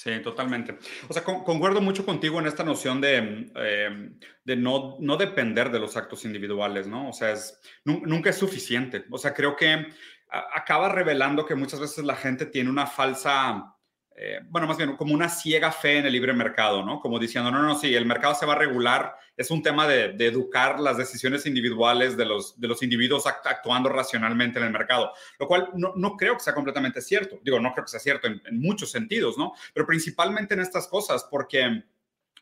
Sí, 0.01 0.19
totalmente. 0.23 0.79
O 1.07 1.13
sea, 1.13 1.23
concuerdo 1.23 1.79
mucho 1.79 2.03
contigo 2.03 2.39
en 2.39 2.47
esta 2.47 2.63
noción 2.63 2.99
de, 2.99 3.17
em, 3.17 4.19
de 4.43 4.55
no, 4.55 4.97
no, 4.99 5.15
depender 5.15 5.69
de 5.69 5.79
los 5.79 5.95
actos 5.95 6.25
individuales, 6.25 6.87
¿no? 6.87 7.09
O 7.09 7.13
sea, 7.13 7.33
es, 7.33 7.61
nunca 7.85 8.31
es 8.31 8.35
suficiente. 8.35 9.05
O 9.11 9.19
sea, 9.19 9.31
creo 9.35 9.55
que 9.55 9.93
acaba 10.27 10.89
revelando 10.89 11.45
que 11.45 11.53
muchas 11.53 11.79
veces 11.79 12.03
la 12.03 12.15
gente 12.15 12.47
tiene 12.47 12.71
una 12.71 12.87
falsa 12.87 13.75
eh, 14.23 14.39
bueno, 14.51 14.67
más 14.67 14.77
bien 14.77 14.95
como 14.97 15.15
una 15.15 15.27
ciega 15.27 15.71
fe 15.71 15.97
en 15.97 16.05
el 16.05 16.13
libre 16.13 16.31
mercado, 16.31 16.85
¿no? 16.85 16.99
Como 16.99 17.17
diciendo, 17.17 17.49
no, 17.49 17.63
no, 17.63 17.75
sí, 17.75 17.95
el 17.95 18.05
mercado 18.05 18.35
se 18.35 18.45
va 18.45 18.53
a 18.53 18.55
regular, 18.55 19.15
es 19.35 19.49
un 19.49 19.63
tema 19.63 19.87
de, 19.87 20.13
educar 20.27 20.79
las 20.79 20.95
decisiones 20.95 21.47
individuales 21.47 22.15
de 22.15 22.25
los, 22.25 22.59
de 22.59 22.67
los 22.67 22.83
individuos 22.83 23.25
actuando 23.25 23.89
racionalmente 23.89 24.59
en 24.59 24.65
el 24.65 24.71
mercado, 24.71 25.11
lo 25.39 25.47
cual 25.47 25.69
no, 25.73 25.93
no, 25.95 26.15
creo 26.17 26.35
que 26.35 26.43
sea 26.43 26.53
completamente 26.53 27.01
cierto, 27.01 27.39
digo, 27.41 27.59
no 27.59 27.73
creo 27.73 27.85
que 27.85 27.89
sea 27.89 27.99
cierto 27.99 28.27
en, 28.27 28.39
en 28.45 28.59
muchos 28.59 28.91
sentidos, 28.91 29.39
¿no? 29.39 29.53
Pero 29.73 29.87
principalmente 29.87 30.53
en 30.53 30.59
estas 30.59 30.87
cosas, 30.87 31.25
porque, 31.31 31.83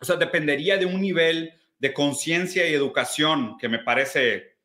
o 0.01 0.03
sea, 0.03 0.17
dependería 0.17 0.75
de 0.75 0.85
un 0.85 0.99
nivel 0.99 1.53
de 1.77 1.93
conciencia 1.93 2.67
y 2.67 2.73
educación 2.73 3.57
que 3.57 3.69
me 3.69 3.79
parece 3.79 4.57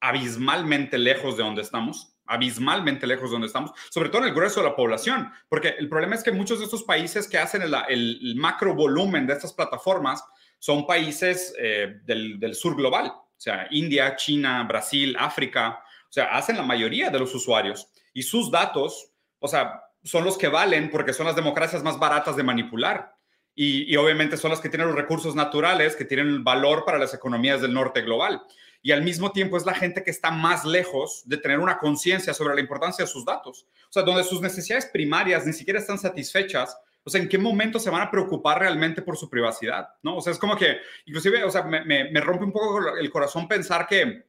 abismalmente 0.00 0.96
lejos 0.96 1.36
de 1.36 1.42
donde 1.42 1.60
estamos 1.60 2.13
abismalmente 2.26 3.06
lejos 3.06 3.30
de 3.30 3.34
donde 3.34 3.46
estamos, 3.46 3.72
sobre 3.90 4.08
todo 4.08 4.22
en 4.22 4.28
el 4.28 4.34
grueso 4.34 4.60
de 4.60 4.68
la 4.68 4.76
población, 4.76 5.30
porque 5.48 5.74
el 5.78 5.88
problema 5.88 6.14
es 6.14 6.22
que 6.22 6.32
muchos 6.32 6.58
de 6.58 6.64
estos 6.64 6.82
países 6.82 7.28
que 7.28 7.38
hacen 7.38 7.62
el, 7.62 8.34
macro 8.36 8.74
volumen 8.74 9.26
de 9.26 9.34
estas 9.34 9.52
plataformas 9.52 10.24
son 10.58 10.86
países 10.86 11.54
eh, 11.58 12.00
del, 12.04 12.54
sur 12.54 12.76
global, 12.76 13.06
o 13.08 13.34
sea, 13.36 13.66
India, 13.70 14.16
China, 14.16 14.64
Brasil, 14.64 15.16
África, 15.18 15.80
o 16.08 16.12
sea, 16.12 16.26
hacen 16.36 16.56
la 16.56 16.62
mayoría 16.62 17.10
de 17.10 17.18
los 17.18 17.34
usuarios 17.34 17.88
y 18.12 18.22
sus 18.22 18.50
datos, 18.50 19.10
o 19.38 19.48
sea, 19.48 19.82
son 20.02 20.24
los 20.24 20.38
que 20.38 20.48
valen 20.48 20.90
porque 20.90 21.12
son 21.12 21.26
las 21.26 21.36
democracias 21.36 21.82
más 21.82 21.98
baratas 21.98 22.36
de 22.36 22.42
manipular. 22.42 23.14
Y, 23.56 23.92
y 23.92 23.96
obviamente 23.96 24.36
son 24.36 24.50
las 24.50 24.60
que 24.60 24.68
tienen 24.68 24.88
los 24.88 24.96
recursos 24.96 25.36
naturales 25.36 25.94
que 25.94 26.04
tienen 26.04 26.42
valor 26.42 26.84
para 26.84 26.98
las 26.98 27.14
economías 27.14 27.60
del 27.60 27.72
norte 27.72 28.02
global 28.02 28.42
y 28.84 28.92
al 28.92 29.02
mismo 29.02 29.32
tiempo 29.32 29.56
es 29.56 29.64
la 29.64 29.72
gente 29.72 30.04
que 30.04 30.10
está 30.10 30.30
más 30.30 30.66
lejos 30.66 31.22
de 31.24 31.38
tener 31.38 31.58
una 31.58 31.78
conciencia 31.78 32.34
sobre 32.34 32.54
la 32.54 32.60
importancia 32.60 33.06
de 33.06 33.10
sus 33.10 33.24
datos. 33.24 33.66
O 33.88 33.92
sea, 33.92 34.02
donde 34.02 34.22
sus 34.22 34.42
necesidades 34.42 34.84
primarias 34.84 35.46
ni 35.46 35.54
siquiera 35.54 35.80
están 35.80 35.98
satisfechas. 35.98 36.76
O 37.02 37.08
sea, 37.08 37.22
¿en 37.22 37.26
qué 37.26 37.38
momento 37.38 37.78
se 37.78 37.88
van 37.88 38.02
a 38.02 38.10
preocupar 38.10 38.58
realmente 38.58 39.00
por 39.00 39.16
su 39.16 39.30
privacidad? 39.30 39.88
¿No? 40.02 40.18
O 40.18 40.20
sea, 40.20 40.34
es 40.34 40.38
como 40.38 40.54
que, 40.54 40.76
inclusive, 41.06 41.42
o 41.44 41.50
sea, 41.50 41.62
me, 41.62 41.82
me, 41.82 42.20
rompe 42.20 42.44
un 42.44 42.52
poco 42.52 42.94
el 43.00 43.10
corazón 43.10 43.48
pensar 43.48 43.86
que, 43.86 44.26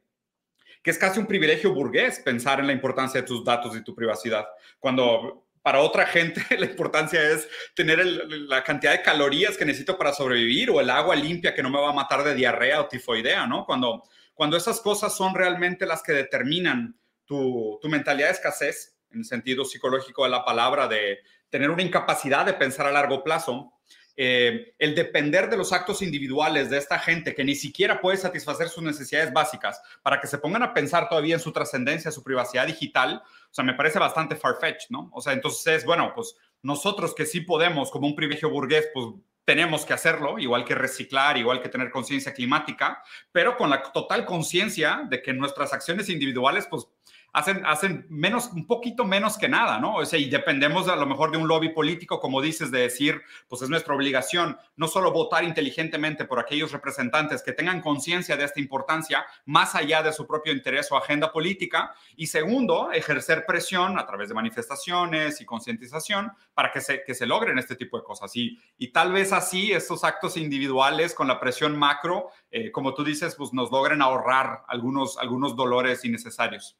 que 0.82 0.90
es 0.90 0.98
casi 0.98 1.20
un 1.20 1.28
privilegio 1.28 1.74
burgués 1.74 2.22
pensar 2.22 2.62
en 2.62 2.68
la 2.68 2.74
importancia 2.74 3.20
de 3.20 3.28
tus 3.28 3.44
datos 3.44 3.76
y 3.76 3.84
tu 3.84 3.94
privacidad, 3.94 4.46
cuando 4.80 5.48
para 5.62 5.82
otra 5.82 6.06
gente 6.06 6.42
la 6.58 6.68
importancia 6.68 7.22
es 7.22 7.50
tener 7.74 8.06
la 8.06 8.64
cantidad 8.64 8.94
de 8.94 9.02
calorías 9.02 9.58
que 9.58 9.66
necesito 9.66 9.98
para 9.98 10.14
sobrevivir 10.14 10.70
o 10.70 10.80
el 10.80 10.90
agua 10.90 11.14
limpia 11.14 11.54
que 11.54 11.64
no 11.64 11.70
me 11.70 11.82
va 11.82 11.90
a 11.90 11.94
matar 11.94 12.24
de 12.24 12.36
diarrea 12.36 12.80
o 12.80 12.88
tifoidea, 12.88 13.48
¿no? 13.48 13.66
Cuando, 13.66 14.04
cuando 14.36 14.56
esas 14.58 14.80
cosas 14.82 15.16
son 15.16 15.34
realmente 15.34 15.88
las 15.88 16.04
que 16.04 16.12
determinan 16.12 17.00
tu, 17.26 17.80
tu 17.82 17.90
mentalidad 17.90 18.28
de 18.28 18.34
escasez, 18.34 18.98
en 19.10 19.20
el 19.20 19.26
sentido 19.26 19.66
psicológico 19.66 20.26
de 20.26 20.30
la 20.30 20.46
palabra, 20.46 20.88
de 20.88 21.20
tener 21.50 21.72
una 21.72 21.82
incapacidad 21.82 22.46
de 22.46 22.54
pensar 22.54 22.86
a 22.86 22.92
largo 22.92 23.24
plazo, 23.24 23.72
eh, 24.18 24.74
el 24.80 24.96
depender 24.96 25.50
de 25.50 25.58
los 25.58 25.74
actos 25.74 26.02
individuales 26.02 26.70
de 26.70 26.78
esta 26.78 26.98
gente 27.00 27.36
que 27.36 27.44
ni 27.44 27.54
siquiera 27.54 28.00
puede 28.00 28.16
satisfacer 28.16 28.70
sus 28.70 28.82
necesidades 28.82 29.34
básicas 29.34 29.82
para 30.02 30.22
que 30.22 30.28
se 30.28 30.38
pongan 30.38 30.64
a 30.64 30.74
pensar 30.74 31.10
todavía 31.10 31.36
en 31.36 31.42
su 31.42 31.52
trascendencia, 31.52 32.12
su 32.12 32.24
privacidad 32.24 32.66
digital, 32.66 33.22
o 33.26 33.54
sea, 33.54 33.66
me 33.66 33.74
parece 33.74 34.00
bastante 34.00 34.38
far-fetched, 34.38 34.90
¿no? 34.90 35.10
O 35.14 35.20
sea, 35.20 35.34
entonces, 35.34 35.84
bueno, 35.84 36.14
pues 36.16 36.38
nosotros 36.62 37.14
que 37.14 37.26
sí 37.26 37.42
podemos, 37.42 37.92
como 37.92 38.08
un 38.08 38.16
privilegio 38.16 38.50
burgués, 38.50 38.88
pues 38.94 39.08
tenemos 39.46 39.86
que 39.86 39.94
hacerlo, 39.94 40.40
igual 40.40 40.66
que 40.66 40.76
reciclar, 40.76 41.38
igual 41.38 41.62
que 41.62 41.70
tener 41.70 41.92
conciencia 41.92 42.34
climática, 42.34 43.02
pero 43.32 43.56
con 43.56 43.70
la 43.70 43.82
total 43.82 44.26
conciencia 44.26 45.04
de 45.08 45.22
que 45.22 45.34
nuestras 45.34 45.72
acciones 45.72 46.10
individuales, 46.10 46.68
pues 46.68 46.88
hacen, 47.36 47.66
hacen 47.66 48.06
menos, 48.10 48.50
un 48.54 48.66
poquito 48.66 49.04
menos 49.04 49.38
que 49.38 49.50
nada, 49.50 49.78
¿no? 49.78 49.98
O 49.98 50.06
sea, 50.06 50.18
y 50.18 50.30
dependemos 50.30 50.88
a 50.88 50.96
lo 50.96 51.06
mejor 51.06 51.32
de 51.32 51.38
un 51.38 51.50
lobby 51.50 51.68
político, 51.68 52.22
como 52.22 52.42
dices, 52.42 52.72
de 52.72 52.80
decir, 52.80 53.22
pues 53.50 53.62
es 53.62 53.70
nuestra 53.70 53.94
obligación 53.94 54.58
no 54.78 54.88
solo 54.88 55.12
votar 55.12 55.44
inteligentemente 55.44 56.24
por 56.24 56.40
aquellos 56.40 56.72
representantes 56.72 57.44
que 57.44 57.52
tengan 57.52 57.82
conciencia 57.82 58.38
de 58.38 58.46
esta 58.46 58.62
importancia, 58.62 59.26
más 59.46 59.76
allá 59.76 60.02
de 60.02 60.14
su 60.14 60.26
propio 60.26 60.54
interés 60.54 60.90
o 60.92 60.98
agenda 60.98 61.34
política, 61.34 61.94
y 62.16 62.28
segundo, 62.28 62.94
ejercer 62.94 63.46
presión 63.46 64.00
a 64.00 64.06
través 64.06 64.30
de 64.30 64.36
manifestaciones 64.36 65.42
y 65.42 65.46
concientización 65.46 66.32
para 66.54 66.72
que 66.72 66.80
se, 66.80 67.04
que 67.04 67.14
se 67.14 67.26
logren 67.26 67.58
este 67.58 67.76
tipo 67.76 67.98
de 67.98 68.04
cosas. 68.06 68.34
Y, 68.38 68.58
y 68.78 68.94
tal 68.94 69.12
vez 69.12 69.34
así 69.34 69.74
estos 69.74 70.06
actos 70.06 70.38
individuales 70.38 71.14
con 71.14 71.28
la 71.28 71.42
presión 71.42 71.78
macro, 71.78 72.30
eh, 72.50 72.72
como 72.72 72.94
tú 72.94 73.04
dices, 73.04 73.36
pues 73.36 73.52
nos 73.52 73.72
logren 73.72 74.02
ahorrar 74.02 74.64
algunos, 74.70 75.18
algunos 75.18 75.58
dolores 75.58 76.06
innecesarios. 76.06 76.78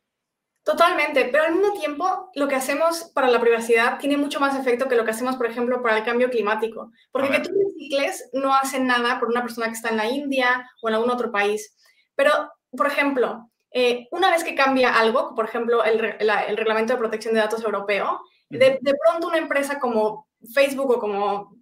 Totalmente, 0.66 1.26
pero 1.26 1.44
al 1.44 1.54
mismo 1.54 1.74
tiempo 1.74 2.32
lo 2.34 2.48
que 2.48 2.56
hacemos 2.56 3.12
para 3.14 3.28
la 3.28 3.40
privacidad 3.40 4.00
tiene 4.00 4.18
mucho 4.18 4.40
más 4.40 4.60
efecto 4.60 4.88
que 4.90 4.96
lo 4.96 5.06
que 5.06 5.12
hacemos, 5.12 5.36
por 5.36 5.46
ejemplo, 5.46 5.84
para 5.84 6.00
el 6.00 6.04
cambio 6.04 6.32
climático. 6.32 6.92
Porque 7.12 7.30
que 7.30 7.40
tú 7.42 7.52
recicles 7.52 8.32
no 8.34 8.52
hace 8.52 8.80
nada 8.80 9.20
por 9.20 9.30
una 9.30 9.44
persona 9.44 9.68
que 9.68 9.74
está 9.74 9.90
en 9.90 9.98
la 9.98 10.10
India 10.10 10.68
o 10.82 10.90
en 10.90 10.96
algún 10.96 11.12
otro 11.12 11.32
país. 11.32 11.78
Pero, 12.16 12.32
por 12.76 12.88
ejemplo, 12.88 13.52
eh, 13.70 14.08
una 14.10 14.32
vez 14.32 14.44
que 14.44 14.56
cambia 14.56 14.98
algo, 14.98 15.36
por 15.36 15.46
ejemplo, 15.46 15.84
el, 15.84 16.04
el 16.20 16.58
reglamento 16.58 16.94
de 16.94 17.00
protección 17.00 17.36
de 17.36 17.42
datos 17.42 17.64
europeo, 17.64 18.22
de, 18.50 18.80
de, 18.82 18.96
pronto 19.04 19.28
una 19.28 19.38
empresa 19.38 19.80
como 19.80 20.28
Facebook 20.52 20.90
o 20.90 21.00
como 21.00 21.58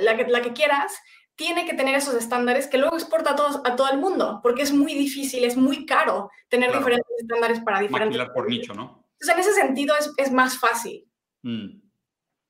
la 0.00 0.16
que, 0.16 0.26
la 0.26 0.42
que 0.42 0.52
quieras, 0.52 0.92
tiene 1.40 1.64
que 1.64 1.72
tener 1.72 1.94
esos 1.94 2.12
estándares 2.12 2.66
que 2.66 2.76
luego 2.76 2.96
exporta 2.96 3.30
a, 3.30 3.34
todos, 3.34 3.62
a 3.64 3.74
todo 3.74 3.90
el 3.90 3.96
mundo, 3.96 4.40
porque 4.42 4.60
es 4.60 4.74
muy 4.74 4.92
difícil, 4.92 5.42
es 5.42 5.56
muy 5.56 5.86
caro 5.86 6.30
tener 6.50 6.70
diferentes 6.70 7.08
estándares 7.18 7.60
para 7.60 7.80
diferentes. 7.80 8.18
Maquilar 8.18 8.34
por 8.34 8.46
nicho, 8.46 8.74
¿no? 8.74 9.06
Entonces, 9.18 9.34
en 9.34 9.40
ese 9.40 9.54
sentido 9.54 9.94
es, 9.98 10.12
es 10.18 10.30
más 10.30 10.58
fácil. 10.58 11.08
Mm. 11.40 11.80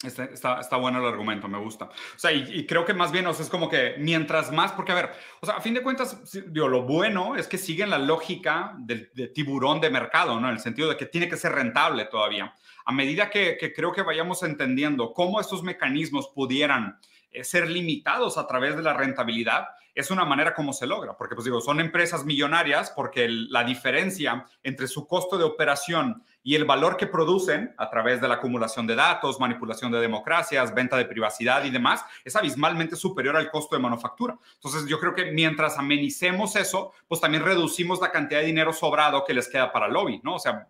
Está, 0.02 0.24
está, 0.24 0.60
está, 0.60 0.76
bueno 0.76 0.98
el 0.98 1.06
argumento, 1.06 1.46
me 1.46 1.60
gusta. 1.60 1.84
O 1.84 2.18
sea, 2.18 2.32
y, 2.32 2.66
creo 2.66 2.84
que 2.84 2.92
más 2.92 3.12
bien, 3.12 3.28
o 3.28 3.32
sea, 3.32 3.44
es 3.44 3.50
como 3.50 3.68
que 3.68 3.94
mientras 3.98 4.50
más, 4.50 4.72
porque 4.72 4.90
a 4.90 4.96
ver, 4.96 5.10
o 5.40 5.46
sea, 5.46 5.58
a 5.58 5.60
fin 5.60 5.74
de 5.74 5.84
cuentas, 5.84 6.18
digo, 6.48 6.66
lo 6.66 6.82
bueno 6.82 7.36
es 7.36 7.46
que 7.46 7.58
siguen 7.58 7.90
la 7.90 7.98
lógica 7.98 8.74
del, 8.76 9.12
de 9.14 9.28
tiburón 9.28 9.80
de 9.80 9.90
mercado, 9.90 10.40
¿no? 10.40 10.48
En 10.48 10.54
el 10.54 10.60
sentido 10.60 10.88
de 10.88 10.96
que 10.96 11.06
tiene 11.06 11.28
que 11.28 11.36
ser 11.36 11.52
rentable 11.52 12.06
todavía. 12.06 12.52
A 12.86 12.92
medida 12.92 13.30
que, 13.30 13.56
que 13.56 13.72
creo 13.72 13.92
que 13.92 14.02
vayamos 14.02 14.42
entendiendo 14.42 15.12
cómo 15.12 15.40
estos 15.40 15.62
mecanismos 15.62 16.32
pudieran 16.34 16.98
ser 17.42 17.70
limitados 17.70 18.38
a 18.38 18.46
través 18.46 18.76
de 18.76 18.82
la 18.82 18.94
rentabilidad 18.94 19.68
es 19.94 20.10
una 20.10 20.24
manera 20.24 20.54
como 20.54 20.72
se 20.72 20.86
logra, 20.86 21.16
porque 21.16 21.34
pues 21.34 21.44
digo, 21.44 21.60
son 21.60 21.80
empresas 21.80 22.24
millonarias 22.24 22.90
porque 22.90 23.28
la 23.28 23.64
diferencia 23.64 24.46
entre 24.62 24.86
su 24.86 25.06
costo 25.06 25.36
de 25.36 25.44
operación 25.44 26.22
y 26.42 26.54
el 26.54 26.64
valor 26.64 26.96
que 26.96 27.06
producen 27.06 27.74
a 27.76 27.90
través 27.90 28.20
de 28.20 28.28
la 28.28 28.34
acumulación 28.34 28.86
de 28.86 28.94
datos, 28.94 29.40
manipulación 29.40 29.92
de 29.92 30.00
democracias, 30.00 30.74
venta 30.74 30.96
de 30.96 31.04
privacidad 31.04 31.64
y 31.64 31.70
demás, 31.70 32.04
es 32.24 32.34
abismalmente 32.36 32.96
superior 32.96 33.36
al 33.36 33.50
costo 33.50 33.76
de 33.76 33.82
manufactura. 33.82 34.38
Entonces 34.54 34.86
yo 34.86 34.98
creo 34.98 35.14
que 35.14 35.32
mientras 35.32 35.76
amenicemos 35.78 36.56
eso, 36.56 36.92
pues 37.08 37.20
también 37.20 37.44
reducimos 37.44 38.00
la 38.00 38.10
cantidad 38.10 38.40
de 38.40 38.46
dinero 38.46 38.72
sobrado 38.72 39.24
que 39.24 39.34
les 39.34 39.48
queda 39.48 39.72
para 39.72 39.86
el 39.86 39.92
lobby, 39.92 40.20
¿no? 40.22 40.36
O 40.36 40.38
sea, 40.38 40.68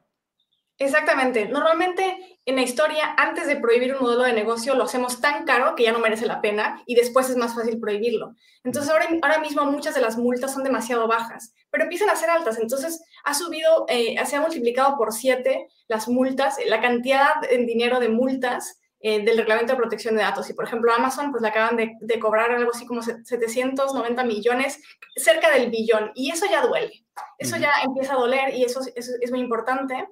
Exactamente. 0.81 1.47
Normalmente 1.47 2.41
en 2.47 2.57
la 2.57 2.63
historia, 2.63 3.15
antes 3.19 3.47
de 3.47 3.57
prohibir 3.57 3.95
un 3.95 4.01
modelo 4.01 4.23
de 4.23 4.33
negocio, 4.33 4.75
lo 4.75 4.85
hacemos 4.85 5.21
tan 5.21 5.45
caro 5.45 5.75
que 5.75 5.83
ya 5.83 5.93
no 5.93 5.99
merece 5.99 6.25
la 6.25 6.41
pena 6.41 6.83
y 6.87 6.95
después 6.95 7.29
es 7.29 7.37
más 7.37 7.55
fácil 7.55 7.79
prohibirlo. 7.79 8.35
Entonces 8.65 8.91
ahora, 8.91 9.07
ahora 9.21 9.41
mismo 9.41 9.63
muchas 9.67 9.95
de 9.95 10.01
las 10.01 10.17
multas 10.17 10.55
son 10.55 10.65
demasiado 10.65 11.07
bajas, 11.07 11.53
pero 11.71 11.85
empiezan 11.85 12.09
a 12.09 12.17
ser 12.17 12.31
altas. 12.31 12.59
Entonces 12.59 13.05
ha 13.25 13.35
subido, 13.35 13.85
eh, 13.89 14.17
se 14.25 14.37
ha 14.37 14.41
multiplicado 14.41 14.97
por 14.97 15.13
siete 15.13 15.69
las 15.87 16.09
multas, 16.09 16.57
la 16.67 16.81
cantidad 16.81 17.35
en 17.51 17.67
dinero 17.67 18.01
de 18.01 18.09
multas 18.09 18.81
eh, 19.01 19.23
del 19.23 19.37
reglamento 19.37 19.75
de 19.75 19.79
protección 19.79 20.17
de 20.17 20.23
datos. 20.23 20.49
Y 20.49 20.55
por 20.55 20.65
ejemplo, 20.65 20.95
Amazon, 20.95 21.31
pues 21.31 21.43
le 21.43 21.49
acaban 21.49 21.77
de, 21.77 21.93
de, 22.01 22.19
cobrar 22.19 22.53
algo 22.53 22.71
así 22.71 22.87
como 22.87 23.03
790 23.03 24.25
millones, 24.25 24.81
cerca 25.15 25.51
del 25.51 25.71
billón. 25.71 26.11
Y 26.15 26.31
eso 26.31 26.47
ya 26.51 26.63
duele. 26.63 27.05
Eso 27.37 27.59
ya 27.59 27.73
empieza 27.85 28.15
a 28.15 28.19
doler 28.19 28.55
y 28.55 28.65
eso, 28.65 28.81
eso 28.95 29.13
es 29.21 29.31
muy 29.31 29.41
importante. 29.41 30.09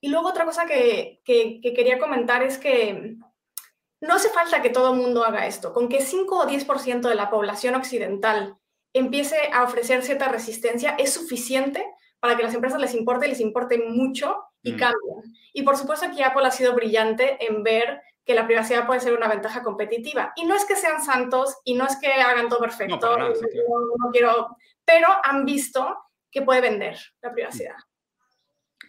Y 0.00 0.08
luego 0.08 0.28
otra 0.28 0.44
cosa 0.44 0.66
que, 0.66 1.20
quería 1.24 1.98
comentar 1.98 2.42
es 2.42 2.58
que 2.58 3.16
no 4.00 4.14
hace 4.14 4.30
falta 4.30 4.62
que 4.62 4.70
todo 4.70 4.94
el 4.94 5.00
mundo 5.00 5.24
haga 5.24 5.46
esto. 5.46 5.72
Con 5.72 5.88
que 5.88 6.00
5 6.00 6.38
o 6.38 6.46
10% 6.46 7.08
de 7.08 7.14
la 7.14 7.30
población 7.30 7.74
occidental 7.74 8.56
empiece 8.92 9.36
a 9.52 9.62
ofrecer 9.62 10.02
cierta 10.02 10.28
resistencia 10.28 10.96
es 10.98 11.12
suficiente 11.12 11.84
para 12.18 12.36
que 12.36 12.42
las 12.42 12.54
empresas 12.54 12.80
les 12.80 12.94
importe, 12.94 13.28
les 13.28 13.40
importe 13.40 13.78
mucho 13.78 14.42
y 14.62 14.72
mm. 14.72 14.78
cambien. 14.78 15.34
Y 15.52 15.62
por 15.62 15.76
supuesto 15.76 16.06
que 16.14 16.24
Apple 16.24 16.46
ha 16.46 16.50
sido 16.50 16.74
brillante 16.74 17.44
en 17.46 17.62
ver 17.62 18.00
que 18.24 18.34
la 18.34 18.46
privacidad 18.46 18.86
puede 18.86 19.00
ser 19.00 19.14
una 19.14 19.28
ventaja 19.28 19.62
competitiva. 19.62 20.32
Y 20.36 20.44
no 20.44 20.54
es 20.54 20.64
que 20.64 20.76
sean 20.76 21.02
santos 21.02 21.56
y 21.64 21.74
no 21.74 21.86
es 21.86 21.96
que 21.96 22.12
hagan 22.12 22.48
todo 22.48 22.60
perfecto, 22.60 23.18
no 23.18 23.32
quiero, 24.12 24.56
pero 24.84 25.08
han 25.22 25.44
visto 25.44 25.96
que 26.30 26.42
puede 26.42 26.60
vender 26.60 26.98
la 27.22 27.32
privacidad. 27.32 27.76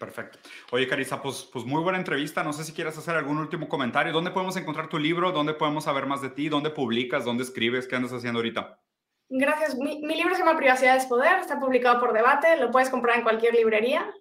Perfecto. 0.02 0.40
Oye, 0.72 0.88
Carissa, 0.88 1.22
pues, 1.22 1.48
pues 1.54 1.64
muy 1.64 1.84
buena 1.84 2.00
entrevista. 2.00 2.42
No 2.44 2.54
sé 2.54 2.64
si 2.64 2.74
quieres 2.74 2.98
hacer 2.98 3.16
algún 3.16 3.38
último 3.38 3.70
comentario. 3.70 4.12
¿Dónde 4.12 4.32
podemos 4.32 4.58
encontrar 4.58 4.90
tu 4.90 4.98
libro? 4.98 5.32
¿Dónde 5.32 5.54
podemos 5.54 5.84
saber 5.84 6.08
más 6.08 6.24
de 6.24 6.32
ti? 6.32 6.50
¿Dónde 6.50 6.72
publicas? 6.72 7.24
¿Dónde 7.24 7.44
escribes? 7.44 7.88
¿Qué 7.88 7.98
andas 7.98 8.12
haciendo 8.12 8.40
ahorita? 8.40 8.82
Gracias. 9.30 9.76
Mi, 9.78 10.02
libro 10.02 10.34
se 10.34 10.40
llama 10.40 10.58
Privacidad 10.58 10.98
es 10.98 11.06
Poder. 11.06 11.38
Está 11.38 11.60
publicado 11.60 12.00
por 12.00 12.14
Debate. 12.14 12.58
Lo 12.58 12.72
puedes 12.72 12.90
comprar 12.90 13.16
en 13.18 13.22
cualquier 13.22 13.54
librería. 13.54 14.12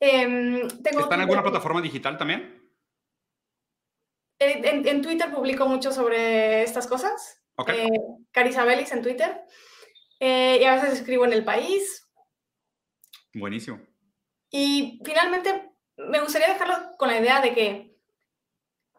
Em, 0.00 0.62
¿Está 0.66 1.14
en 1.14 1.20
alguna 1.20 1.42
plataforma 1.42 1.80
digital 1.80 2.18
también? 2.18 2.60
En, 4.40 5.02
Twitter 5.02 5.32
publico 5.32 5.68
mucho 5.68 5.92
sobre 5.92 6.64
estas 6.64 6.88
cosas. 6.88 7.44
Okay. 7.54 7.86
Eh, 7.86 7.90
Carissa 8.32 8.64
Belis 8.64 8.90
en 8.90 9.02
Twitter. 9.02 9.40
Eh, 10.18 10.58
y 10.60 10.64
a 10.64 10.74
veces 10.74 10.94
escribo 10.94 11.24
en 11.26 11.32
El 11.32 11.44
País. 11.44 12.12
Buenísimo. 13.32 13.91
Y 14.52 15.00
finalmente, 15.02 15.72
me 15.96 16.20
gustaría 16.20 16.48
dejarlo 16.48 16.76
con 16.98 17.08
la 17.08 17.18
idea 17.18 17.40
de 17.40 17.54
que 17.54 17.96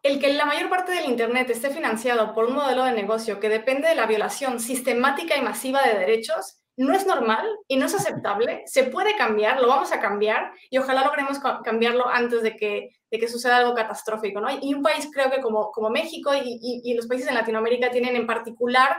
el 0.02 0.20
que 0.20 0.34
la 0.34 0.46
mayor 0.46 0.70
parte 0.70 0.92
del 0.92 1.06
Internet 1.06 1.50
esté 1.50 1.70
financiado 1.70 2.34
por 2.34 2.46
un 2.46 2.56
modelo 2.56 2.84
de 2.84 2.92
negocio 2.92 3.40
que 3.40 3.50
depende 3.50 3.88
de 3.88 3.96
la 3.96 4.08
violación 4.08 4.60
sistemática 4.60 5.38
y 5.38 5.42
masiva 5.42 5.82
de 5.84 5.98
derechos 5.98 6.60
no 6.76 6.94
es 6.94 7.06
normal 7.06 7.48
y 7.68 7.78
no 7.78 7.86
es 7.86 7.94
aceptable. 7.94 8.64
Se 8.66 8.86
puede 8.86 9.16
cambiar, 9.16 9.62
lo 9.62 9.68
vamos 9.68 9.92
a 9.92 10.02
cambiar 10.02 10.52
y 10.72 10.80
ojalá 10.80 11.06
logremos 11.06 11.40
cambiarlo 11.64 12.10
antes 12.10 12.42
de 12.42 12.56
que, 12.56 12.90
de 13.12 13.20
que 13.20 13.28
suceda 13.28 13.58
algo 13.58 13.76
catastrófico. 13.76 14.42
¿no? 14.42 14.48
Y 14.60 14.74
un 14.74 14.82
país 14.82 15.08
creo 15.14 15.30
que 15.30 15.40
como, 15.40 15.72
como 15.72 15.92
México 15.92 16.32
y, 16.34 16.82
y 16.84 16.94
los 16.96 17.06
países 17.06 17.28
en 17.28 17.36
Latinoamérica 17.36 17.92
tienen 17.92 18.16
en 18.16 18.26
particular 18.26 18.98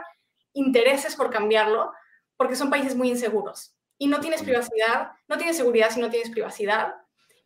intereses 0.52 1.16
por 1.16 1.30
cambiarlo 1.30 1.90
porque 2.36 2.54
son 2.54 2.70
países 2.70 2.94
muy 2.94 3.10
inseguros 3.10 3.74
y 4.04 4.06
no 4.06 4.20
tienes 4.20 4.42
privacidad, 4.42 5.12
no 5.28 5.38
tienes 5.38 5.56
seguridad 5.56 5.88
si 5.90 5.98
no 5.98 6.10
tienes 6.10 6.28
privacidad. 6.28 6.94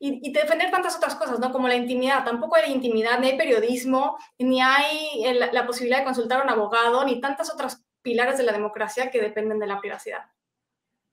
Y, 0.01 0.33
defender 0.33 0.73
tantas 0.73 0.97
otras 0.97 1.15
cosas, 1.15 1.39
¿no? 1.39 1.53
Como 1.53 1.69
la 1.69 1.77
intimidad. 1.77 2.25
Tampoco 2.25 2.57
hay 2.57 2.73
intimidad, 2.73 3.21
ni 3.21 3.29
hay 3.29 3.39
periodismo, 3.39 4.19
ni 4.39 4.61
hay 4.61 5.23
la 5.53 5.67
posibilidad 5.67 5.99
de 5.99 6.05
consultar 6.05 6.41
a 6.41 6.45
un 6.45 6.51
abogado, 6.51 7.05
ni 7.05 7.21
tantas 7.21 7.53
otras 7.53 7.85
pilares 8.03 8.39
de 8.39 8.45
la 8.45 8.53
democracia 8.53 9.09
que 9.11 9.21
dependen 9.21 9.61
de 9.61 9.69
la 9.69 9.79
privacidad. 9.79 10.25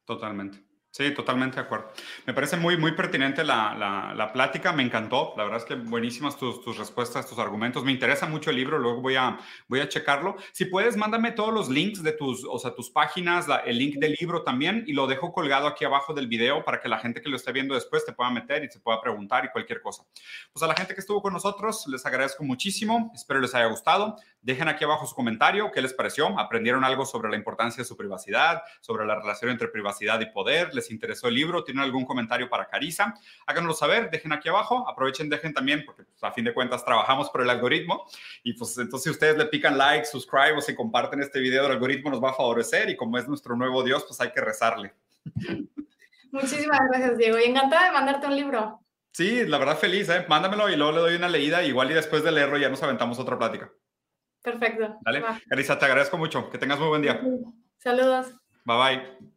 Totalmente. 0.03 0.64
Sí, 0.95 1.11
totalmente 1.13 1.57
de 1.57 1.63
acuerdo. 1.63 1.91
Me 2.25 2.33
parece 2.33 2.55
muy, 2.55 2.77
muy 2.77 2.93
pertinente 2.93 3.43
la, 3.43 3.75
la, 3.77 4.13
la, 4.15 4.31
plática, 4.31 4.71
me 4.71 4.81
encantó. 4.81 5.33
La 5.35 5.43
verdad 5.43 5.59
es 5.59 5.65
que 5.65 5.75
buenísimas 5.75 6.37
tus, 6.37 6.63
tus, 6.63 6.77
respuestas, 6.77 7.27
tus 7.27 7.37
argumentos. 7.37 7.83
Me 7.83 7.91
interesa 7.91 8.27
mucho 8.27 8.49
el 8.49 8.55
libro, 8.55 8.79
luego 8.79 9.01
voy 9.01 9.17
a, 9.17 9.37
voy 9.67 9.81
a 9.81 9.89
checarlo. 9.89 10.37
Si 10.53 10.63
puedes, 10.63 10.95
mándame 10.95 11.33
todos 11.33 11.53
los 11.53 11.67
links 11.67 12.01
de 12.01 12.13
tus, 12.13 12.45
o 12.49 12.57
sea, 12.59 12.73
tus 12.73 12.89
páginas, 12.91 13.45
la, 13.45 13.57
el 13.57 13.77
link 13.77 13.97
del 13.97 14.15
libro 14.17 14.43
también, 14.43 14.85
y 14.87 14.93
lo 14.93 15.05
dejo 15.05 15.33
colgado 15.33 15.67
aquí 15.67 15.83
abajo 15.83 16.13
del 16.13 16.29
video 16.29 16.63
para 16.63 16.79
que 16.79 16.87
la 16.87 16.99
gente 16.99 17.21
que 17.21 17.27
lo 17.27 17.35
esté 17.35 17.51
viendo 17.51 17.75
después 17.75 18.05
te 18.05 18.13
pueda 18.13 18.29
meter 18.29 18.63
y 18.63 18.69
se 18.69 18.79
pueda 18.79 19.01
preguntar 19.01 19.43
y 19.43 19.49
cualquier 19.49 19.81
cosa. 19.81 20.05
Pues 20.53 20.63
a 20.63 20.67
la 20.67 20.75
gente 20.75 20.93
que 20.93 21.01
estuvo 21.01 21.21
con 21.21 21.33
nosotros, 21.33 21.87
les 21.87 22.05
agradezco 22.05 22.45
muchísimo. 22.45 23.11
Espero 23.13 23.41
les 23.41 23.53
haya 23.53 23.65
gustado. 23.65 24.15
Dejen 24.45 24.67
aquí 24.67 24.83
abajo 24.83 25.07
su 25.07 25.15
comentario, 25.15 25.71
qué 25.71 25.81
les 25.81 25.91
pareció. 25.91 26.27
¿Aprendieron 26.39 26.83
algo 26.83 27.03
sobre 27.03 27.31
la 27.31 27.35
importancia 27.35 27.81
de 27.81 27.87
su 27.87 27.97
privacidad, 27.97 28.61
sobre 28.79 29.03
la 29.03 29.15
relación 29.15 29.49
entre 29.49 29.69
privacidad 29.69 30.19
y 30.19 30.27
poder? 30.27 30.71
¿Les 30.75 30.91
interesó 30.91 31.29
el 31.29 31.33
libro? 31.33 31.63
¿Tienen 31.63 31.83
algún 31.83 32.05
comentario 32.05 32.47
para 32.47 32.67
Carisa? 32.67 33.15
Háganoslo 33.47 33.73
saber, 33.73 34.11
dejen 34.11 34.33
aquí 34.33 34.47
abajo. 34.47 34.87
Aprovechen, 34.87 35.31
dejen 35.31 35.51
también, 35.51 35.81
porque 35.83 36.03
pues, 36.03 36.23
a 36.23 36.31
fin 36.31 36.45
de 36.45 36.53
cuentas 36.53 36.85
trabajamos 36.85 37.31
por 37.31 37.41
el 37.41 37.49
algoritmo. 37.49 38.05
Y 38.43 38.53
pues 38.53 38.77
entonces 38.77 39.05
si 39.05 39.09
ustedes 39.09 39.35
le 39.35 39.47
pican 39.47 39.79
like, 39.79 40.05
subscribe 40.05 40.53
o 40.57 40.61
si 40.61 40.75
comparten 40.75 41.21
este 41.21 41.39
video, 41.39 41.65
el 41.65 41.71
algoritmo 41.71 42.11
nos 42.11 42.23
va 42.23 42.29
a 42.29 42.33
favorecer 42.33 42.87
y 42.91 42.95
como 42.95 43.17
es 43.17 43.27
nuestro 43.27 43.55
nuevo 43.55 43.81
Dios, 43.81 44.05
pues 44.07 44.21
hay 44.21 44.29
que 44.29 44.41
rezarle. 44.41 44.93
Muchísimas 46.31 46.81
gracias, 46.91 47.17
Diego. 47.17 47.39
Y 47.39 47.45
encantada 47.45 47.87
de 47.87 47.93
mandarte 47.93 48.27
un 48.27 48.35
libro. 48.35 48.79
Sí, 49.11 49.43
la 49.47 49.57
verdad 49.57 49.75
feliz, 49.75 50.07
¿eh? 50.09 50.23
Mándamelo 50.29 50.69
y 50.69 50.75
luego 50.75 50.91
le 50.91 50.99
doy 50.99 51.15
una 51.15 51.29
leída. 51.29 51.63
Igual 51.63 51.89
y 51.89 51.95
después 51.95 52.23
de 52.23 52.31
leerlo 52.31 52.57
ya 52.57 52.69
nos 52.69 52.83
aventamos 52.83 53.17
otra 53.17 53.39
plática. 53.39 53.71
Perfecto. 54.45 54.99
Dale. 55.01 55.23
Carisa, 55.49 55.79
te 55.79 55.85
agradezco 55.85 56.17
mucho. 56.17 56.49
Que 56.51 56.59
tengas 56.59 56.79
muy 56.79 56.87
buen 56.87 57.01
día. 57.01 57.19
Saludos. 57.79 58.33
Bye 58.63 58.77
bye. 58.77 59.34